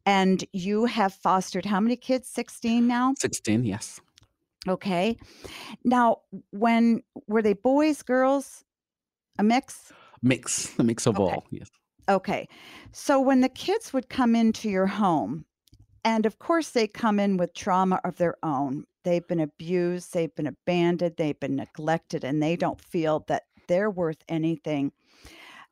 And 0.06 0.44
you 0.52 0.86
have 0.86 1.12
fostered 1.12 1.66
how 1.66 1.80
many 1.80 1.96
kids? 1.96 2.28
16 2.28 2.86
now? 2.86 3.14
Sixteen, 3.18 3.64
yes. 3.64 4.00
Okay. 4.66 5.16
Now, 5.84 6.18
when 6.50 7.02
were 7.26 7.42
they 7.42 7.52
boys, 7.52 8.02
girls, 8.02 8.64
a 9.38 9.42
mix? 9.42 9.92
Mix, 10.22 10.76
a 10.78 10.84
mix 10.84 11.06
of 11.06 11.18
Okay. 11.18 11.34
all. 11.34 11.44
Yes. 11.50 11.68
Okay. 12.08 12.48
So 12.92 13.20
when 13.20 13.40
the 13.40 13.48
kids 13.48 13.92
would 13.92 14.08
come 14.08 14.34
into 14.34 14.68
your 14.68 14.86
home, 14.86 15.44
and 16.04 16.26
of 16.26 16.38
course 16.38 16.70
they 16.70 16.86
come 16.86 17.20
in 17.20 17.36
with 17.36 17.54
trauma 17.54 18.00
of 18.04 18.16
their 18.16 18.36
own. 18.42 18.84
They've 19.04 19.26
been 19.26 19.40
abused, 19.40 20.12
they've 20.12 20.34
been 20.34 20.46
abandoned, 20.46 21.16
they've 21.16 21.38
been 21.38 21.56
neglected, 21.56 22.24
and 22.24 22.42
they 22.42 22.56
don't 22.56 22.80
feel 22.80 23.24
that 23.28 23.44
they're 23.68 23.90
worth 23.90 24.22
anything. 24.28 24.92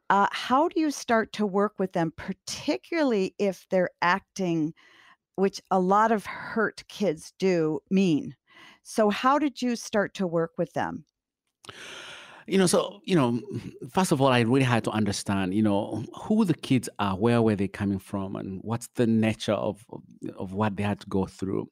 Uh, 0.08 0.28
how 0.30 0.68
do 0.68 0.80
you 0.80 0.90
start 0.90 1.32
to 1.32 1.46
work 1.46 1.74
with 1.78 1.92
them, 1.92 2.12
particularly 2.16 3.34
if 3.38 3.66
they're 3.70 3.90
acting, 4.02 4.72
which 5.34 5.60
a 5.70 5.80
lot 5.80 6.12
of 6.12 6.26
hurt 6.26 6.84
kids 6.88 7.32
do, 7.38 7.80
mean? 7.90 8.36
So, 8.82 9.10
how 9.10 9.38
did 9.38 9.60
you 9.60 9.74
start 9.74 10.14
to 10.14 10.26
work 10.26 10.52
with 10.56 10.72
them? 10.74 11.04
You 12.46 12.58
know, 12.58 12.66
so 12.66 13.00
you 13.04 13.16
know, 13.16 13.40
first 13.90 14.12
of 14.12 14.20
all, 14.20 14.28
I 14.28 14.40
really 14.40 14.64
had 14.64 14.84
to 14.84 14.90
understand, 14.90 15.52
you 15.52 15.62
know, 15.62 16.04
who 16.22 16.44
the 16.44 16.54
kids 16.54 16.88
are, 17.00 17.16
where 17.16 17.42
were 17.42 17.56
they 17.56 17.66
coming 17.66 17.98
from, 17.98 18.36
and 18.36 18.60
what's 18.62 18.88
the 18.94 19.06
nature 19.06 19.54
of 19.54 19.84
of, 20.36 20.52
what 20.52 20.76
they 20.76 20.84
had 20.84 21.00
to 21.00 21.08
go 21.08 21.26
through 21.26 21.68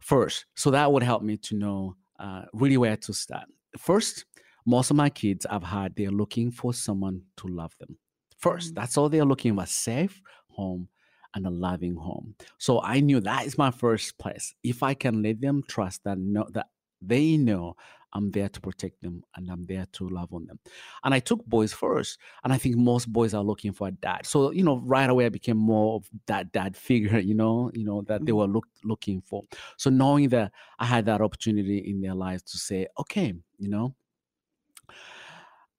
first. 0.00 0.46
So 0.56 0.72
that 0.72 0.90
would 0.90 1.04
help 1.04 1.22
me 1.22 1.36
to 1.36 1.54
know 1.54 1.96
uh, 2.18 2.42
really 2.52 2.76
where 2.76 2.96
to 2.96 3.12
start. 3.12 3.44
First, 3.78 4.24
most 4.66 4.90
of 4.90 4.96
my 4.96 5.10
kids 5.10 5.46
I've 5.46 5.62
had, 5.62 5.96
they're 5.96 6.10
looking 6.10 6.50
for 6.50 6.72
someone 6.74 7.22
to 7.38 7.48
love 7.48 7.76
them. 7.78 7.98
First, 8.38 8.74
Mm. 8.74 8.74
that's 8.74 8.96
all 8.96 9.08
they're 9.08 9.24
looking 9.24 9.56
for: 9.56 9.62
a 9.62 9.66
safe 9.66 10.20
home 10.48 10.88
and 11.34 11.46
a 11.46 11.50
loving 11.50 11.96
home. 11.96 12.36
So 12.58 12.80
I 12.82 13.00
knew 13.00 13.20
that 13.20 13.46
is 13.46 13.58
my 13.58 13.70
first 13.70 14.18
place. 14.18 14.54
If 14.62 14.82
I 14.82 14.94
can 14.94 15.22
let 15.22 15.40
them 15.40 15.62
trust 15.68 16.04
that 16.04 16.18
know 16.18 16.46
that 16.52 16.68
they 17.02 17.36
know 17.36 17.74
I'm 18.12 18.30
there 18.30 18.48
to 18.48 18.60
protect 18.60 19.02
them 19.02 19.24
and 19.34 19.50
I'm 19.50 19.66
there 19.66 19.86
to 19.92 20.08
love 20.08 20.32
on 20.32 20.46
them. 20.46 20.60
And 21.02 21.12
I 21.12 21.18
took 21.20 21.44
boys 21.44 21.72
first. 21.72 22.18
And 22.44 22.52
I 22.52 22.58
think 22.58 22.76
most 22.76 23.12
boys 23.12 23.34
are 23.34 23.42
looking 23.42 23.72
for 23.72 23.88
a 23.88 23.90
dad. 23.90 24.24
So, 24.26 24.52
you 24.52 24.62
know, 24.62 24.78
right 24.78 25.10
away 25.10 25.26
I 25.26 25.30
became 25.30 25.56
more 25.56 25.96
of 25.96 26.08
that 26.26 26.52
dad 26.52 26.76
figure, 26.88 27.18
you 27.18 27.34
know, 27.34 27.70
you 27.74 27.84
know, 27.84 28.02
that 28.02 28.24
they 28.24 28.32
Mhm. 28.32 28.32
were 28.32 28.46
look, 28.46 28.66
looking 28.84 29.20
for. 29.20 29.42
So 29.76 29.90
knowing 29.90 30.28
that 30.30 30.52
I 30.78 30.86
had 30.86 31.06
that 31.06 31.20
opportunity 31.20 31.78
in 31.78 32.00
their 32.00 32.14
lives 32.14 32.42
to 32.44 32.58
say, 32.58 32.86
okay, 33.00 33.34
you 33.58 33.68
know, 33.68 33.96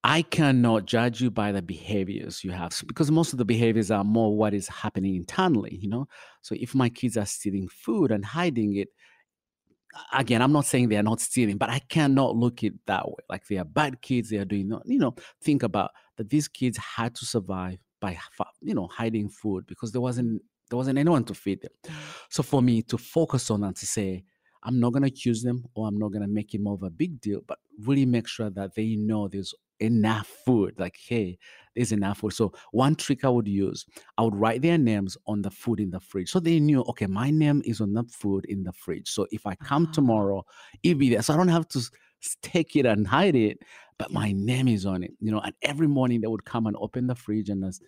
I 0.03 0.21
cannot 0.21 0.85
judge 0.85 1.19
you 1.19 1.31
by 1.31 1.51
the 1.51 1.63
behaviors 1.63 2.43
you 2.43 2.51
have 2.51 2.79
because 2.85 3.09
most 3.09 3.33
of 3.33 3.39
the 3.39 3.45
behaviors 3.45 3.89
are 3.89 4.03
more 4.03 4.37
what 4.37 4.53
is 4.53 4.67
happening 4.67 5.15
internally, 5.15 5.79
you 5.81 5.89
know. 5.89 6.07
So 6.43 6.55
if 6.59 6.75
my 6.75 6.89
kids 6.89 7.17
are 7.17 7.25
stealing 7.25 7.67
food 7.67 8.11
and 8.11 8.23
hiding 8.23 8.75
it, 8.75 8.89
again, 10.13 10.43
I'm 10.43 10.51
not 10.51 10.65
saying 10.65 10.89
they 10.89 10.97
are 10.97 11.03
not 11.03 11.21
stealing, 11.21 11.57
but 11.57 11.69
I 11.69 11.79
cannot 11.79 12.35
look 12.35 12.63
it 12.63 12.73
that 12.85 13.07
way. 13.07 13.23
Like 13.29 13.47
they 13.47 13.57
are 13.57 13.65
bad 13.65 14.01
kids, 14.01 14.29
they 14.29 14.37
are 14.37 14.45
doing, 14.45 14.71
you 14.85 14.99
know, 14.99 15.15
think 15.41 15.63
about 15.63 15.89
that 16.17 16.29
these 16.29 16.47
kids 16.47 16.77
had 16.77 17.15
to 17.15 17.25
survive 17.25 17.79
by, 17.99 18.17
you 18.61 18.75
know, 18.75 18.87
hiding 18.87 19.29
food 19.29 19.65
because 19.65 19.91
there 19.91 20.01
wasn't 20.01 20.41
there 20.69 20.77
wasn't 20.77 20.97
anyone 20.97 21.23
to 21.23 21.33
feed 21.33 21.61
them. 21.61 21.93
So 22.29 22.43
for 22.43 22.61
me 22.61 22.81
to 22.83 22.97
focus 22.97 23.49
on 23.51 23.63
and 23.63 23.75
to 23.75 23.85
say, 23.85 24.23
I'm 24.65 24.79
not 24.79 24.93
gonna 24.93 25.07
accuse 25.07 25.43
them 25.43 25.65
or 25.75 25.87
I'm 25.87 25.97
not 25.97 26.09
gonna 26.09 26.27
make 26.27 26.53
it 26.53 26.61
more 26.61 26.73
of 26.73 26.83
a 26.83 26.89
big 26.89 27.21
deal, 27.21 27.41
but 27.47 27.59
really 27.79 28.05
make 28.05 28.27
sure 28.27 28.49
that 28.49 28.75
they 28.75 28.95
know 28.95 29.27
there's 29.27 29.53
enough 29.79 30.27
food. 30.27 30.75
Like, 30.79 30.97
hey, 30.97 31.37
there's 31.75 31.91
enough 31.91 32.19
food. 32.19 32.33
So 32.33 32.53
one 32.71 32.95
trick 32.95 33.25
I 33.25 33.29
would 33.29 33.47
use, 33.47 33.85
I 34.17 34.23
would 34.23 34.35
write 34.35 34.61
their 34.61 34.77
names 34.77 35.17
on 35.27 35.41
the 35.41 35.51
food 35.51 35.79
in 35.79 35.91
the 35.91 35.99
fridge. 35.99 36.29
So 36.31 36.39
they 36.39 36.59
knew, 36.59 36.81
okay, 36.83 37.07
my 37.07 37.29
name 37.29 37.61
is 37.65 37.81
on 37.81 37.93
the 37.93 38.03
food 38.05 38.45
in 38.45 38.63
the 38.63 38.73
fridge. 38.73 39.09
So 39.09 39.27
if 39.31 39.45
I 39.45 39.55
come 39.55 39.87
Ah. 39.87 39.91
tomorrow, 39.91 40.45
it'll 40.83 40.97
be 40.99 41.09
there. 41.09 41.21
So 41.21 41.33
I 41.33 41.37
don't 41.37 41.49
have 41.49 41.67
to 41.69 41.81
take 42.41 42.75
it 42.75 42.85
and 42.85 43.07
hide 43.07 43.35
it, 43.35 43.59
but 43.97 44.11
my 44.11 44.31
name 44.31 44.67
is 44.67 44.85
on 44.85 45.03
it. 45.03 45.11
You 45.19 45.31
know, 45.31 45.39
and 45.41 45.53
every 45.61 45.87
morning 45.87 46.21
they 46.21 46.27
would 46.27 46.45
come 46.45 46.65
and 46.67 46.75
open 46.79 47.07
the 47.07 47.15
fridge 47.15 47.49
and 47.49 47.63
as, 47.63 47.79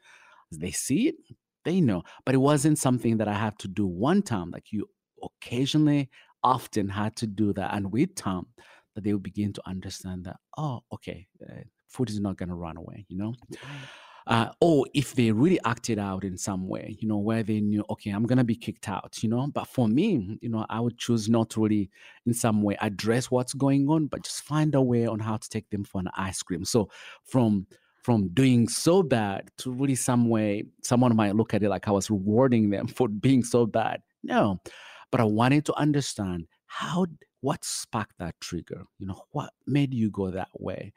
as 0.51 0.57
they 0.59 0.71
see 0.71 1.07
it, 1.09 1.15
they 1.65 1.81
know. 1.81 2.03
But 2.25 2.35
it 2.35 2.39
wasn't 2.39 2.77
something 2.77 3.17
that 3.17 3.27
I 3.27 3.33
had 3.33 3.57
to 3.59 3.67
do 3.67 3.85
one 3.87 4.21
time. 4.21 4.51
Like 4.51 4.71
you 4.71 4.87
occasionally, 5.23 6.09
often 6.47 6.89
had 6.89 7.15
to 7.17 7.27
do 7.27 7.53
that. 7.53 7.73
And 7.73 7.91
with 7.91 8.15
time, 8.15 8.47
that 8.95 9.03
they 9.03 9.13
would 9.13 9.23
begin 9.23 9.53
to 9.53 9.61
understand 9.67 10.25
that, 10.25 10.37
oh, 10.57 10.81
okay, 10.91 11.27
uh, 11.47 11.61
food 11.87 12.09
is 12.09 12.19
not 12.19 12.37
going 12.37 12.49
to 12.49 12.55
run 12.55 12.77
away, 12.77 13.05
you 13.09 13.17
know? 13.17 13.33
Uh, 14.25 14.49
or 14.59 14.85
if 14.93 15.15
they 15.15 15.31
really 15.31 15.59
acted 15.63 15.97
out 15.97 16.23
in 16.23 16.37
some 16.37 16.67
way, 16.67 16.97
you 16.99 17.07
know, 17.07 17.17
where 17.17 17.43
they 17.43 17.61
knew, 17.61 17.83
okay, 17.89 18.09
I'm 18.09 18.25
going 18.25 18.39
to 18.39 18.43
be 18.43 18.55
kicked 18.55 18.89
out, 18.89 19.17
you 19.21 19.29
know? 19.29 19.47
But 19.47 19.67
for 19.67 19.87
me, 19.87 20.37
you 20.41 20.49
know, 20.49 20.65
I 20.69 20.79
would 20.79 20.97
choose 20.97 21.29
not 21.29 21.49
to 21.51 21.61
really, 21.61 21.89
in 22.25 22.33
some 22.33 22.61
way, 22.61 22.75
address 22.81 23.31
what's 23.31 23.53
going 23.53 23.87
on, 23.87 24.07
but 24.07 24.23
just 24.23 24.41
find 24.41 24.75
a 24.75 24.81
way 24.81 25.05
on 25.05 25.19
how 25.19 25.37
to 25.37 25.49
take 25.49 25.69
them 25.69 25.83
for 25.83 26.01
an 26.01 26.09
ice 26.15 26.41
cream. 26.41 26.65
So 26.65 26.89
from 27.23 27.67
from 28.03 28.29
doing 28.29 28.69
so 28.69 29.03
bad 29.03 29.51
to 29.57 29.69
really 29.69 29.95
some 29.95 30.29
way, 30.29 30.63
someone 30.81 31.13
might 31.13 31.35
look 31.35 31.53
at 31.53 31.61
it 31.61 31.67
like 31.67 31.89
I 31.89 31.91
was 31.91 32.09
rewarding 32.09 32.69
them 32.69 32.87
for 32.97 33.09
being 33.09 33.43
so 33.43 33.65
bad. 33.65 34.01
No, 34.23 34.61
but 35.11 35.21
I 35.21 35.25
wanted 35.25 35.65
to 35.65 35.73
understand 35.75 36.47
how, 36.65 37.07
what 37.41 37.63
sparked 37.63 38.17
that 38.19 38.35
trigger? 38.41 38.83
You 38.99 39.07
know, 39.07 39.21
what 39.31 39.51
made 39.65 39.93
you 39.93 40.09
go 40.09 40.31
that 40.31 40.49
way? 40.53 40.93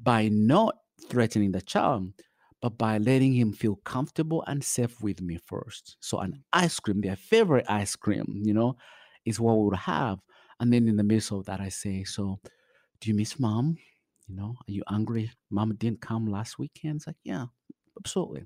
By 0.00 0.28
not 0.28 0.76
threatening 1.08 1.52
the 1.52 1.62
child, 1.62 2.12
but 2.60 2.78
by 2.78 2.98
letting 2.98 3.34
him 3.34 3.52
feel 3.52 3.76
comfortable 3.84 4.42
and 4.46 4.64
safe 4.64 5.00
with 5.02 5.20
me 5.20 5.38
first. 5.38 5.96
So, 6.00 6.18
an 6.20 6.42
ice 6.52 6.80
cream, 6.80 7.00
their 7.00 7.16
favorite 7.16 7.66
ice 7.68 7.96
cream, 7.96 8.42
you 8.44 8.54
know, 8.54 8.76
is 9.24 9.38
what 9.40 9.56
we 9.58 9.64
would 9.64 9.76
have. 9.76 10.18
And 10.60 10.72
then 10.72 10.88
in 10.88 10.96
the 10.96 11.02
midst 11.02 11.32
of 11.32 11.44
that, 11.46 11.60
I 11.60 11.68
say, 11.68 12.04
So, 12.04 12.40
do 13.00 13.10
you 13.10 13.14
miss 13.14 13.38
mom? 13.38 13.76
You 14.26 14.36
know, 14.36 14.54
are 14.66 14.72
you 14.72 14.82
angry? 14.90 15.30
Mom 15.50 15.74
didn't 15.74 16.00
come 16.00 16.26
last 16.26 16.58
weekend. 16.58 16.96
It's 16.96 17.06
like, 17.06 17.16
yeah, 17.24 17.46
absolutely. 17.98 18.44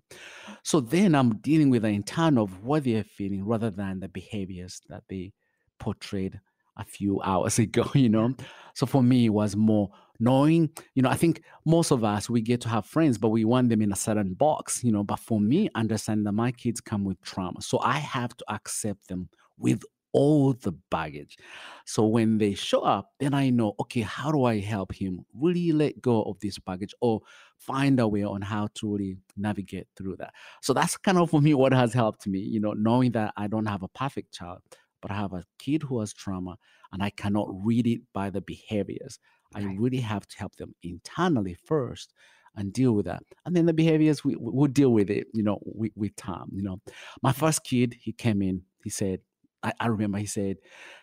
So 0.62 0.80
then 0.80 1.14
I'm 1.14 1.38
dealing 1.38 1.70
with 1.70 1.82
the 1.82 1.88
intent 1.88 2.38
of 2.38 2.62
what 2.64 2.84
they're 2.84 3.04
feeling 3.04 3.44
rather 3.44 3.70
than 3.70 4.00
the 4.00 4.08
behaviors 4.08 4.80
that 4.88 5.04
they 5.08 5.32
portrayed 5.78 6.40
a 6.76 6.84
few 6.84 7.20
hours 7.24 7.58
ago, 7.58 7.84
you 7.94 8.08
know. 8.08 8.34
So 8.74 8.86
for 8.86 9.02
me, 9.02 9.26
it 9.26 9.30
was 9.30 9.56
more 9.56 9.90
knowing, 10.20 10.70
you 10.94 11.02
know, 11.02 11.10
I 11.10 11.16
think 11.16 11.42
most 11.64 11.90
of 11.90 12.04
us 12.04 12.28
we 12.28 12.40
get 12.40 12.60
to 12.62 12.68
have 12.68 12.86
friends, 12.86 13.18
but 13.18 13.28
we 13.28 13.44
want 13.44 13.68
them 13.68 13.82
in 13.82 13.92
a 13.92 13.96
certain 13.96 14.34
box, 14.34 14.82
you 14.82 14.92
know. 14.92 15.04
But 15.04 15.20
for 15.20 15.40
me, 15.40 15.68
understand 15.74 16.26
that 16.26 16.32
my 16.32 16.52
kids 16.52 16.80
come 16.80 17.04
with 17.04 17.20
trauma. 17.22 17.62
So 17.62 17.78
I 17.80 17.98
have 17.98 18.36
to 18.36 18.44
accept 18.48 19.08
them 19.08 19.28
with 19.58 19.82
all 20.12 20.52
the 20.54 20.72
baggage. 20.90 21.36
So 21.84 22.06
when 22.06 22.38
they 22.38 22.54
show 22.54 22.80
up, 22.80 23.12
then 23.18 23.34
I 23.34 23.50
know, 23.50 23.74
okay, 23.80 24.00
how 24.00 24.32
do 24.32 24.44
I 24.44 24.60
help 24.60 24.92
him 24.94 25.24
really 25.34 25.72
let 25.72 26.00
go 26.00 26.22
of 26.22 26.38
this 26.40 26.58
baggage 26.58 26.94
or 27.00 27.20
find 27.58 28.00
a 28.00 28.08
way 28.08 28.22
on 28.22 28.42
how 28.42 28.68
to 28.74 28.92
really 28.92 29.18
navigate 29.36 29.88
through 29.96 30.16
that? 30.16 30.34
So 30.62 30.72
that's 30.72 30.96
kind 30.96 31.18
of 31.18 31.30
for 31.30 31.40
me 31.40 31.54
what 31.54 31.72
has 31.72 31.92
helped 31.92 32.26
me, 32.26 32.38
you 32.38 32.60
know, 32.60 32.72
knowing 32.72 33.12
that 33.12 33.34
I 33.36 33.46
don't 33.48 33.66
have 33.66 33.82
a 33.82 33.88
perfect 33.88 34.32
child, 34.32 34.60
but 35.00 35.10
I 35.10 35.14
have 35.14 35.32
a 35.32 35.44
kid 35.58 35.82
who 35.84 36.00
has 36.00 36.12
trauma 36.12 36.58
and 36.92 37.02
I 37.02 37.10
cannot 37.10 37.48
read 37.64 37.86
it 37.86 38.00
by 38.12 38.30
the 38.30 38.40
behaviors. 38.40 39.18
I 39.54 39.62
really 39.62 40.00
have 40.00 40.26
to 40.26 40.38
help 40.38 40.56
them 40.56 40.74
internally 40.82 41.54
first 41.54 42.12
and 42.54 42.72
deal 42.72 42.92
with 42.92 43.06
that. 43.06 43.22
And 43.46 43.54
then 43.54 43.66
the 43.66 43.72
behaviors, 43.72 44.24
we, 44.24 44.34
we- 44.36 44.52
we'll 44.52 44.66
deal 44.70 44.92
with 44.92 45.10
it, 45.10 45.28
you 45.32 45.42
know, 45.42 45.58
with, 45.64 45.92
with 45.96 46.16
time, 46.16 46.48
you 46.52 46.62
know. 46.62 46.80
My 47.22 47.32
first 47.32 47.64
kid, 47.64 47.94
he 48.00 48.12
came 48.12 48.42
in, 48.42 48.62
he 48.82 48.90
said, 48.90 49.20
I, 49.62 49.72
I 49.80 49.86
remember 49.88 50.18
he 50.18 50.26
said, 50.26 50.58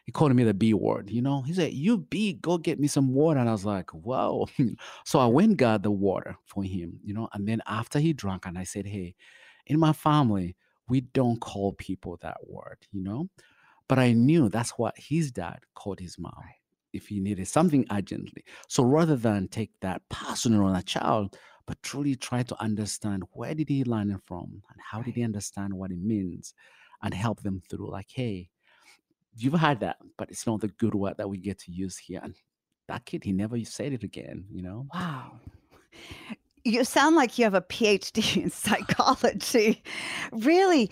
he 0.06 0.12
called 0.12 0.36
me 0.36 0.44
the 0.44 0.54
B 0.54 0.74
word, 0.74 1.10
you 1.10 1.22
know. 1.22 1.42
He 1.42 1.54
said, 1.54 1.74
You 1.74 1.98
B, 1.98 2.34
go 2.34 2.58
get 2.58 2.80
me 2.80 2.88
some 2.88 3.14
water. 3.14 3.40
And 3.40 3.50
I 3.50 3.52
was 3.52 3.66
like, 3.66 3.90
Whoa. 3.92 4.48
so 5.06 5.20
I 5.20 5.26
went 5.26 5.58
got 5.58 5.84
the 5.84 5.92
water 5.92 6.38
for 6.46 6.64
him, 6.64 7.00
you 7.04 7.14
know. 7.14 7.28
And 7.34 7.48
then 7.48 7.62
after 7.68 8.00
he 8.00 8.14
drank, 8.14 8.46
and 8.46 8.58
I 8.58 8.64
said, 8.64 8.86
Hey, 8.86 9.16
in 9.66 9.80
my 9.80 9.94
family, 9.94 10.56
we 10.88 11.02
don't 11.02 11.40
call 11.42 11.74
people 11.74 12.18
that 12.22 12.38
word, 12.48 12.78
you 12.92 13.04
know? 13.04 13.30
But 13.88 14.00
I 14.00 14.14
knew 14.14 14.50
that's 14.50 14.72
what 14.72 14.96
his 14.98 15.32
dad 15.32 15.60
called 15.74 16.00
his 16.00 16.18
mom 16.18 16.34
if 16.94 17.08
he 17.08 17.20
needed 17.20 17.48
something 17.48 17.86
urgently. 17.92 18.44
So 18.68 18.84
rather 18.84 19.16
than 19.16 19.48
take 19.48 19.72
that 19.82 20.02
personal 20.10 20.64
on 20.64 20.76
a 20.76 20.82
child, 20.82 21.38
but 21.68 21.82
truly 21.84 22.16
try 22.16 22.44
to 22.44 22.62
understand 22.62 23.24
where 23.32 23.54
did 23.54 23.70
he 23.70 23.84
learn 23.84 24.12
it 24.12 24.22
from 24.24 24.62
and 24.70 24.80
how 24.80 25.02
did 25.02 25.16
he 25.16 25.24
understand 25.24 25.74
what 25.74 25.92
it 25.92 26.00
means 26.00 26.54
and 27.06 27.14
help 27.14 27.42
them 27.44 27.62
through 27.70 27.90
like, 27.90 28.10
hey, 28.10 28.50
you've 29.38 29.54
had 29.54 29.80
that, 29.82 29.98
but 30.18 30.30
it's 30.32 30.48
not 30.48 30.60
the 30.60 30.68
good 30.68 30.96
word 30.96 31.16
that 31.18 31.30
we 31.30 31.38
get 31.38 31.60
to 31.60 31.72
use 31.72 31.98
here. 31.98 32.20
And 32.22 32.36
that 32.88 33.06
kid, 33.06 33.24
he 33.24 33.32
never 33.32 33.64
said 33.64 33.94
it 33.94 34.04
again, 34.04 34.46
you 34.52 34.64
know? 34.64 34.88
Wow. 34.94 35.40
You 36.64 36.84
sound 36.84 37.16
like 37.16 37.38
you 37.38 37.44
have 37.44 37.54
a 37.54 37.62
PhD 37.62 38.44
in 38.44 38.50
psychology. 38.50 39.84
really, 40.32 40.90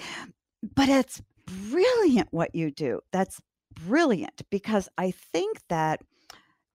but 0.75 0.87
it's 0.87 1.19
brilliant 1.45 2.27
what 2.31 2.53
you 2.53 2.69
do. 2.69 3.01
That's 3.11 3.41
brilliant 3.73 4.43
because 4.51 4.87
I 4.99 5.11
think 5.11 5.57
that 5.69 6.01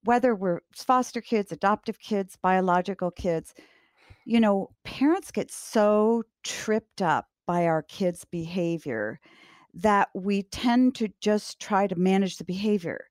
whether 0.02 0.34
we're 0.34 0.60
foster 0.74 1.20
kids, 1.20 1.52
adoptive 1.52 2.00
kids, 2.00 2.36
biological 2.42 3.12
kids, 3.12 3.54
you 4.24 4.40
know, 4.40 4.70
parents 4.84 5.30
get 5.30 5.52
so 5.52 6.24
tripped 6.42 7.02
up 7.02 7.28
by 7.48 7.64
our 7.64 7.82
kids' 7.82 8.26
behavior 8.26 9.18
that 9.72 10.10
we 10.14 10.42
tend 10.42 10.94
to 10.96 11.08
just 11.22 11.58
try 11.58 11.86
to 11.86 11.96
manage 11.96 12.36
the 12.36 12.44
behavior 12.44 13.06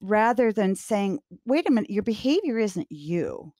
rather 0.00 0.52
than 0.52 0.76
saying, 0.76 1.18
wait 1.46 1.68
a 1.68 1.72
minute, 1.72 1.90
your 1.90 2.04
behavior 2.04 2.58
isn't 2.60 2.86
you. 2.90 3.52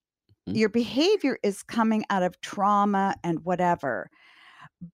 Mm-hmm. 0.48 0.56
Your 0.56 0.68
behavior 0.68 1.38
is 1.42 1.64
coming 1.64 2.04
out 2.08 2.22
of 2.22 2.40
trauma 2.40 3.16
and 3.24 3.44
whatever. 3.44 4.08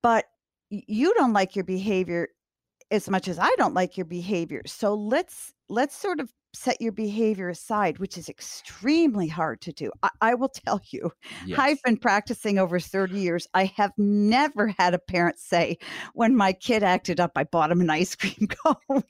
But 0.03 0.25
you 0.70 1.12
don't 1.14 1.35
like 1.35 1.55
your 1.55 1.64
behavior 1.66 2.29
as 2.90 3.11
much 3.11 3.29
as 3.29 3.38
I 3.38 3.55
don't 3.59 3.75
like 3.75 3.98
your 3.98 4.07
behavior. 4.07 4.62
So 4.66 4.94
let's 4.94 5.53
let's 5.68 5.94
sort 5.94 6.20
of 6.20 6.33
set 6.54 6.80
your 6.80 6.92
behavior 6.92 7.48
aside, 7.48 7.98
which 7.98 8.18
is 8.18 8.28
extremely 8.28 9.28
hard 9.28 9.60
to 9.62 9.72
do. 9.72 9.90
I, 10.02 10.10
I 10.20 10.34
will 10.34 10.48
tell 10.66 10.80
you, 10.90 11.12
yes. 11.46 11.58
I've 11.58 11.82
been 11.82 11.96
practicing 11.96 12.58
over 12.58 12.78
30 12.78 13.18
years. 13.18 13.46
I 13.54 13.64
have 13.76 13.92
never 13.96 14.68
had 14.78 14.94
a 14.94 14.98
parent 14.98 15.38
say, 15.38 15.78
when 16.14 16.36
my 16.36 16.52
kid 16.52 16.82
acted 16.82 17.20
up, 17.20 17.32
I 17.36 17.44
bought 17.44 17.70
him 17.70 17.80
an 17.80 17.90
ice 17.90 18.14
cream 18.16 18.48
cone. 18.48 19.04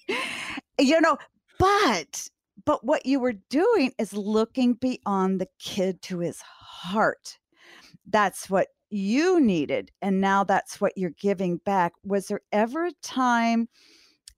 you 0.78 1.00
know, 1.00 1.16
but 1.59 2.28
but 2.64 2.85
what 2.85 3.07
you 3.07 3.18
were 3.18 3.35
doing 3.50 3.92
is 3.98 4.12
looking 4.12 4.74
beyond 4.74 5.40
the 5.40 5.48
kid 5.59 6.00
to 6.02 6.20
his 6.20 6.40
heart. 6.40 7.38
That's 8.07 8.48
what 8.48 8.68
you 8.90 9.40
needed. 9.40 9.90
And 10.00 10.20
now 10.20 10.44
that's 10.44 10.81
what 10.81 10.92
you're 10.96 11.11
giving 11.11 11.57
back. 11.59 11.92
Was 12.05 12.28
there 12.28 12.42
ever 12.52 12.87
a 12.87 12.92
time 13.02 13.68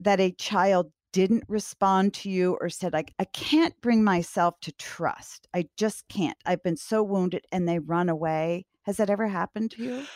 that 0.01 0.21
a 0.21 0.33
child 0.33 0.91
didn't 1.15 1.45
respond 1.47 2.13
to 2.13 2.29
you 2.29 2.59
or 2.61 2.69
said, 2.69 2.93
like, 2.93 3.15
I 3.21 3.25
can't 3.27 3.81
bring 3.81 4.03
myself 4.03 4.59
to 4.63 4.73
trust. 4.73 5.47
I 5.55 5.69
just 5.77 6.09
can't. 6.09 6.37
I've 6.45 6.63
been 6.65 6.77
so 6.77 7.05
wounded 7.05 7.47
and 7.53 7.69
they 7.69 7.79
run 7.79 8.09
away. 8.09 8.67
Has 8.83 8.97
that 8.97 9.09
ever 9.09 9.29
happened 9.29 9.71
to 9.73 9.83
you? 9.85 10.07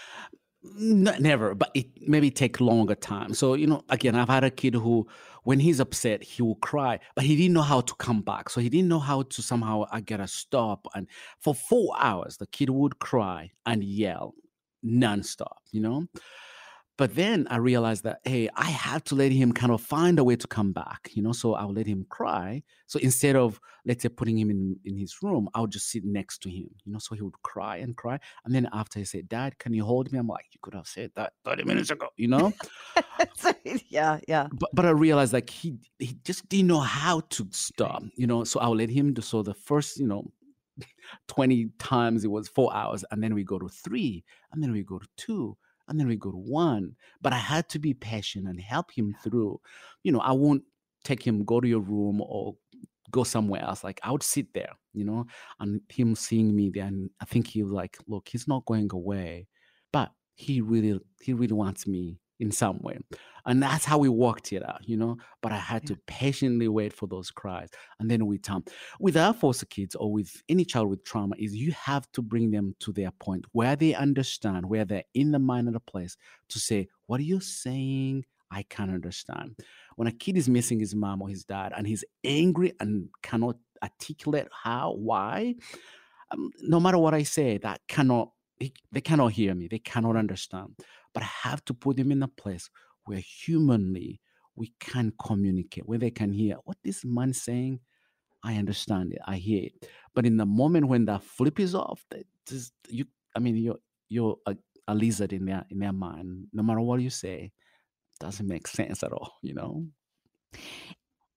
never, 0.80 1.54
but 1.54 1.70
it 1.74 1.86
maybe 2.08 2.32
take 2.32 2.60
longer 2.60 2.96
time. 2.96 3.32
So, 3.32 3.54
you 3.54 3.68
know, 3.68 3.84
again, 3.90 4.16
I've 4.16 4.28
had 4.28 4.42
a 4.42 4.50
kid 4.50 4.74
who, 4.74 5.06
when 5.44 5.60
he's 5.60 5.78
upset, 5.78 6.20
he 6.24 6.42
will 6.42 6.56
cry, 6.56 6.98
but 7.14 7.24
he 7.24 7.36
didn't 7.36 7.54
know 7.54 7.62
how 7.62 7.80
to 7.80 7.94
come 7.94 8.20
back. 8.20 8.50
So 8.50 8.60
he 8.60 8.68
didn't 8.68 8.88
know 8.88 8.98
how 8.98 9.22
to 9.22 9.40
somehow 9.40 9.84
I 9.92 10.00
get 10.00 10.18
a 10.18 10.26
stop. 10.26 10.88
And 10.96 11.06
for 11.38 11.54
four 11.54 11.94
hours, 11.96 12.38
the 12.38 12.48
kid 12.48 12.70
would 12.70 12.98
cry 12.98 13.52
and 13.66 13.84
yell 13.84 14.34
nonstop, 14.84 15.58
you 15.70 15.80
know? 15.80 16.06
But 16.98 17.14
then 17.14 17.46
I 17.48 17.58
realized 17.58 18.02
that, 18.02 18.18
hey, 18.24 18.48
I 18.56 18.64
have 18.64 19.04
to 19.04 19.14
let 19.14 19.30
him 19.30 19.52
kind 19.52 19.70
of 19.70 19.80
find 19.80 20.18
a 20.18 20.24
way 20.24 20.34
to 20.34 20.48
come 20.48 20.72
back, 20.72 21.10
you 21.12 21.22
know? 21.22 21.30
So 21.30 21.54
I'll 21.54 21.72
let 21.72 21.86
him 21.86 22.04
cry. 22.08 22.64
So 22.88 22.98
instead 22.98 23.36
of, 23.36 23.60
let's 23.86 24.02
say, 24.02 24.08
putting 24.08 24.36
him 24.36 24.50
in, 24.50 24.76
in 24.84 24.98
his 24.98 25.22
room, 25.22 25.48
I'll 25.54 25.68
just 25.68 25.90
sit 25.90 26.04
next 26.04 26.42
to 26.42 26.50
him, 26.50 26.68
you 26.84 26.92
know? 26.92 26.98
So 26.98 27.14
he 27.14 27.22
would 27.22 27.40
cry 27.44 27.76
and 27.76 27.96
cry. 27.96 28.18
And 28.44 28.52
then 28.52 28.68
after 28.72 28.98
he 28.98 29.04
said, 29.04 29.28
Dad, 29.28 29.60
can 29.60 29.72
you 29.72 29.84
hold 29.84 30.10
me? 30.10 30.18
I'm 30.18 30.26
like, 30.26 30.46
you 30.50 30.58
could 30.60 30.74
have 30.74 30.88
said 30.88 31.12
that 31.14 31.34
30 31.44 31.62
minutes 31.64 31.90
ago, 31.90 32.08
you 32.16 32.26
know? 32.26 32.52
yeah, 33.88 34.18
yeah. 34.26 34.48
But, 34.52 34.70
but 34.72 34.84
I 34.84 34.90
realized 34.90 35.32
like 35.32 35.50
he, 35.50 35.78
he 36.00 36.18
just 36.24 36.48
didn't 36.48 36.66
know 36.66 36.80
how 36.80 37.20
to 37.30 37.46
stop, 37.52 38.02
you 38.16 38.26
know? 38.26 38.42
So 38.42 38.58
I'll 38.58 38.74
let 38.74 38.90
him 38.90 39.14
do, 39.14 39.22
so 39.22 39.44
the 39.44 39.54
first, 39.54 40.00
you 40.00 40.08
know, 40.08 40.32
20 41.28 41.70
times 41.78 42.24
it 42.24 42.30
was 42.32 42.48
four 42.48 42.74
hours. 42.74 43.04
And 43.12 43.22
then 43.22 43.36
we 43.36 43.44
go 43.44 43.60
to 43.60 43.68
three, 43.68 44.24
and 44.52 44.60
then 44.60 44.72
we 44.72 44.82
go 44.82 44.98
to 44.98 45.06
two 45.16 45.56
and 45.88 45.98
then 45.98 46.06
we 46.06 46.16
go 46.16 46.30
to 46.30 46.36
one. 46.36 46.94
But 47.20 47.32
I 47.32 47.38
had 47.38 47.68
to 47.70 47.78
be 47.78 47.94
patient 47.94 48.46
and 48.46 48.60
help 48.60 48.90
him 48.90 49.14
through. 49.22 49.60
You 50.02 50.12
know, 50.12 50.20
I 50.20 50.32
won't 50.32 50.62
take 51.04 51.26
him, 51.26 51.44
go 51.44 51.60
to 51.60 51.68
your 51.68 51.80
room 51.80 52.20
or 52.20 52.54
go 53.10 53.24
somewhere 53.24 53.62
else. 53.62 53.84
Like 53.84 54.00
I 54.02 54.12
would 54.12 54.22
sit 54.22 54.52
there, 54.54 54.72
you 54.92 55.04
know, 55.04 55.26
and 55.60 55.80
him 55.88 56.14
seeing 56.14 56.54
me 56.54 56.70
there. 56.70 56.86
And 56.86 57.10
I 57.20 57.24
think 57.24 57.46
he 57.46 57.62
was 57.62 57.72
like, 57.72 57.96
look, 58.06 58.28
he's 58.28 58.48
not 58.48 58.66
going 58.66 58.88
away. 58.92 59.48
But 59.92 60.10
he 60.34 60.60
really, 60.60 61.00
he 61.20 61.32
really 61.32 61.54
wants 61.54 61.86
me 61.86 62.20
in 62.40 62.50
some 62.50 62.78
way. 62.82 62.98
And 63.46 63.62
that's 63.62 63.84
how 63.84 63.98
we 63.98 64.08
worked 64.08 64.52
it 64.52 64.62
out, 64.62 64.86
you 64.86 64.96
know. 64.96 65.16
But 65.42 65.52
I 65.52 65.56
had 65.56 65.84
yeah. 65.84 65.94
to 65.94 66.00
patiently 66.06 66.68
wait 66.68 66.92
for 66.92 67.06
those 67.06 67.30
cries. 67.30 67.70
And 67.98 68.10
then 68.10 68.26
with 68.26 68.42
time, 68.42 68.64
with 69.00 69.16
our 69.16 69.32
foster 69.32 69.66
kids 69.66 69.94
or 69.94 70.12
with 70.12 70.42
any 70.48 70.64
child 70.64 70.90
with 70.90 71.04
trauma, 71.04 71.34
is 71.38 71.54
you 71.54 71.72
have 71.72 72.10
to 72.12 72.22
bring 72.22 72.50
them 72.50 72.74
to 72.80 72.92
their 72.92 73.10
point 73.10 73.46
where 73.52 73.74
they 73.74 73.94
understand, 73.94 74.66
where 74.66 74.84
they're 74.84 75.04
in 75.14 75.32
the 75.32 75.38
mind 75.38 75.68
of 75.68 75.74
the 75.74 75.80
place 75.80 76.16
to 76.50 76.58
say, 76.58 76.88
What 77.06 77.20
are 77.20 77.24
you 77.24 77.40
saying? 77.40 78.24
I 78.50 78.64
can't 78.64 78.90
understand. 78.90 79.56
When 79.96 80.08
a 80.08 80.12
kid 80.12 80.36
is 80.36 80.48
missing 80.48 80.80
his 80.80 80.94
mom 80.94 81.22
or 81.22 81.28
his 81.28 81.44
dad 81.44 81.72
and 81.76 81.86
he's 81.86 82.04
angry 82.24 82.72
and 82.80 83.08
cannot 83.22 83.56
articulate 83.82 84.48
how, 84.50 84.94
why, 84.94 85.54
um, 86.30 86.50
no 86.62 86.80
matter 86.80 86.98
what 86.98 87.14
I 87.14 87.22
say, 87.22 87.58
that 87.58 87.80
cannot, 87.88 88.30
they 88.58 89.00
cannot 89.00 89.32
hear 89.32 89.54
me. 89.54 89.68
They 89.68 89.78
cannot 89.78 90.16
understand 90.16 90.74
but 91.18 91.24
I 91.24 91.48
have 91.48 91.64
to 91.64 91.74
put 91.74 91.96
them 91.96 92.12
in 92.12 92.22
a 92.22 92.28
place 92.28 92.70
where 93.06 93.18
humanly 93.18 94.20
we 94.54 94.72
can 94.78 95.12
communicate, 95.20 95.88
where 95.88 95.98
they 95.98 96.12
can 96.12 96.30
hear 96.30 96.54
what 96.62 96.76
this 96.84 97.04
man's 97.04 97.42
saying. 97.42 97.80
I 98.44 98.54
understand 98.54 99.12
it, 99.12 99.18
I 99.26 99.34
hear 99.34 99.64
it. 99.64 99.88
But 100.14 100.26
in 100.26 100.36
the 100.36 100.46
moment 100.46 100.86
when 100.86 101.06
that 101.06 101.24
flip 101.24 101.58
is 101.58 101.74
off, 101.74 102.04
that 102.10 102.22
just, 102.46 102.72
you, 102.88 103.06
I 103.34 103.40
mean, 103.40 103.56
you're 103.56 103.80
you're 104.08 104.36
a, 104.46 104.56
a 104.86 104.94
lizard 104.94 105.32
in 105.32 105.44
their 105.46 105.64
in 105.70 105.80
their 105.80 105.92
mind. 105.92 106.46
No 106.52 106.62
matter 106.62 106.80
what 106.80 107.00
you 107.00 107.10
say, 107.10 107.50
doesn't 108.20 108.46
make 108.46 108.68
sense 108.68 109.02
at 109.02 109.12
all. 109.12 109.38
You 109.42 109.54
know. 109.54 109.86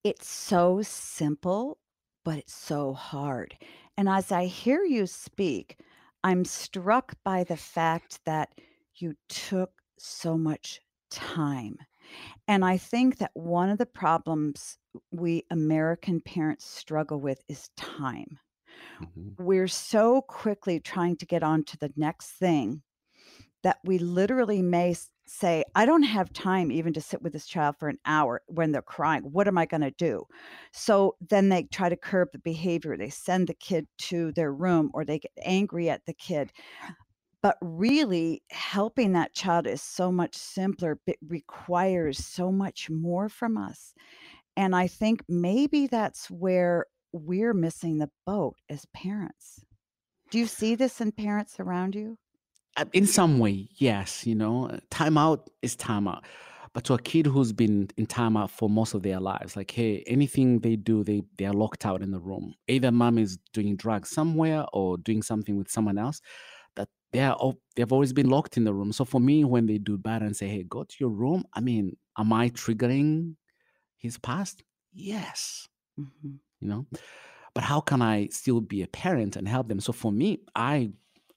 It's 0.03 0.29
so 0.29 0.83
simple, 0.83 1.79
but 2.23 2.37
it's 2.37 2.53
so 2.53 2.93
hard. 2.93 3.55
And 3.97 4.07
as 4.07 4.31
I 4.31 4.45
hear 4.45 4.83
you 4.83 5.07
speak, 5.07 5.79
I'm 6.23 6.45
struck 6.45 7.15
by 7.23 7.43
the 7.43 7.57
fact 7.57 8.19
that 8.25 8.51
you 8.97 9.15
took 9.30 9.71
so 9.97 10.38
much 10.38 10.82
time. 11.10 11.77
And 12.47 12.65
I 12.65 12.77
think 12.77 13.17
that 13.19 13.32
one 13.34 13.69
of 13.69 13.77
the 13.77 13.86
problems 13.86 14.77
we 15.12 15.45
American 15.49 16.21
parents 16.21 16.65
struggle 16.65 17.19
with 17.19 17.41
is 17.47 17.69
time. 17.77 18.39
Mm-hmm. 19.01 19.43
We're 19.43 19.67
so 19.67 20.21
quickly 20.21 20.80
trying 20.80 21.17
to 21.17 21.25
get 21.25 21.43
on 21.43 21.63
to 21.65 21.77
the 21.77 21.91
next 21.95 22.32
thing 22.32 22.82
that 23.63 23.77
we 23.84 23.99
literally 23.99 24.62
may 24.62 24.95
say, 25.27 25.63
I 25.75 25.86
don't 25.86 26.04
have 26.04 26.34
time 26.34 26.71
even 26.71 26.93
to 26.93 27.01
sit 27.01 27.21
with 27.21 27.32
this 27.32 27.45
child 27.45 27.75
for 27.80 27.88
an 27.88 27.99
hour 28.06 28.41
when 28.47 28.71
they're 28.71 28.82
crying. 28.82 29.21
What 29.23 29.47
am 29.47 29.58
I 29.58 29.65
going 29.65 29.82
to 29.82 29.91
do? 29.91 30.25
So 30.73 31.15
then 31.30 31.49
they 31.49 31.63
try 31.63 31.88
to 31.88 31.95
curb 31.95 32.30
the 32.34 32.39
behavior. 32.39 32.97
They 32.97 33.10
send 33.10 33.47
the 33.47 33.54
kid 33.54 33.88
to 33.99 34.32
their 34.34 34.51
room 34.51 34.89
or 34.93 35.06
they 35.06 35.19
get 35.19 35.32
angry 35.43 35.89
at 35.89 36.06
the 36.06 36.13
kid 36.13 36.51
but 37.43 37.58
really 37.62 38.43
helping 38.51 39.13
that 39.13 39.34
child 39.34 39.65
is 39.67 39.82
so 39.82 40.12
much 40.12 40.36
simpler 40.36 40.99
but 41.06 41.15
requires 41.27 42.23
so 42.23 42.51
much 42.51 42.89
more 42.89 43.30
from 43.30 43.58
us 43.58 43.93
and 44.56 44.75
i 44.75 44.88
think 44.88 45.23
maybe 45.27 45.88
that's 45.88 46.30
where 46.30 46.86
we're 47.13 47.54
missing 47.54 47.97
the 47.97 48.10
boat 48.25 48.56
as 48.69 48.86
parents. 48.93 49.65
Do 50.30 50.39
you 50.39 50.47
see 50.47 50.75
this 50.75 51.01
in 51.01 51.12
parents 51.12 51.60
around 51.60 51.95
you? 51.95 52.17
Uh, 52.77 52.86
in 52.93 53.06
some 53.06 53.38
way 53.38 53.67
yes 53.75 54.25
you 54.25 54.34
know 54.34 54.69
uh, 54.69 54.77
timeout 54.89 55.45
is 55.62 55.75
timeout 55.75 56.21
but 56.73 56.86
to 56.86 56.93
a 56.93 56.97
kid 56.97 57.25
who's 57.25 57.51
been 57.51 57.89
in 57.97 58.08
timeout 58.08 58.49
for 58.49 58.69
most 58.69 58.93
of 58.93 59.04
their 59.04 59.19
lives 59.19 59.58
like 59.58 59.69
hey 59.71 60.01
anything 60.08 60.58
they 60.60 60.77
do 60.77 61.04
they 61.04 61.21
they 61.38 61.43
are 61.43 61.54
locked 61.54 61.86
out 61.86 62.01
in 62.01 62.12
the 62.12 62.19
room. 62.19 62.56
Either 62.69 62.89
mom 62.89 63.17
is 63.17 63.38
doing 63.51 63.75
drugs 63.75 64.10
somewhere 64.10 64.63
or 64.71 64.97
doing 64.97 65.21
something 65.21 65.58
with 65.58 65.69
someone 65.69 65.97
else 65.97 66.21
they 67.12 67.21
are 67.21 67.54
they've 67.76 67.91
always 67.91 68.13
been 68.13 68.30
locked 68.30 68.58
in 68.58 68.63
the 68.63 68.74
room. 68.74 68.91
So 68.93 69.06
for 69.06 69.19
me, 69.19 69.43
when 69.43 69.65
they 69.65 69.78
do 69.78 69.97
bad 69.97 70.21
and 70.21 70.36
say, 70.36 70.47
"Hey, 70.47 70.63
go 70.63 70.84
to 70.84 70.95
your 71.00 71.10
room," 71.10 71.43
I 71.54 71.60
mean, 71.60 71.97
am 72.17 72.34
I 72.34 72.50
triggering 72.50 73.36
his 73.97 74.17
past? 74.17 74.63
Yes, 74.93 75.67
mm-hmm. 76.00 76.36
you 76.60 76.67
know. 76.67 76.86
But 77.54 77.65
how 77.65 77.82
can 77.82 78.02
I 78.02 78.28
still 78.28 78.62
be 78.62 78.82
a 78.84 78.88
parent 78.88 79.36
and 79.36 79.47
help 79.47 79.67
them? 79.67 79.82
So 79.82 79.91
for 79.91 80.12
me, 80.12 80.39
I 80.56 80.91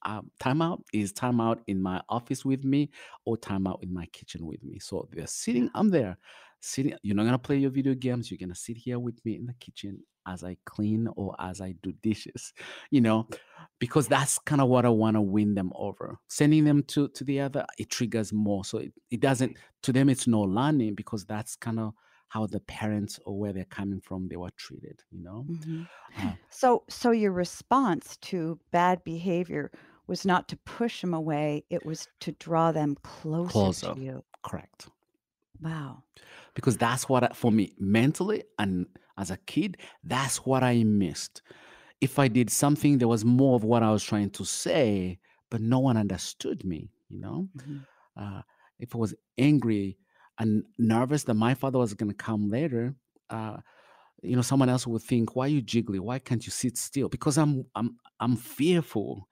um, 0.04 0.30
timeout 0.40 0.82
is 0.92 1.12
timeout 1.12 1.60
in 1.66 1.82
my 1.82 2.00
office 2.08 2.44
with 2.44 2.64
me 2.64 2.90
or 3.24 3.36
timeout 3.36 3.82
in 3.82 3.92
my 3.92 4.06
kitchen 4.06 4.46
with 4.46 4.62
me. 4.62 4.78
So 4.78 5.08
they're 5.12 5.26
sitting, 5.26 5.70
I'm 5.74 5.90
there, 5.90 6.18
sitting. 6.60 6.94
You're 7.02 7.16
not 7.16 7.24
gonna 7.24 7.38
play 7.38 7.56
your 7.56 7.70
video 7.70 7.94
games. 7.94 8.30
You're 8.30 8.38
gonna 8.38 8.54
sit 8.54 8.76
here 8.76 8.98
with 8.98 9.24
me 9.24 9.36
in 9.36 9.46
the 9.46 9.54
kitchen 9.54 10.02
as 10.26 10.44
I 10.44 10.56
clean 10.64 11.08
or 11.16 11.34
as 11.38 11.60
I 11.60 11.72
do 11.82 11.92
dishes, 11.92 12.52
you 12.90 13.00
know, 13.00 13.28
because 13.78 14.08
that's 14.08 14.38
kind 14.38 14.60
of 14.60 14.68
what 14.68 14.84
I 14.86 14.90
want 14.90 15.16
to 15.16 15.20
win 15.22 15.54
them 15.54 15.72
over. 15.74 16.18
Sending 16.28 16.64
them 16.64 16.82
to 16.84 17.08
to 17.08 17.24
the 17.24 17.40
other, 17.40 17.66
it 17.78 17.90
triggers 17.90 18.32
more. 18.32 18.64
So 18.64 18.78
it, 18.78 18.92
it 19.10 19.20
doesn't 19.20 19.56
to 19.82 19.92
them 19.92 20.08
it's 20.08 20.26
no 20.26 20.40
learning 20.42 20.94
because 20.94 21.24
that's 21.26 21.56
kind 21.56 21.78
of 21.80 21.94
how 22.28 22.46
the 22.46 22.60
parents 22.60 23.20
or 23.24 23.38
where 23.38 23.52
they're 23.52 23.64
coming 23.66 24.00
from 24.00 24.28
they 24.28 24.36
were 24.36 24.50
treated, 24.56 25.02
you 25.10 25.22
know. 25.22 25.48
Mhm. 25.48 25.88
Uh, 26.16 26.36
So, 26.50 26.84
so 26.88 27.10
your 27.12 27.32
response 27.32 28.16
to 28.18 28.60
bad 28.70 29.04
behavior 29.04 29.70
was 30.06 30.26
not 30.26 30.48
to 30.50 30.56
push 30.58 31.00
them 31.00 31.14
away, 31.14 31.64
it 31.70 31.84
was 31.84 32.08
to 32.20 32.32
draw 32.32 32.72
them 32.72 32.96
closer 32.96 33.70
closer, 33.70 33.94
to 33.94 33.98
you. 34.00 34.24
correct. 34.44 34.88
Wow. 35.60 36.04
because 36.54 36.76
that's 36.78 37.08
what 37.08 37.24
I, 37.24 37.28
for 37.34 37.52
me 37.52 37.74
mentally 37.78 38.44
and 38.58 38.86
as 39.18 39.30
a 39.30 39.36
kid 39.46 39.76
that's 40.04 40.38
what 40.46 40.62
i 40.62 40.82
missed. 40.84 41.42
If 42.00 42.18
i 42.18 42.28
did 42.28 42.50
something 42.50 42.98
there 42.98 43.08
was 43.08 43.24
more 43.24 43.56
of 43.56 43.64
what 43.64 43.82
i 43.82 43.90
was 43.90 44.04
trying 44.04 44.30
to 44.30 44.44
say 44.44 45.18
but 45.50 45.60
no 45.60 45.78
one 45.78 45.96
understood 45.96 46.64
me 46.64 46.90
you 47.08 47.20
know? 47.20 47.48
Mhm. 47.56 47.86
uh, 48.16 48.42
if 48.78 48.94
i 48.94 48.98
was 48.98 49.14
angry 49.38 49.98
and 50.38 50.64
nervous 50.78 51.24
that 51.24 51.34
my 51.34 51.54
father 51.54 51.78
was 51.78 51.94
going 51.94 52.10
to 52.10 52.16
come 52.16 52.48
later 52.48 52.94
uh, 53.30 53.58
you 54.22 54.36
know 54.36 54.42
someone 54.42 54.68
else 54.68 54.86
would 54.86 55.02
think 55.02 55.36
why 55.36 55.46
are 55.46 55.48
you 55.48 55.62
jiggly? 55.62 56.00
Why 56.00 56.18
can't 56.18 56.44
you 56.46 56.50
sit 56.52 56.76
still? 56.76 57.08
Because 57.08 57.38
i'm 57.38 57.64
i'm 57.74 57.96
i'm 58.20 58.36
fearful 58.36 59.28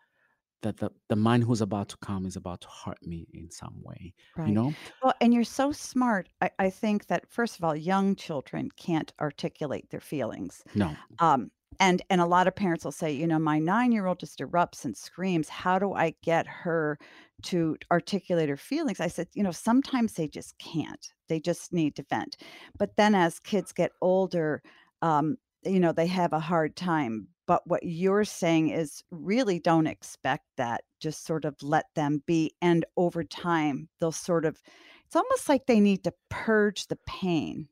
that 0.63 0.79
the, 0.79 0.91
the 1.09 1.17
man 1.17 1.43
who's 1.43 1.61
about 1.61 1.89
to 1.91 1.97
come 1.99 2.27
is 2.27 2.37
about 2.37 2.61
to 2.63 2.69
hurt 2.69 3.03
me 3.03 3.27
in 3.33 3.51
some 3.51 3.83
way 3.83 4.15
you 4.45 4.53
know 4.53 4.77
Well, 5.03 5.15
and 5.21 5.35
you're 5.35 5.45
so 5.45 5.73
smart. 5.73 6.29
I, 6.41 6.51
I 6.59 6.71
think 6.71 7.07
that 7.07 7.29
first 7.29 7.59
of 7.59 7.65
all, 7.65 7.75
young 7.77 8.15
children 8.17 8.71
can't 8.77 9.13
articulate 9.21 9.91
their 9.91 10.01
feelings. 10.01 10.63
no 10.75 10.99
Um, 11.19 11.51
and 11.81 12.03
and 12.11 12.21
a 12.21 12.27
lot 12.27 12.47
of 12.47 12.55
parents 12.55 12.85
will 12.85 12.93
say, 12.93 13.11
you 13.13 13.27
know, 13.27 13.39
my 13.39 13.59
nine-year-old 13.59 14.21
just 14.21 14.39
erupts 14.41 14.85
and 14.85 14.97
screams. 14.97 15.49
How 15.49 15.79
do 15.79 15.95
I 15.95 16.15
get 16.23 16.47
her 16.47 16.99
to 17.45 17.77
articulate 17.91 18.49
her 18.49 18.57
feelings? 18.57 19.01
I 19.01 19.09
said, 19.09 19.29
you 19.35 19.43
know, 19.43 19.51
sometimes 19.53 20.15
they 20.15 20.29
just 20.29 20.59
can't. 20.59 21.07
They 21.29 21.41
just 21.41 21.73
need 21.73 21.97
to 21.97 22.05
vent. 22.09 22.37
But 22.79 22.97
then 22.97 23.15
as 23.15 23.41
kids 23.41 23.73
get 23.73 23.93
older, 24.03 24.63
um, 25.01 25.37
you 25.65 25.81
know, 25.81 25.93
they 25.93 26.07
have 26.09 26.33
a 26.33 26.41
hard 26.41 26.77
time. 26.77 27.29
But 27.47 27.67
what 27.67 27.83
you're 27.83 28.25
saying 28.25 28.71
is 28.71 29.03
really 29.11 29.59
don't 29.59 29.87
expect 29.87 30.47
that. 30.57 30.85
Just 31.01 31.25
sort 31.25 31.45
of 31.45 31.57
let 31.63 31.87
them 31.95 32.23
be. 32.27 32.53
And 32.63 32.85
over 32.97 33.25
time, 33.25 33.89
they'll 33.99 34.13
sort 34.13 34.45
of, 34.45 34.63
it's 35.07 35.17
almost 35.17 35.49
like 35.49 35.67
they 35.67 35.81
need 35.81 36.05
to 36.05 36.15
purge 36.31 36.87
the 36.87 36.97
pain. 37.07 37.69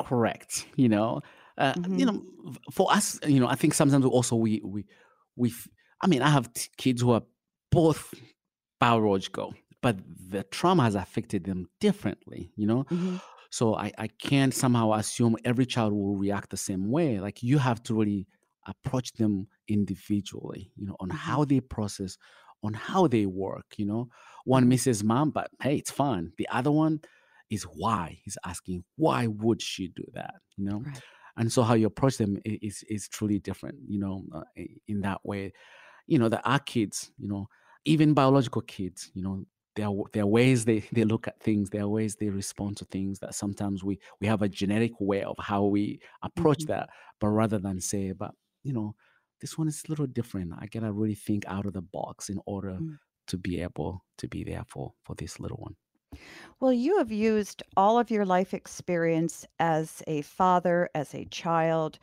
correct 0.00 0.66
you 0.76 0.88
know 0.88 1.20
uh, 1.58 1.74
you 1.94 2.04
Mhm. 2.04 2.06
know 2.06 2.22
for 2.70 2.92
us 2.92 3.18
you 3.26 3.40
know 3.40 3.46
i 3.48 3.54
think 3.54 3.72
sometimes 3.72 4.04
also 4.04 4.36
we 4.36 4.60
we 4.64 4.84
we, 5.36 5.52
I 6.02 6.06
mean 6.06 6.20
i 6.22 6.28
have 6.28 6.52
t- 6.52 6.68
kids 6.76 7.00
who 7.00 7.12
are 7.12 7.22
both 7.70 8.12
biological 8.78 9.54
but 9.82 9.98
the 10.30 10.42
trauma 10.44 10.82
has 10.84 10.94
affected 10.94 11.44
them 11.44 11.66
differently 11.80 12.52
you 12.56 12.66
know 12.66 12.84
Mhm. 12.90 13.18
so 13.50 13.74
i 13.76 13.92
i 13.98 14.08
can't 14.08 14.54
somehow 14.54 14.92
assume 14.92 15.36
every 15.44 15.66
child 15.66 15.92
will 15.94 16.16
react 16.16 16.50
the 16.50 16.56
same 16.58 16.90
way 16.90 17.20
like 17.20 17.42
you 17.42 17.58
have 17.58 17.82
to 17.84 17.94
really 17.94 18.26
approach 18.66 19.12
them 19.14 19.46
individually 19.68 20.72
you 20.76 20.86
know 20.86 20.96
on 21.00 21.10
Mhm. 21.10 21.16
how 21.26 21.44
they 21.44 21.60
process 21.60 22.16
on 22.62 22.72
how 22.74 23.06
they 23.06 23.26
work 23.26 23.66
you 23.76 23.84
know 23.86 24.08
one 24.44 24.68
Mhm. 24.68 24.68
misses 24.68 25.04
mom 25.04 25.30
but 25.30 25.50
hey 25.60 25.76
it's 25.76 25.90
fine 25.90 26.32
the 26.38 26.48
other 26.48 26.70
one 26.72 27.00
is 27.50 27.62
why 27.64 28.18
he's 28.22 28.38
asking 28.44 28.84
why 28.96 29.26
would 29.26 29.62
she 29.62 29.88
do 29.88 30.04
that 30.12 30.34
you 30.56 30.64
know 30.64 30.86
Right. 30.86 31.02
and 31.36 31.52
so 31.52 31.62
how 31.62 31.74
you 31.74 31.86
approach 31.86 32.16
them 32.18 32.38
is 32.44 32.82
is 32.88 33.08
truly 33.08 33.38
different 33.38 33.78
you 33.88 33.98
know 33.98 34.24
uh, 34.34 34.42
in 34.88 35.00
that 35.00 35.24
way 35.24 35.52
you 36.06 36.18
know 36.18 36.28
that 36.28 36.42
our 36.44 36.58
kids 36.60 37.12
you 37.18 37.28
know 37.28 37.46
even 37.84 38.14
biological 38.14 38.62
kids 38.62 39.10
you 39.14 39.22
know 39.22 39.44
there 39.74 39.86
are, 39.88 39.94
there 40.14 40.22
are 40.22 40.26
ways 40.26 40.64
they, 40.64 40.80
they 40.92 41.04
look 41.04 41.28
at 41.28 41.40
things 41.42 41.70
there 41.70 41.82
are 41.82 41.88
ways 41.88 42.16
they 42.16 42.28
respond 42.30 42.76
to 42.78 42.84
things 42.86 43.18
that 43.18 43.34
sometimes 43.34 43.84
we 43.84 43.98
we 44.20 44.26
have 44.26 44.42
a 44.42 44.48
genetic 44.48 44.92
way 45.00 45.22
of 45.22 45.36
how 45.38 45.64
we 45.64 46.00
approach 46.22 46.64
Mhm. 46.64 46.66
that 46.66 46.88
but 47.20 47.28
rather 47.28 47.58
than 47.58 47.80
say 47.80 48.12
but 48.12 48.34
you 48.66 48.72
know 48.72 48.94
this 49.40 49.56
one 49.58 49.68
is 49.68 49.84
a 49.84 49.90
little 49.90 50.06
different 50.06 50.52
i 50.58 50.66
gotta 50.66 50.92
really 50.92 51.14
think 51.14 51.44
out 51.46 51.66
of 51.66 51.72
the 51.74 51.82
box 51.82 52.28
in 52.28 52.40
order 52.46 52.76
Mm. 52.80 52.96
to 53.26 53.36
be 53.38 53.60
able 53.60 54.04
to 54.18 54.28
be 54.28 54.44
there 54.44 54.64
for 54.68 54.94
for 55.04 55.14
this 55.16 55.40
little 55.40 55.58
one 55.58 55.76
Well, 56.60 56.72
you 56.72 56.98
have 56.98 57.12
used 57.12 57.62
all 57.76 57.98
of 57.98 58.10
your 58.10 58.24
life 58.24 58.54
experience 58.54 59.46
as 59.58 60.02
a 60.06 60.22
father, 60.22 60.88
as 60.94 61.14
a 61.14 61.24
child, 61.26 61.98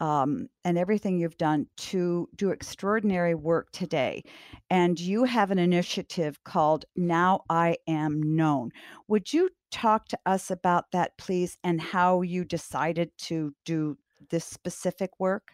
um, 0.00 0.48
and 0.64 0.78
everything 0.78 1.18
you've 1.18 1.36
done 1.38 1.66
to 1.76 2.28
do 2.36 2.50
extraordinary 2.50 3.34
work 3.34 3.72
today. 3.72 4.22
And 4.70 4.98
you 5.00 5.24
have 5.24 5.50
an 5.50 5.58
initiative 5.58 6.42
called 6.44 6.84
Now 6.96 7.44
I 7.50 7.76
Am 7.88 8.22
Known. 8.36 8.70
Would 9.08 9.32
you 9.32 9.50
talk 9.70 10.06
to 10.08 10.18
us 10.24 10.50
about 10.50 10.92
that, 10.92 11.18
please, 11.18 11.58
and 11.64 11.80
how 11.80 12.22
you 12.22 12.44
decided 12.44 13.10
to 13.18 13.54
do 13.64 13.98
this 14.30 14.44
specific 14.44 15.10
work? 15.18 15.52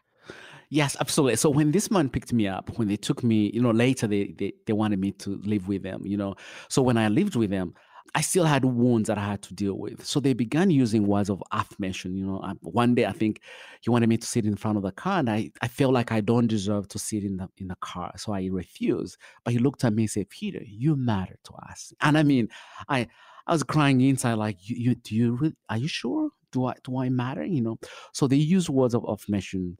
Yes, 0.70 0.96
absolutely. 1.00 1.36
So 1.36 1.50
when 1.50 1.70
this 1.70 1.90
man 1.90 2.08
picked 2.08 2.32
me 2.32 2.48
up, 2.48 2.76
when 2.78 2.88
they 2.88 2.96
took 2.96 3.22
me, 3.22 3.50
you 3.52 3.60
know, 3.60 3.70
later 3.70 4.06
they, 4.06 4.34
they 4.38 4.52
they 4.66 4.72
wanted 4.72 4.98
me 4.98 5.12
to 5.12 5.40
live 5.44 5.68
with 5.68 5.82
them, 5.82 6.02
you 6.06 6.16
know. 6.16 6.34
So 6.68 6.82
when 6.82 6.96
I 6.96 7.08
lived 7.08 7.36
with 7.36 7.50
them, 7.50 7.74
I 8.14 8.20
still 8.20 8.44
had 8.44 8.64
wounds 8.64 9.08
that 9.08 9.18
I 9.18 9.24
had 9.24 9.42
to 9.42 9.54
deal 9.54 9.74
with. 9.74 10.04
So 10.04 10.20
they 10.20 10.34
began 10.34 10.70
using 10.70 11.06
words 11.06 11.30
of 11.30 11.42
affirmation. 11.52 12.14
You 12.14 12.26
know, 12.26 12.40
I, 12.42 12.52
one 12.62 12.94
day 12.94 13.06
I 13.06 13.12
think 13.12 13.40
he 13.80 13.90
wanted 13.90 14.08
me 14.08 14.16
to 14.16 14.26
sit 14.26 14.46
in 14.46 14.56
front 14.56 14.76
of 14.76 14.82
the 14.82 14.92
car, 14.92 15.18
and 15.18 15.30
I, 15.30 15.50
I 15.62 15.68
felt 15.68 15.92
like 15.92 16.12
I 16.12 16.20
don't 16.20 16.46
deserve 16.46 16.88
to 16.88 16.98
sit 16.98 17.24
in 17.24 17.36
the 17.36 17.48
in 17.58 17.68
the 17.68 17.76
car, 17.76 18.12
so 18.16 18.32
I 18.32 18.48
refused. 18.50 19.18
But 19.44 19.52
he 19.52 19.58
looked 19.58 19.84
at 19.84 19.92
me 19.94 20.04
and 20.04 20.10
said, 20.10 20.30
"Peter, 20.30 20.62
you 20.64 20.96
matter 20.96 21.36
to 21.44 21.52
us." 21.70 21.92
And 22.00 22.16
I 22.18 22.22
mean, 22.22 22.48
I 22.88 23.06
I 23.46 23.52
was 23.52 23.62
crying 23.62 24.00
inside, 24.00 24.34
like, 24.34 24.56
"You, 24.68 24.76
you 24.76 24.94
do 24.94 25.14
you 25.14 25.52
are 25.68 25.76
you 25.78 25.88
sure? 25.88 26.30
Do 26.52 26.66
I 26.66 26.74
do 26.82 26.98
I 26.98 27.08
matter?" 27.10 27.44
You 27.44 27.60
know. 27.60 27.78
So 28.12 28.26
they 28.26 28.36
use 28.36 28.70
words 28.70 28.94
of 28.94 29.04
affirmation 29.08 29.78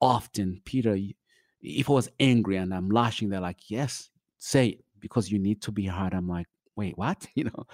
often, 0.00 0.60
Peter, 0.64 0.96
if 1.60 1.90
I 1.90 1.92
was 1.92 2.08
angry 2.20 2.56
and 2.56 2.72
I'm 2.74 2.88
lashing, 2.90 3.28
they're 3.30 3.40
like, 3.40 3.70
yes, 3.70 4.10
say 4.38 4.68
it 4.68 4.84
because 5.00 5.30
you 5.30 5.38
need 5.38 5.62
to 5.62 5.72
be 5.72 5.86
hard. 5.86 6.14
I'm 6.14 6.28
like, 6.28 6.46
wait, 6.76 6.96
what? 6.98 7.26
You 7.34 7.44
know, 7.44 7.66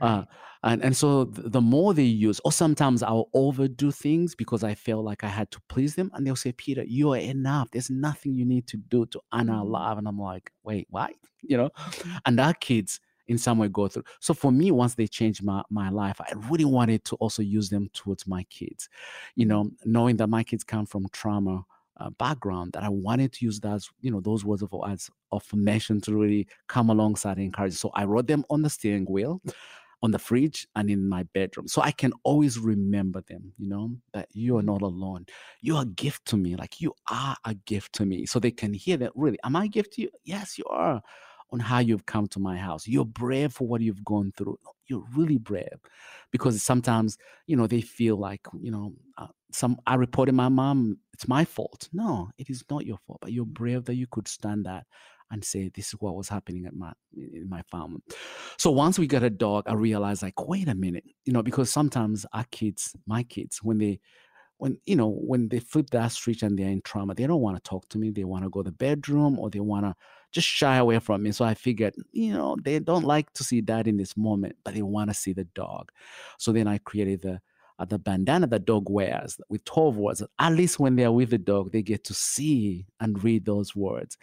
uh, 0.00 0.24
and 0.62 0.82
and 0.82 0.96
so 0.96 1.26
th- 1.26 1.50
the 1.50 1.60
more 1.60 1.94
they 1.94 2.02
use, 2.04 2.40
or 2.44 2.52
sometimes 2.52 3.02
I'll 3.02 3.28
overdo 3.34 3.90
things 3.90 4.34
because 4.34 4.62
I 4.64 4.74
feel 4.74 5.02
like 5.02 5.24
I 5.24 5.28
had 5.28 5.50
to 5.52 5.60
please 5.68 5.94
them, 5.94 6.10
and 6.14 6.26
they'll 6.26 6.36
say, 6.36 6.52
Peter, 6.52 6.84
you 6.84 7.12
are 7.12 7.18
enough. 7.18 7.70
There's 7.70 7.90
nothing 7.90 8.34
you 8.34 8.44
need 8.44 8.66
to 8.68 8.76
do 8.76 9.06
to 9.06 9.20
honor 9.32 9.54
our 9.54 9.64
Mhm. 9.64 9.66
love, 9.66 9.98
and 9.98 10.08
I'm 10.08 10.18
like, 10.18 10.52
wait, 10.62 10.86
what? 10.90 11.12
You 11.42 11.56
know, 11.56 11.70
and 12.26 12.38
our 12.38 12.52
kids 12.52 13.00
in 13.30 13.38
some 13.38 13.58
way 13.58 13.68
go 13.68 13.88
through. 13.88 14.04
So 14.20 14.34
for 14.34 14.52
me, 14.52 14.70
once 14.72 14.96
they 14.96 15.06
changed 15.06 15.42
my 15.44 15.62
my 15.70 15.90
life, 15.90 16.20
I 16.20 16.32
really 16.50 16.66
wanted 16.66 17.04
to 17.06 17.16
also 17.16 17.42
use 17.42 17.70
them 17.70 17.88
towards 17.94 18.26
my 18.26 18.44
kids. 18.44 18.88
You 19.36 19.46
know, 19.46 19.70
knowing 19.84 20.16
that 20.18 20.28
my 20.28 20.44
kids 20.44 20.64
come 20.64 20.86
from 20.86 21.08
trauma 21.12 21.64
uh, 21.98 22.10
background, 22.10 22.72
that 22.74 22.82
I 22.82 22.88
wanted 22.88 23.32
to 23.34 23.44
use 23.44 23.60
that 23.60 23.74
as 23.74 23.88
you 24.00 24.10
know 24.10 24.20
those 24.20 24.44
words 24.44 24.62
of 24.62 24.74
as 24.86 25.10
affirmation 25.32 26.00
to 26.02 26.16
really 26.16 26.48
come 26.68 26.90
alongside 26.90 27.38
and 27.38 27.46
encourage. 27.46 27.74
So 27.74 27.90
I 27.94 28.04
wrote 28.04 28.26
them 28.26 28.44
on 28.50 28.62
the 28.62 28.70
steering 28.70 29.06
wheel, 29.06 29.40
on 30.02 30.12
the 30.12 30.18
fridge, 30.18 30.66
and 30.76 30.90
in 30.90 31.08
my 31.08 31.24
bedroom, 31.24 31.68
so 31.68 31.82
I 31.82 31.92
can 31.92 32.12
always 32.24 32.58
remember 32.58 33.22
them. 33.22 33.52
You 33.58 33.68
know 33.68 33.96
that 34.14 34.28
you 34.32 34.56
are 34.58 34.62
Mhm. 34.62 34.64
not 34.64 34.82
alone. 34.82 35.26
You're 35.60 35.82
a 35.82 35.86
gift 35.86 36.24
to 36.26 36.38
me. 36.38 36.56
Like 36.56 36.80
you 36.80 36.94
are 37.10 37.36
a 37.44 37.54
gift 37.54 37.94
to 37.94 38.06
me. 38.06 38.26
So 38.26 38.40
they 38.40 38.50
can 38.50 38.72
hear 38.74 38.96
that. 38.98 39.12
Really, 39.14 39.38
am 39.44 39.56
I 39.56 39.66
a 39.66 39.68
gift 39.68 39.94
to 39.94 40.02
you? 40.02 40.10
Yes, 40.24 40.58
you 40.58 40.64
are 40.66 41.02
on 41.52 41.60
how 41.60 41.78
you've 41.78 42.06
come 42.06 42.26
to 42.28 42.38
my 42.38 42.56
house. 42.56 42.86
You're 42.86 43.04
brave 43.04 43.52
for 43.52 43.66
what 43.66 43.80
you've 43.80 44.04
gone 44.04 44.32
through. 44.36 44.58
You're 44.86 45.04
really 45.14 45.38
brave 45.38 45.78
because 46.30 46.62
sometimes, 46.62 47.16
you 47.46 47.56
know, 47.56 47.66
they 47.66 47.80
feel 47.80 48.16
like, 48.16 48.40
you 48.60 48.70
know, 48.70 48.92
uh, 49.18 49.28
some 49.52 49.78
I 49.86 49.94
reported 49.94 50.34
my 50.34 50.48
mom, 50.48 50.98
it's 51.12 51.28
my 51.28 51.44
fault. 51.44 51.88
No, 51.92 52.30
it 52.38 52.50
is 52.50 52.64
not 52.70 52.86
your 52.86 52.98
fault, 53.06 53.18
but 53.20 53.32
you're 53.32 53.44
brave 53.46 53.84
that 53.86 53.94
you 53.94 54.06
could 54.06 54.28
stand 54.28 54.66
that 54.66 54.86
and 55.32 55.44
say, 55.44 55.70
this 55.74 55.88
is 55.88 56.00
what 56.00 56.16
was 56.16 56.28
happening 56.28 56.66
at 56.66 56.74
my 56.74 56.92
in 57.16 57.48
my 57.48 57.62
family. 57.62 58.00
So 58.58 58.70
once 58.70 58.98
we 58.98 59.06
got 59.06 59.22
a 59.22 59.30
dog, 59.30 59.64
I 59.66 59.74
realized 59.74 60.22
like, 60.22 60.48
wait 60.48 60.68
a 60.68 60.74
minute, 60.74 61.04
you 61.24 61.32
know, 61.32 61.42
because 61.42 61.70
sometimes 61.70 62.26
our 62.32 62.44
kids, 62.50 62.96
my 63.06 63.22
kids, 63.24 63.60
when 63.62 63.78
they 63.78 64.00
when 64.60 64.78
you 64.84 64.94
know 64.94 65.08
when 65.08 65.48
they 65.48 65.58
flip 65.58 65.88
that 65.90 66.12
switch 66.12 66.42
and 66.42 66.58
they're 66.58 66.68
in 66.68 66.82
trauma 66.82 67.14
they 67.14 67.26
don't 67.26 67.40
want 67.40 67.56
to 67.56 67.68
talk 67.68 67.88
to 67.88 67.98
me 67.98 68.10
they 68.10 68.24
want 68.24 68.44
to 68.44 68.50
go 68.50 68.62
to 68.62 68.70
the 68.70 68.76
bedroom 68.76 69.38
or 69.38 69.48
they 69.48 69.58
want 69.58 69.86
to 69.86 69.94
just 70.32 70.46
shy 70.46 70.76
away 70.76 70.98
from 70.98 71.22
me 71.22 71.32
so 71.32 71.44
i 71.44 71.54
figured 71.54 71.94
you 72.12 72.32
know 72.32 72.56
they 72.62 72.78
don't 72.78 73.04
like 73.04 73.32
to 73.32 73.44
see 73.44 73.60
dad 73.60 73.86
in 73.88 73.96
this 73.96 74.16
moment 74.16 74.56
but 74.64 74.74
they 74.74 74.82
want 74.82 75.10
to 75.10 75.14
see 75.14 75.32
the 75.32 75.44
dog 75.44 75.90
so 76.38 76.52
then 76.52 76.66
i 76.66 76.78
created 76.78 77.20
the 77.22 77.40
uh, 77.78 77.84
the 77.86 77.98
bandana 77.98 78.46
the 78.46 78.58
dog 78.58 78.90
wears 78.90 79.40
with 79.48 79.64
12 79.64 79.96
words. 79.96 80.22
At 80.38 80.52
least 80.52 80.78
when 80.78 80.96
they're 80.96 81.10
with 81.10 81.30
the 81.30 81.38
dog, 81.38 81.72
they 81.72 81.80
get 81.80 82.04
to 82.04 82.12
see 82.12 82.86
and 83.00 83.24
read 83.24 83.46
those 83.46 83.74
words. 83.74 84.18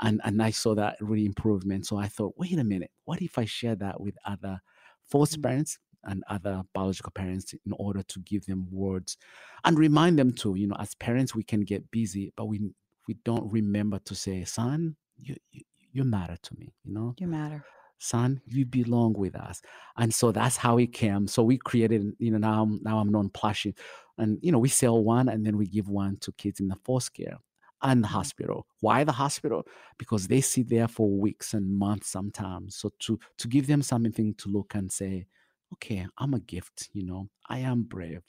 And, 0.00 0.20
and 0.24 0.42
I 0.42 0.50
saw 0.50 0.74
that 0.74 0.96
really 1.00 1.26
improvement. 1.26 1.86
So 1.86 1.96
I 1.96 2.08
thought, 2.08 2.34
wait 2.36 2.58
a 2.58 2.64
minute, 2.64 2.90
what 3.04 3.20
if 3.22 3.38
I 3.38 3.44
share 3.44 3.76
that 3.76 4.00
with 4.00 4.16
other 4.24 4.60
foster 5.02 5.38
Mm. 5.38 5.42
parents 5.42 5.78
and 6.04 6.22
other 6.28 6.62
biological 6.72 7.12
parents 7.12 7.54
in 7.64 7.72
order 7.78 8.02
to 8.02 8.20
give 8.20 8.46
them 8.46 8.68
words 8.70 9.16
and 9.64 9.78
remind 9.78 10.18
them 10.18 10.32
to, 10.32 10.54
you 10.54 10.66
know, 10.66 10.76
as 10.78 10.94
parents, 10.94 11.34
we 11.34 11.42
can 11.42 11.60
get 11.60 11.90
busy, 11.90 12.32
but 12.36 12.46
we 12.46 12.60
we 13.06 13.14
don't 13.24 13.52
remember 13.52 13.98
to 13.98 14.14
say, 14.14 14.44
son, 14.44 14.96
you, 15.16 15.36
you 15.50 15.62
you 15.92 16.04
matter 16.04 16.36
to 16.42 16.56
me, 16.58 16.74
you 16.84 16.92
know? 16.92 17.14
You 17.18 17.28
matter. 17.28 17.64
son 17.98 18.40
you 18.46 18.66
belong 18.66 19.12
with 19.14 19.34
us. 19.36 19.62
And 19.96 20.12
so 20.12 20.32
that's 20.32 20.56
how 20.56 20.78
it 20.78 20.92
came. 20.92 21.26
So 21.28 21.42
we 21.42 21.56
created 21.58 22.02
you 22.18 22.30
know 22.32 22.38
now 22.38 22.62
I'm, 22.62 22.80
now 22.82 22.98
i'm 22.98 23.10
known 23.10 23.30
plushie 23.30 23.76
and 24.18 24.38
you 24.42 24.52
know 24.52 24.58
we 24.58 24.68
sell 24.68 25.02
one 25.02 25.28
and 25.28 25.46
then 25.46 25.56
we 25.56 25.66
give 25.66 25.88
one 25.88 26.16
to 26.18 26.32
kids 26.32 26.60
in 26.60 26.68
the 26.68 26.76
foster 26.84 27.12
care 27.24 27.38
and 27.82 28.02
the 28.02 28.08
Mhm. 28.08 28.12
hospital. 28.12 28.66
Why 28.80 29.04
the 29.04 29.12
hospital? 29.12 29.64
Because 29.98 30.26
they 30.28 30.40
sit 30.40 30.68
there 30.68 30.88
for 30.88 31.08
weeks 31.10 31.54
and 31.54 31.70
months 31.78 32.08
sometimes. 32.08 32.76
So 32.76 32.90
to 33.00 33.18
to 33.38 33.48
give 33.48 33.66
them 33.66 33.82
something 33.82 34.34
to 34.34 34.48
look 34.48 34.74
and 34.74 34.90
say 34.92 35.26
okay 35.74 36.06
i'm 36.18 36.34
a 36.34 36.40
gift 36.40 36.90
you 36.92 37.04
know? 37.04 37.28
I 37.48 37.58
am 37.60 37.84
brave. 37.84 38.22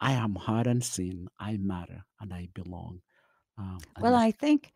I 0.00 0.12
am 0.12 0.34
hard 0.36 0.66
and 0.66 0.82
seen. 0.84 1.28
I 1.38 1.56
matter 1.58 2.04
and 2.20 2.32
i 2.34 2.48
belong. 2.54 3.02
Um, 3.58 3.86
and 3.96 4.04
Well, 4.04 4.14
I 4.14 4.30
think 4.30 4.72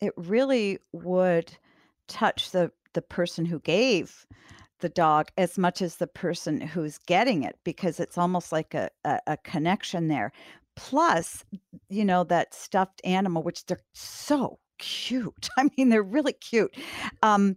it 0.00 0.12
really 0.16 0.78
would 0.92 1.52
touch 2.08 2.50
the 2.50 2.72
the 2.92 3.02
person 3.02 3.44
who 3.44 3.60
gave 3.60 4.26
the 4.80 4.88
dog 4.88 5.30
as 5.36 5.58
much 5.58 5.82
as 5.82 5.96
the 5.96 6.06
person 6.06 6.60
who's 6.60 6.98
getting 6.98 7.42
it 7.42 7.56
because 7.64 8.00
it's 8.00 8.18
almost 8.18 8.50
like 8.50 8.74
a, 8.74 8.90
a, 9.04 9.20
a 9.28 9.36
connection 9.38 10.08
there. 10.08 10.32
Plus, 10.76 11.44
you 11.88 12.04
know, 12.04 12.24
that 12.24 12.54
stuffed 12.54 13.00
animal, 13.04 13.42
which 13.42 13.66
they're 13.66 13.80
so 13.92 14.58
cute. 14.78 15.48
I 15.58 15.68
mean, 15.76 15.90
they're 15.90 16.02
really 16.02 16.32
cute. 16.32 16.74
Um, 17.22 17.56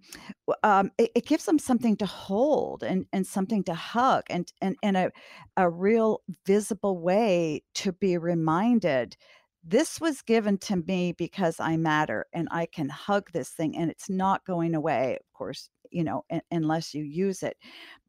um, 0.61 0.91
it, 0.97 1.11
it 1.15 1.25
gives 1.25 1.45
them 1.45 1.59
something 1.59 1.95
to 1.97 2.05
hold 2.05 2.83
and, 2.83 3.05
and 3.13 3.25
something 3.25 3.63
to 3.63 3.73
hug 3.73 4.23
and, 4.29 4.51
and, 4.61 4.75
and 4.83 4.97
a, 4.97 5.11
a 5.57 5.69
real 5.69 6.21
visible 6.45 6.99
way 6.99 7.63
to 7.75 7.93
be 7.93 8.17
reminded 8.17 9.15
this 9.63 10.01
was 10.01 10.21
given 10.21 10.57
to 10.57 10.75
me 10.75 11.13
because 11.13 11.59
I 11.59 11.77
matter 11.77 12.25
and 12.33 12.47
I 12.51 12.65
can 12.65 12.89
hug 12.89 13.31
this 13.31 13.49
thing 13.49 13.77
and 13.77 13.89
it's 13.89 14.09
not 14.09 14.45
going 14.45 14.75
away, 14.75 15.17
of 15.19 15.33
course, 15.33 15.69
you 15.89 16.03
know, 16.03 16.25
un- 16.29 16.41
unless 16.51 16.93
you 16.93 17.03
use 17.03 17.43
it. 17.43 17.55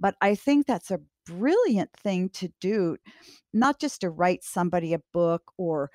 But 0.01 0.17
I 0.21 0.35
think 0.35 0.67
that's 0.67 0.91
a 0.91 1.01
brilliant 1.27 1.91
thing 1.93 2.29
to 2.31 2.49
do, 2.61 2.97
not 3.53 3.79
just 3.79 4.01
to 4.01 4.11
write 4.11 4.43
somebody 4.43 4.95
a 4.95 5.01
book 5.13 5.53
or, 5.57 5.91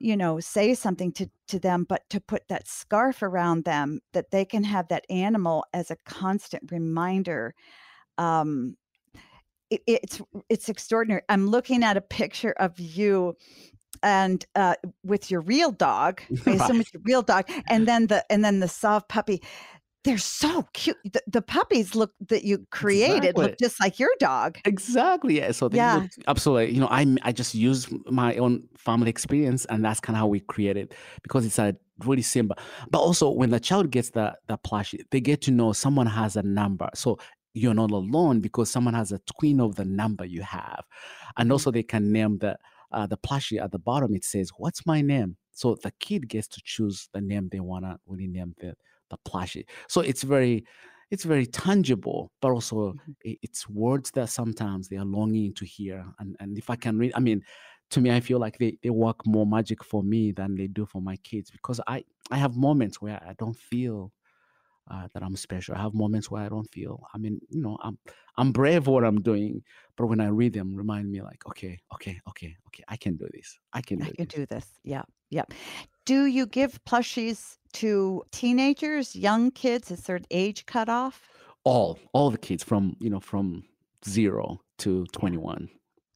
you 0.00 0.16
know, 0.16 0.40
say 0.40 0.74
something 0.74 1.12
to, 1.12 1.30
to 1.48 1.60
them, 1.60 1.86
but 1.88 2.02
to 2.10 2.20
put 2.20 2.42
that 2.48 2.66
scarf 2.66 3.22
around 3.22 3.64
them 3.64 4.00
that 4.12 4.30
they 4.32 4.44
can 4.44 4.64
have 4.64 4.88
that 4.88 5.04
animal 5.08 5.64
as 5.72 5.90
a 5.90 5.96
constant 6.04 6.70
reminder. 6.72 7.54
Um, 8.18 8.76
it, 9.70 9.82
it's 9.86 10.22
it's 10.48 10.68
extraordinary. 10.68 11.22
I'm 11.28 11.48
looking 11.48 11.82
at 11.82 11.96
a 11.96 12.00
picture 12.00 12.54
of 12.58 12.78
you 12.78 13.36
and 14.02 14.44
uh, 14.54 14.74
with 15.04 15.30
your 15.30 15.40
real 15.40 15.72
dog. 15.72 16.20
I 16.46 16.52
assume 16.52 16.76
Right. 16.76 16.80
it's 16.80 16.92
your 16.92 17.02
real 17.04 17.22
dog, 17.22 17.48
and 17.68 17.86
then 17.86 18.06
the 18.08 18.24
and 18.30 18.44
then 18.44 18.60
the 18.60 18.68
soft 18.68 19.08
puppy. 19.08 19.42
They're 20.04 20.18
so 20.18 20.62
cute. 20.72 20.96
The, 21.04 21.20
the 21.26 21.42
puppies 21.42 21.96
look 21.96 22.12
that 22.28 22.44
you 22.44 22.64
created 22.70 23.36
look 23.36 23.58
just 23.58 23.80
like 23.80 23.98
your 23.98 24.10
dog. 24.20 24.58
Exactly. 24.64 25.38
Yeah. 25.38 25.52
So 25.52 25.68
they 25.68 25.78
Yeah. 25.78 25.94
look 25.96 26.10
absolutely. 26.28 26.74
You 26.74 26.80
know, 26.80 26.88
I 26.90 27.16
I 27.22 27.32
just 27.32 27.54
use 27.54 27.88
my 28.10 28.36
own 28.36 28.68
family 28.76 29.10
experience, 29.10 29.64
and 29.66 29.84
that's 29.84 30.00
kind 30.00 30.16
of 30.16 30.20
how 30.20 30.26
we 30.28 30.40
create 30.40 30.76
it 30.76 30.94
because 31.22 31.44
it's 31.46 31.58
a 31.58 31.76
really 32.04 32.22
simple. 32.22 32.56
But 32.90 32.98
also, 33.00 33.30
when 33.30 33.50
the 33.50 33.60
child 33.60 33.90
gets 33.90 34.10
the 34.10 34.36
the 34.46 34.58
plushie, 34.58 35.02
they 35.10 35.20
get 35.20 35.40
to 35.42 35.50
know 35.50 35.72
someone 35.72 36.06
has 36.06 36.36
a 36.36 36.42
number. 36.42 36.88
So 36.94 37.18
you're 37.54 37.74
not 37.74 37.90
alone 37.90 38.40
because 38.40 38.70
someone 38.70 38.94
has 38.94 39.12
a 39.12 39.18
twin 39.38 39.60
of 39.60 39.76
the 39.76 39.84
number 39.84 40.24
you 40.24 40.42
have, 40.42 40.84
and 41.36 41.50
also 41.52 41.70
they 41.70 41.82
can 41.82 42.12
name 42.12 42.38
the 42.38 42.56
uh, 42.92 43.06
the 43.06 43.16
plushie 43.18 43.60
at 43.62 43.72
the 43.72 43.78
bottom. 43.78 44.14
It 44.14 44.24
says, 44.24 44.50
"What's 44.58 44.86
my 44.86 45.02
name?" 45.02 45.36
So 45.52 45.74
the 45.76 45.92
kid 46.00 46.28
gets 46.28 46.48
to 46.48 46.60
choose 46.64 47.08
the 47.12 47.20
name 47.20 47.48
they 47.50 47.60
wanna 47.60 47.98
really 48.06 48.28
name 48.28 48.54
the 48.58 48.74
the 49.10 49.18
plushie. 49.18 49.66
So 49.88 50.00
it's 50.00 50.22
very 50.22 50.64
it's 51.10 51.24
very 51.24 51.46
tangible, 51.46 52.32
but 52.40 52.50
also 52.50 52.94
Mhm. 52.94 53.16
it's 53.22 53.68
words 53.68 54.10
that 54.12 54.28
sometimes 54.28 54.88
they 54.88 54.96
are 54.96 55.04
longing 55.04 55.54
to 55.54 55.64
hear. 55.64 56.04
And 56.18 56.36
and 56.40 56.58
if 56.58 56.70
I 56.70 56.76
can 56.76 56.98
read, 56.98 57.12
I 57.14 57.20
mean, 57.20 57.42
to 57.90 58.00
me, 58.00 58.10
I 58.10 58.20
feel 58.20 58.38
like 58.38 58.58
they, 58.58 58.78
they 58.82 58.90
work 58.90 59.26
more 59.26 59.46
magic 59.46 59.84
for 59.84 60.02
me 60.02 60.32
than 60.32 60.56
they 60.56 60.66
do 60.66 60.86
for 60.86 61.00
my 61.00 61.16
kids 61.18 61.50
because 61.50 61.80
I 61.86 62.04
I 62.30 62.36
have 62.38 62.56
moments 62.56 63.00
where 63.00 63.22
I 63.24 63.34
don't 63.34 63.56
feel 63.56 64.12
uh, 64.90 65.08
that 65.12 65.22
I'm 65.22 65.36
special. 65.36 65.74
I 65.74 65.82
have 65.82 65.94
moments 65.94 66.30
where 66.30 66.42
I 66.42 66.48
don't 66.48 66.70
feel. 66.70 67.06
I 67.14 67.18
mean, 67.18 67.40
you 67.50 67.60
know, 67.60 67.78
I'm 67.82 67.98
I'm 68.36 68.52
brave 68.52 68.86
what 68.86 69.04
I'm 69.04 69.20
doing, 69.22 69.62
but 69.96 70.06
when 70.06 70.20
I 70.20 70.28
read 70.28 70.52
them, 70.52 70.74
remind 70.74 71.10
me 71.10 71.22
like, 71.22 71.46
okay, 71.46 71.78
okay, 71.94 72.20
okay, 72.28 72.56
okay, 72.68 72.84
I 72.88 72.96
can 72.96 73.16
do 73.16 73.28
this. 73.32 73.58
I 73.72 73.80
can 73.82 74.02
I 74.02 74.06
do 74.06 74.12
can 74.12 74.26
this. 74.26 74.34
do 74.34 74.46
this. 74.46 74.66
Yeah, 74.84 75.02
yeah. 75.30 75.44
Do 76.04 76.26
you 76.26 76.46
give 76.46 76.82
plushies 76.84 77.58
to 77.74 78.22
teenagers, 78.32 79.16
young 79.16 79.50
kids? 79.50 79.90
Is 79.90 80.02
there 80.04 80.16
an 80.16 80.26
age 80.30 80.66
cutoff? 80.66 81.28
All 81.64 81.98
all 82.12 82.30
the 82.30 82.38
kids 82.38 82.62
from 82.62 82.96
you 83.00 83.10
know 83.10 83.20
from 83.20 83.64
zero 84.06 84.60
to 84.78 85.04
twenty 85.12 85.36
one. 85.36 85.68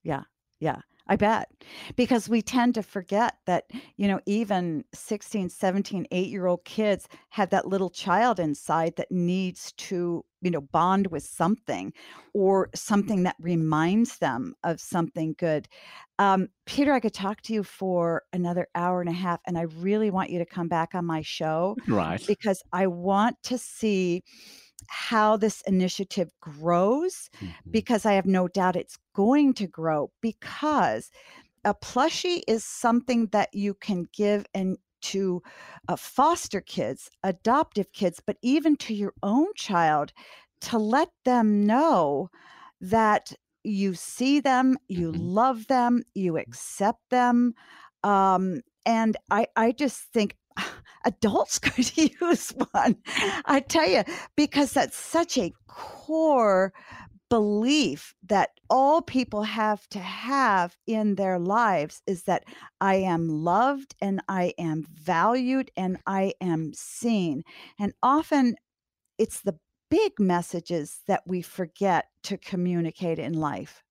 Yeah, 0.03 0.23
yeah, 0.61 0.81
I 1.11 1.17
bet. 1.17 1.51
Because 1.97 2.29
we 2.29 2.41
tend 2.41 2.77
to 2.77 2.85
forget 2.85 3.39
that, 3.47 3.65
you 3.97 4.07
know, 4.07 4.21
even 4.27 4.85
16, 4.95 5.49
17, 5.51 6.07
8-year-old 6.13 6.65
kids 6.65 7.09
have 7.31 7.51
that 7.51 7.67
little 7.67 7.91
child 7.91 8.39
inside 8.39 8.95
that 8.97 9.11
needs 9.11 9.73
to, 9.73 10.25
you 10.41 10.51
know, 10.53 10.61
bond 10.61 11.09
with 11.09 11.25
something 11.25 11.93
or 12.33 12.71
something 12.77 13.25
that 13.25 13.35
reminds 13.41 14.19
them 14.19 14.55
of 14.63 14.81
something 14.81 15.35
good. 15.37 15.67
Um, 16.21 16.49
Peter, 16.65 16.93
I 16.93 17.01
could 17.01 17.13
talk 17.15 17.41
to 17.43 17.53
you 17.53 17.65
for 17.65 18.23
another 18.33 18.69
hour 18.77 19.01
and 19.01 19.11
a 19.11 19.13
half, 19.15 19.41
and 19.49 19.59
I 19.59 19.63
really 19.63 20.11
want 20.13 20.31
you 20.31 20.39
to 20.39 20.47
come 20.47 20.69
back 20.69 20.95
on 20.95 21.05
my 21.05 21.23
show 21.23 21.77
Right. 21.89 22.25
because 22.25 22.63
I 22.73 22.87
want 22.87 23.37
to 23.45 23.59
see 23.59 24.23
how 24.89 25.37
this 25.37 25.61
initiative 25.63 26.31
grows 26.41 27.31
Mhm. 27.41 27.73
because 27.73 28.07
I 28.07 28.13
have 28.15 28.27
no 28.27 28.49
doubt 28.49 28.77
it's 28.77 28.99
going 29.15 29.55
to 29.55 29.67
grow 29.67 30.13
because 30.21 31.11
a 31.65 31.75
plushie 31.75 32.43
is 32.49 32.65
something 32.65 33.27
that 33.29 33.51
you 33.55 33.75
can 33.75 34.07
give 34.13 34.47
and 34.55 34.79
to 35.03 35.43
uh, 35.89 35.97
foster 35.97 36.61
kids, 36.61 37.11
adoptive 37.25 37.93
kids, 37.93 38.21
but 38.25 38.37
even 38.43 38.77
to 38.77 38.95
your 38.95 39.15
own 39.23 39.47
child 39.57 40.13
to 40.63 40.79
let 40.79 41.11
them 41.25 41.67
know 41.67 42.29
that 42.81 43.33
you 43.65 43.95
see 43.95 44.41
them, 44.41 44.77
you 44.89 45.11
Mhm. 45.11 45.31
love 45.35 45.67
them, 45.67 46.03
you 46.15 46.39
accept 46.39 47.01
them. 47.11 47.55
Um, 48.03 48.61
and 48.87 49.17
I, 49.31 49.47
I 49.57 49.73
just 49.73 50.01
think 50.13 50.37
adults 51.05 51.59
could 51.61 51.97
use 51.97 52.51
one. 52.73 52.97
I 53.45 53.61
tell 53.61 53.89
you, 53.89 54.05
because 54.37 54.73
that's 54.73 54.97
such 54.97 55.39
a 55.39 55.53
core 55.67 56.73
belief 57.31 58.13
that 58.27 58.51
all 58.69 59.01
people 59.01 59.45
have 59.45 59.89
to 59.89 60.01
have 60.01 60.77
in 60.87 61.15
their 61.15 61.39
lives 61.39 62.03
is 62.07 62.25
that 62.25 62.45
I 62.81 62.97
am 62.97 63.29
loved 63.29 63.95
and 64.03 64.21
I 64.29 64.53
am 64.59 64.85
valued 64.93 65.71
and 65.77 65.99
I 66.07 66.35
am 66.41 66.73
seen. 66.75 67.45
And 67.79 67.93
often 68.03 68.57
it's 69.17 69.41
the 69.41 69.59
big 69.91 70.19
messages 70.19 71.01
that 71.07 71.23
we 71.27 71.41
forget 71.41 72.07
to 72.25 72.37
communicate 72.37 73.19
in 73.19 73.35
life. 73.35 73.83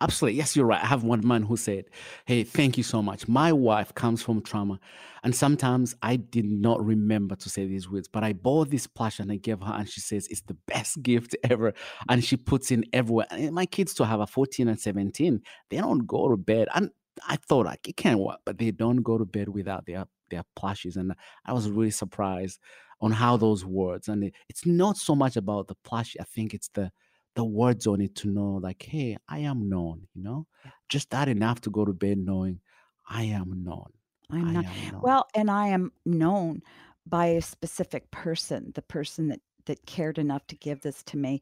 Absolutely. 0.00 0.38
Yes, 0.38 0.56
you're 0.56 0.66
right. 0.66 0.82
I 0.82 0.86
have 0.86 1.04
one 1.04 1.26
man 1.26 1.42
who 1.42 1.56
said, 1.56 1.84
Hey, 2.26 2.42
thank 2.44 2.76
you 2.76 2.82
so 2.82 3.02
much. 3.02 3.28
My 3.28 3.52
wife 3.52 3.94
comes 3.94 4.22
from 4.22 4.42
trauma. 4.42 4.80
And 5.22 5.34
sometimes 5.34 5.94
I 6.02 6.16
did 6.16 6.44
not 6.46 6.84
remember 6.84 7.36
to 7.36 7.48
say 7.48 7.66
these 7.66 7.88
words, 7.88 8.08
but 8.08 8.24
I 8.24 8.32
bought 8.32 8.70
this 8.70 8.86
plush 8.88 9.20
and 9.20 9.30
I 9.30 9.36
gave 9.36 9.60
her, 9.60 9.72
and 9.72 9.88
she 9.88 10.00
says 10.00 10.26
it's 10.28 10.40
the 10.42 10.56
best 10.66 11.00
gift 11.02 11.36
ever. 11.48 11.74
And 12.08 12.24
she 12.24 12.36
puts 12.36 12.70
in 12.72 12.84
everywhere. 12.92 13.26
And 13.30 13.52
my 13.52 13.66
kids 13.66 13.94
to 13.94 14.04
have 14.06 14.20
a 14.20 14.26
14 14.26 14.68
and 14.68 14.80
17, 14.80 15.42
they 15.70 15.76
don't 15.78 16.06
go 16.06 16.28
to 16.28 16.36
bed. 16.36 16.68
And 16.74 16.90
I 17.28 17.36
thought 17.36 17.66
like 17.66 17.86
it 17.88 17.96
can't 17.96 18.18
work, 18.18 18.40
but 18.44 18.58
they 18.58 18.70
don't 18.72 19.02
go 19.02 19.18
to 19.18 19.24
bed 19.24 19.48
without 19.48 19.86
their 19.86 20.06
their 20.30 20.44
plushies. 20.58 20.96
And 20.96 21.12
I 21.44 21.52
was 21.52 21.68
really 21.68 21.90
surprised 21.90 22.58
on 23.00 23.12
how 23.12 23.36
those 23.36 23.64
words. 23.64 24.08
And 24.08 24.24
it- 24.24 24.34
it's 24.48 24.64
not 24.64 24.96
so 24.96 25.14
much 25.14 25.36
about 25.36 25.68
the 25.68 25.74
plushie. 25.86 26.16
I 26.20 26.24
think 26.24 26.54
it's 26.54 26.68
the 26.68 26.90
the 27.34 27.44
words 27.44 27.86
on 27.86 28.00
it 28.00 28.14
to 28.14 28.28
know 28.28 28.58
like 28.62 28.82
hey 28.82 29.16
i 29.28 29.38
am 29.38 29.68
known 29.68 30.06
you 30.14 30.22
know 30.22 30.46
just 30.88 31.10
that 31.10 31.28
enough 31.28 31.60
to 31.60 31.70
go 31.70 31.84
to 31.84 31.92
bed 31.92 32.18
knowing 32.18 32.60
i 33.08 33.22
am 33.24 33.64
known 33.64 33.90
I'm 34.30 34.48
i 34.48 34.52
not 34.52 34.64
am 34.66 34.92
known 34.92 35.00
well, 35.02 35.26
and 35.34 35.50
I 35.50 35.68
am 35.68 35.92
known 36.04 36.62
by 37.06 37.26
a 37.26 37.42
specific 37.42 38.10
person, 38.10 38.72
the 38.74 38.82
person 38.82 39.28
that 39.28 39.40
that 39.66 39.86
cared 39.86 40.18
enough 40.18 40.44
to 40.48 40.56
give 40.56 40.80
this 40.80 41.04
to 41.04 41.16
me. 41.16 41.40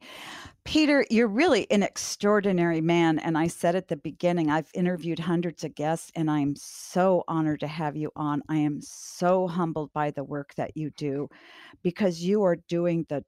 Peter, 0.63 1.03
you're 1.09 1.27
really 1.27 1.65
an 1.71 1.81
extraordinary 1.81 2.79
man. 2.79 3.17
And 3.17 3.35
I 3.35 3.47
said 3.47 3.75
at 3.75 3.87
the 3.87 3.97
beginning, 3.97 4.51
I've 4.51 4.69
interviewed 4.75 5.17
hundreds 5.17 5.63
of 5.63 5.73
guests, 5.73 6.11
and 6.15 6.29
I'm 6.29 6.55
so 6.55 7.23
honored 7.27 7.61
to 7.61 7.67
have 7.67 7.95
you 7.95 8.11
on. 8.15 8.43
I 8.47 8.57
am 8.57 8.79
so 8.79 9.47
humbled 9.47 9.91
by 9.93 10.11
the 10.11 10.23
work 10.23 10.53
that 10.55 10.77
you 10.77 10.91
do 10.91 11.29
because 11.81 12.21
you 12.21 12.43
are 12.43 12.57
doing 12.67 13.07
the 13.09 13.23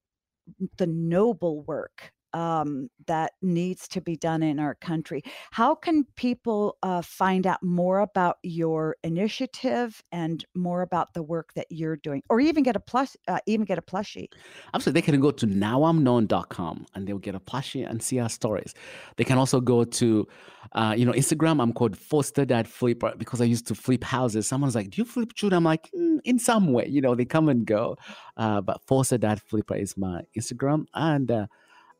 the 0.78 0.88
noble 0.88 1.64
work 1.64 2.12
um, 2.34 2.90
that 3.08 3.34
needs 3.42 3.88
to 3.90 4.02
be 4.02 4.16
done 4.16 4.44
in 4.44 4.60
our 4.60 4.76
country. 4.76 5.24
How 5.52 5.76
can 5.76 6.06
people 6.16 6.78
uh, 6.84 7.02
find 7.02 7.46
out 7.46 7.62
more 7.64 8.00
about 8.00 8.38
your 8.44 8.96
initiative 9.04 10.04
and 10.12 10.44
more 10.56 10.82
about 10.82 11.14
the 11.14 11.24
work 11.24 11.54
that 11.54 11.68
you're 11.70 11.98
doing, 11.98 12.24
or 12.30 12.40
even 12.40 12.64
get 12.64 12.76
a 12.76 12.80
plus, 12.80 13.16
uh, 13.28 13.40
even 13.46 13.66
get 13.66 13.78
a 13.78 13.82
plushie? 13.82 14.28
Absolutely, 14.74 15.02
they 15.02 15.06
can 15.06 15.20
go 15.20 15.32
to 15.32 15.48
nowimknown.com 15.48 16.86
and 16.94 17.08
they'll 17.08 17.18
get 17.18 17.36
a 17.36 17.40
plushie 17.40 17.90
and 17.90 18.02
see 18.02 18.20
our 18.20 18.30
stories. 18.30 18.74
They 19.18 19.24
can 19.24 19.38
also 19.38 19.60
go 19.60 19.84
to, 19.84 20.28
uh, 20.74 20.96
you 20.98 21.06
know, 21.06 21.14
Instagram. 21.14 21.62
I'm 21.62 21.74
called 21.74 21.98
Foster 21.98 22.46
Dad 22.46 22.68
Flipper 22.68 23.14
because 23.18 23.42
I 23.42 23.46
used 23.46 23.68
to 23.68 23.76
flip 23.76 24.04
houses. 24.04 24.48
Someone's 24.48 24.76
like, 24.76 24.90
"Do 24.90 25.02
you 25.02 25.06
flip 25.06 25.34
children?" 25.34 25.58
I'm 25.58 25.64
like, 25.64 25.90
mm, 25.96 26.20
"In 26.24 26.40
some 26.40 26.74
way." 26.74 26.88
You 26.88 27.02
know, 27.02 27.16
they 27.16 27.26
come 27.26 27.50
and 27.50 27.66
go. 27.66 27.98
Uh, 28.38 28.62
but 28.62 28.82
Foster 28.88 29.18
Dad 29.18 29.42
Flipper 29.42 29.76
is 29.76 29.96
my 29.98 30.24
Instagram 30.38 30.86
and 30.94 31.48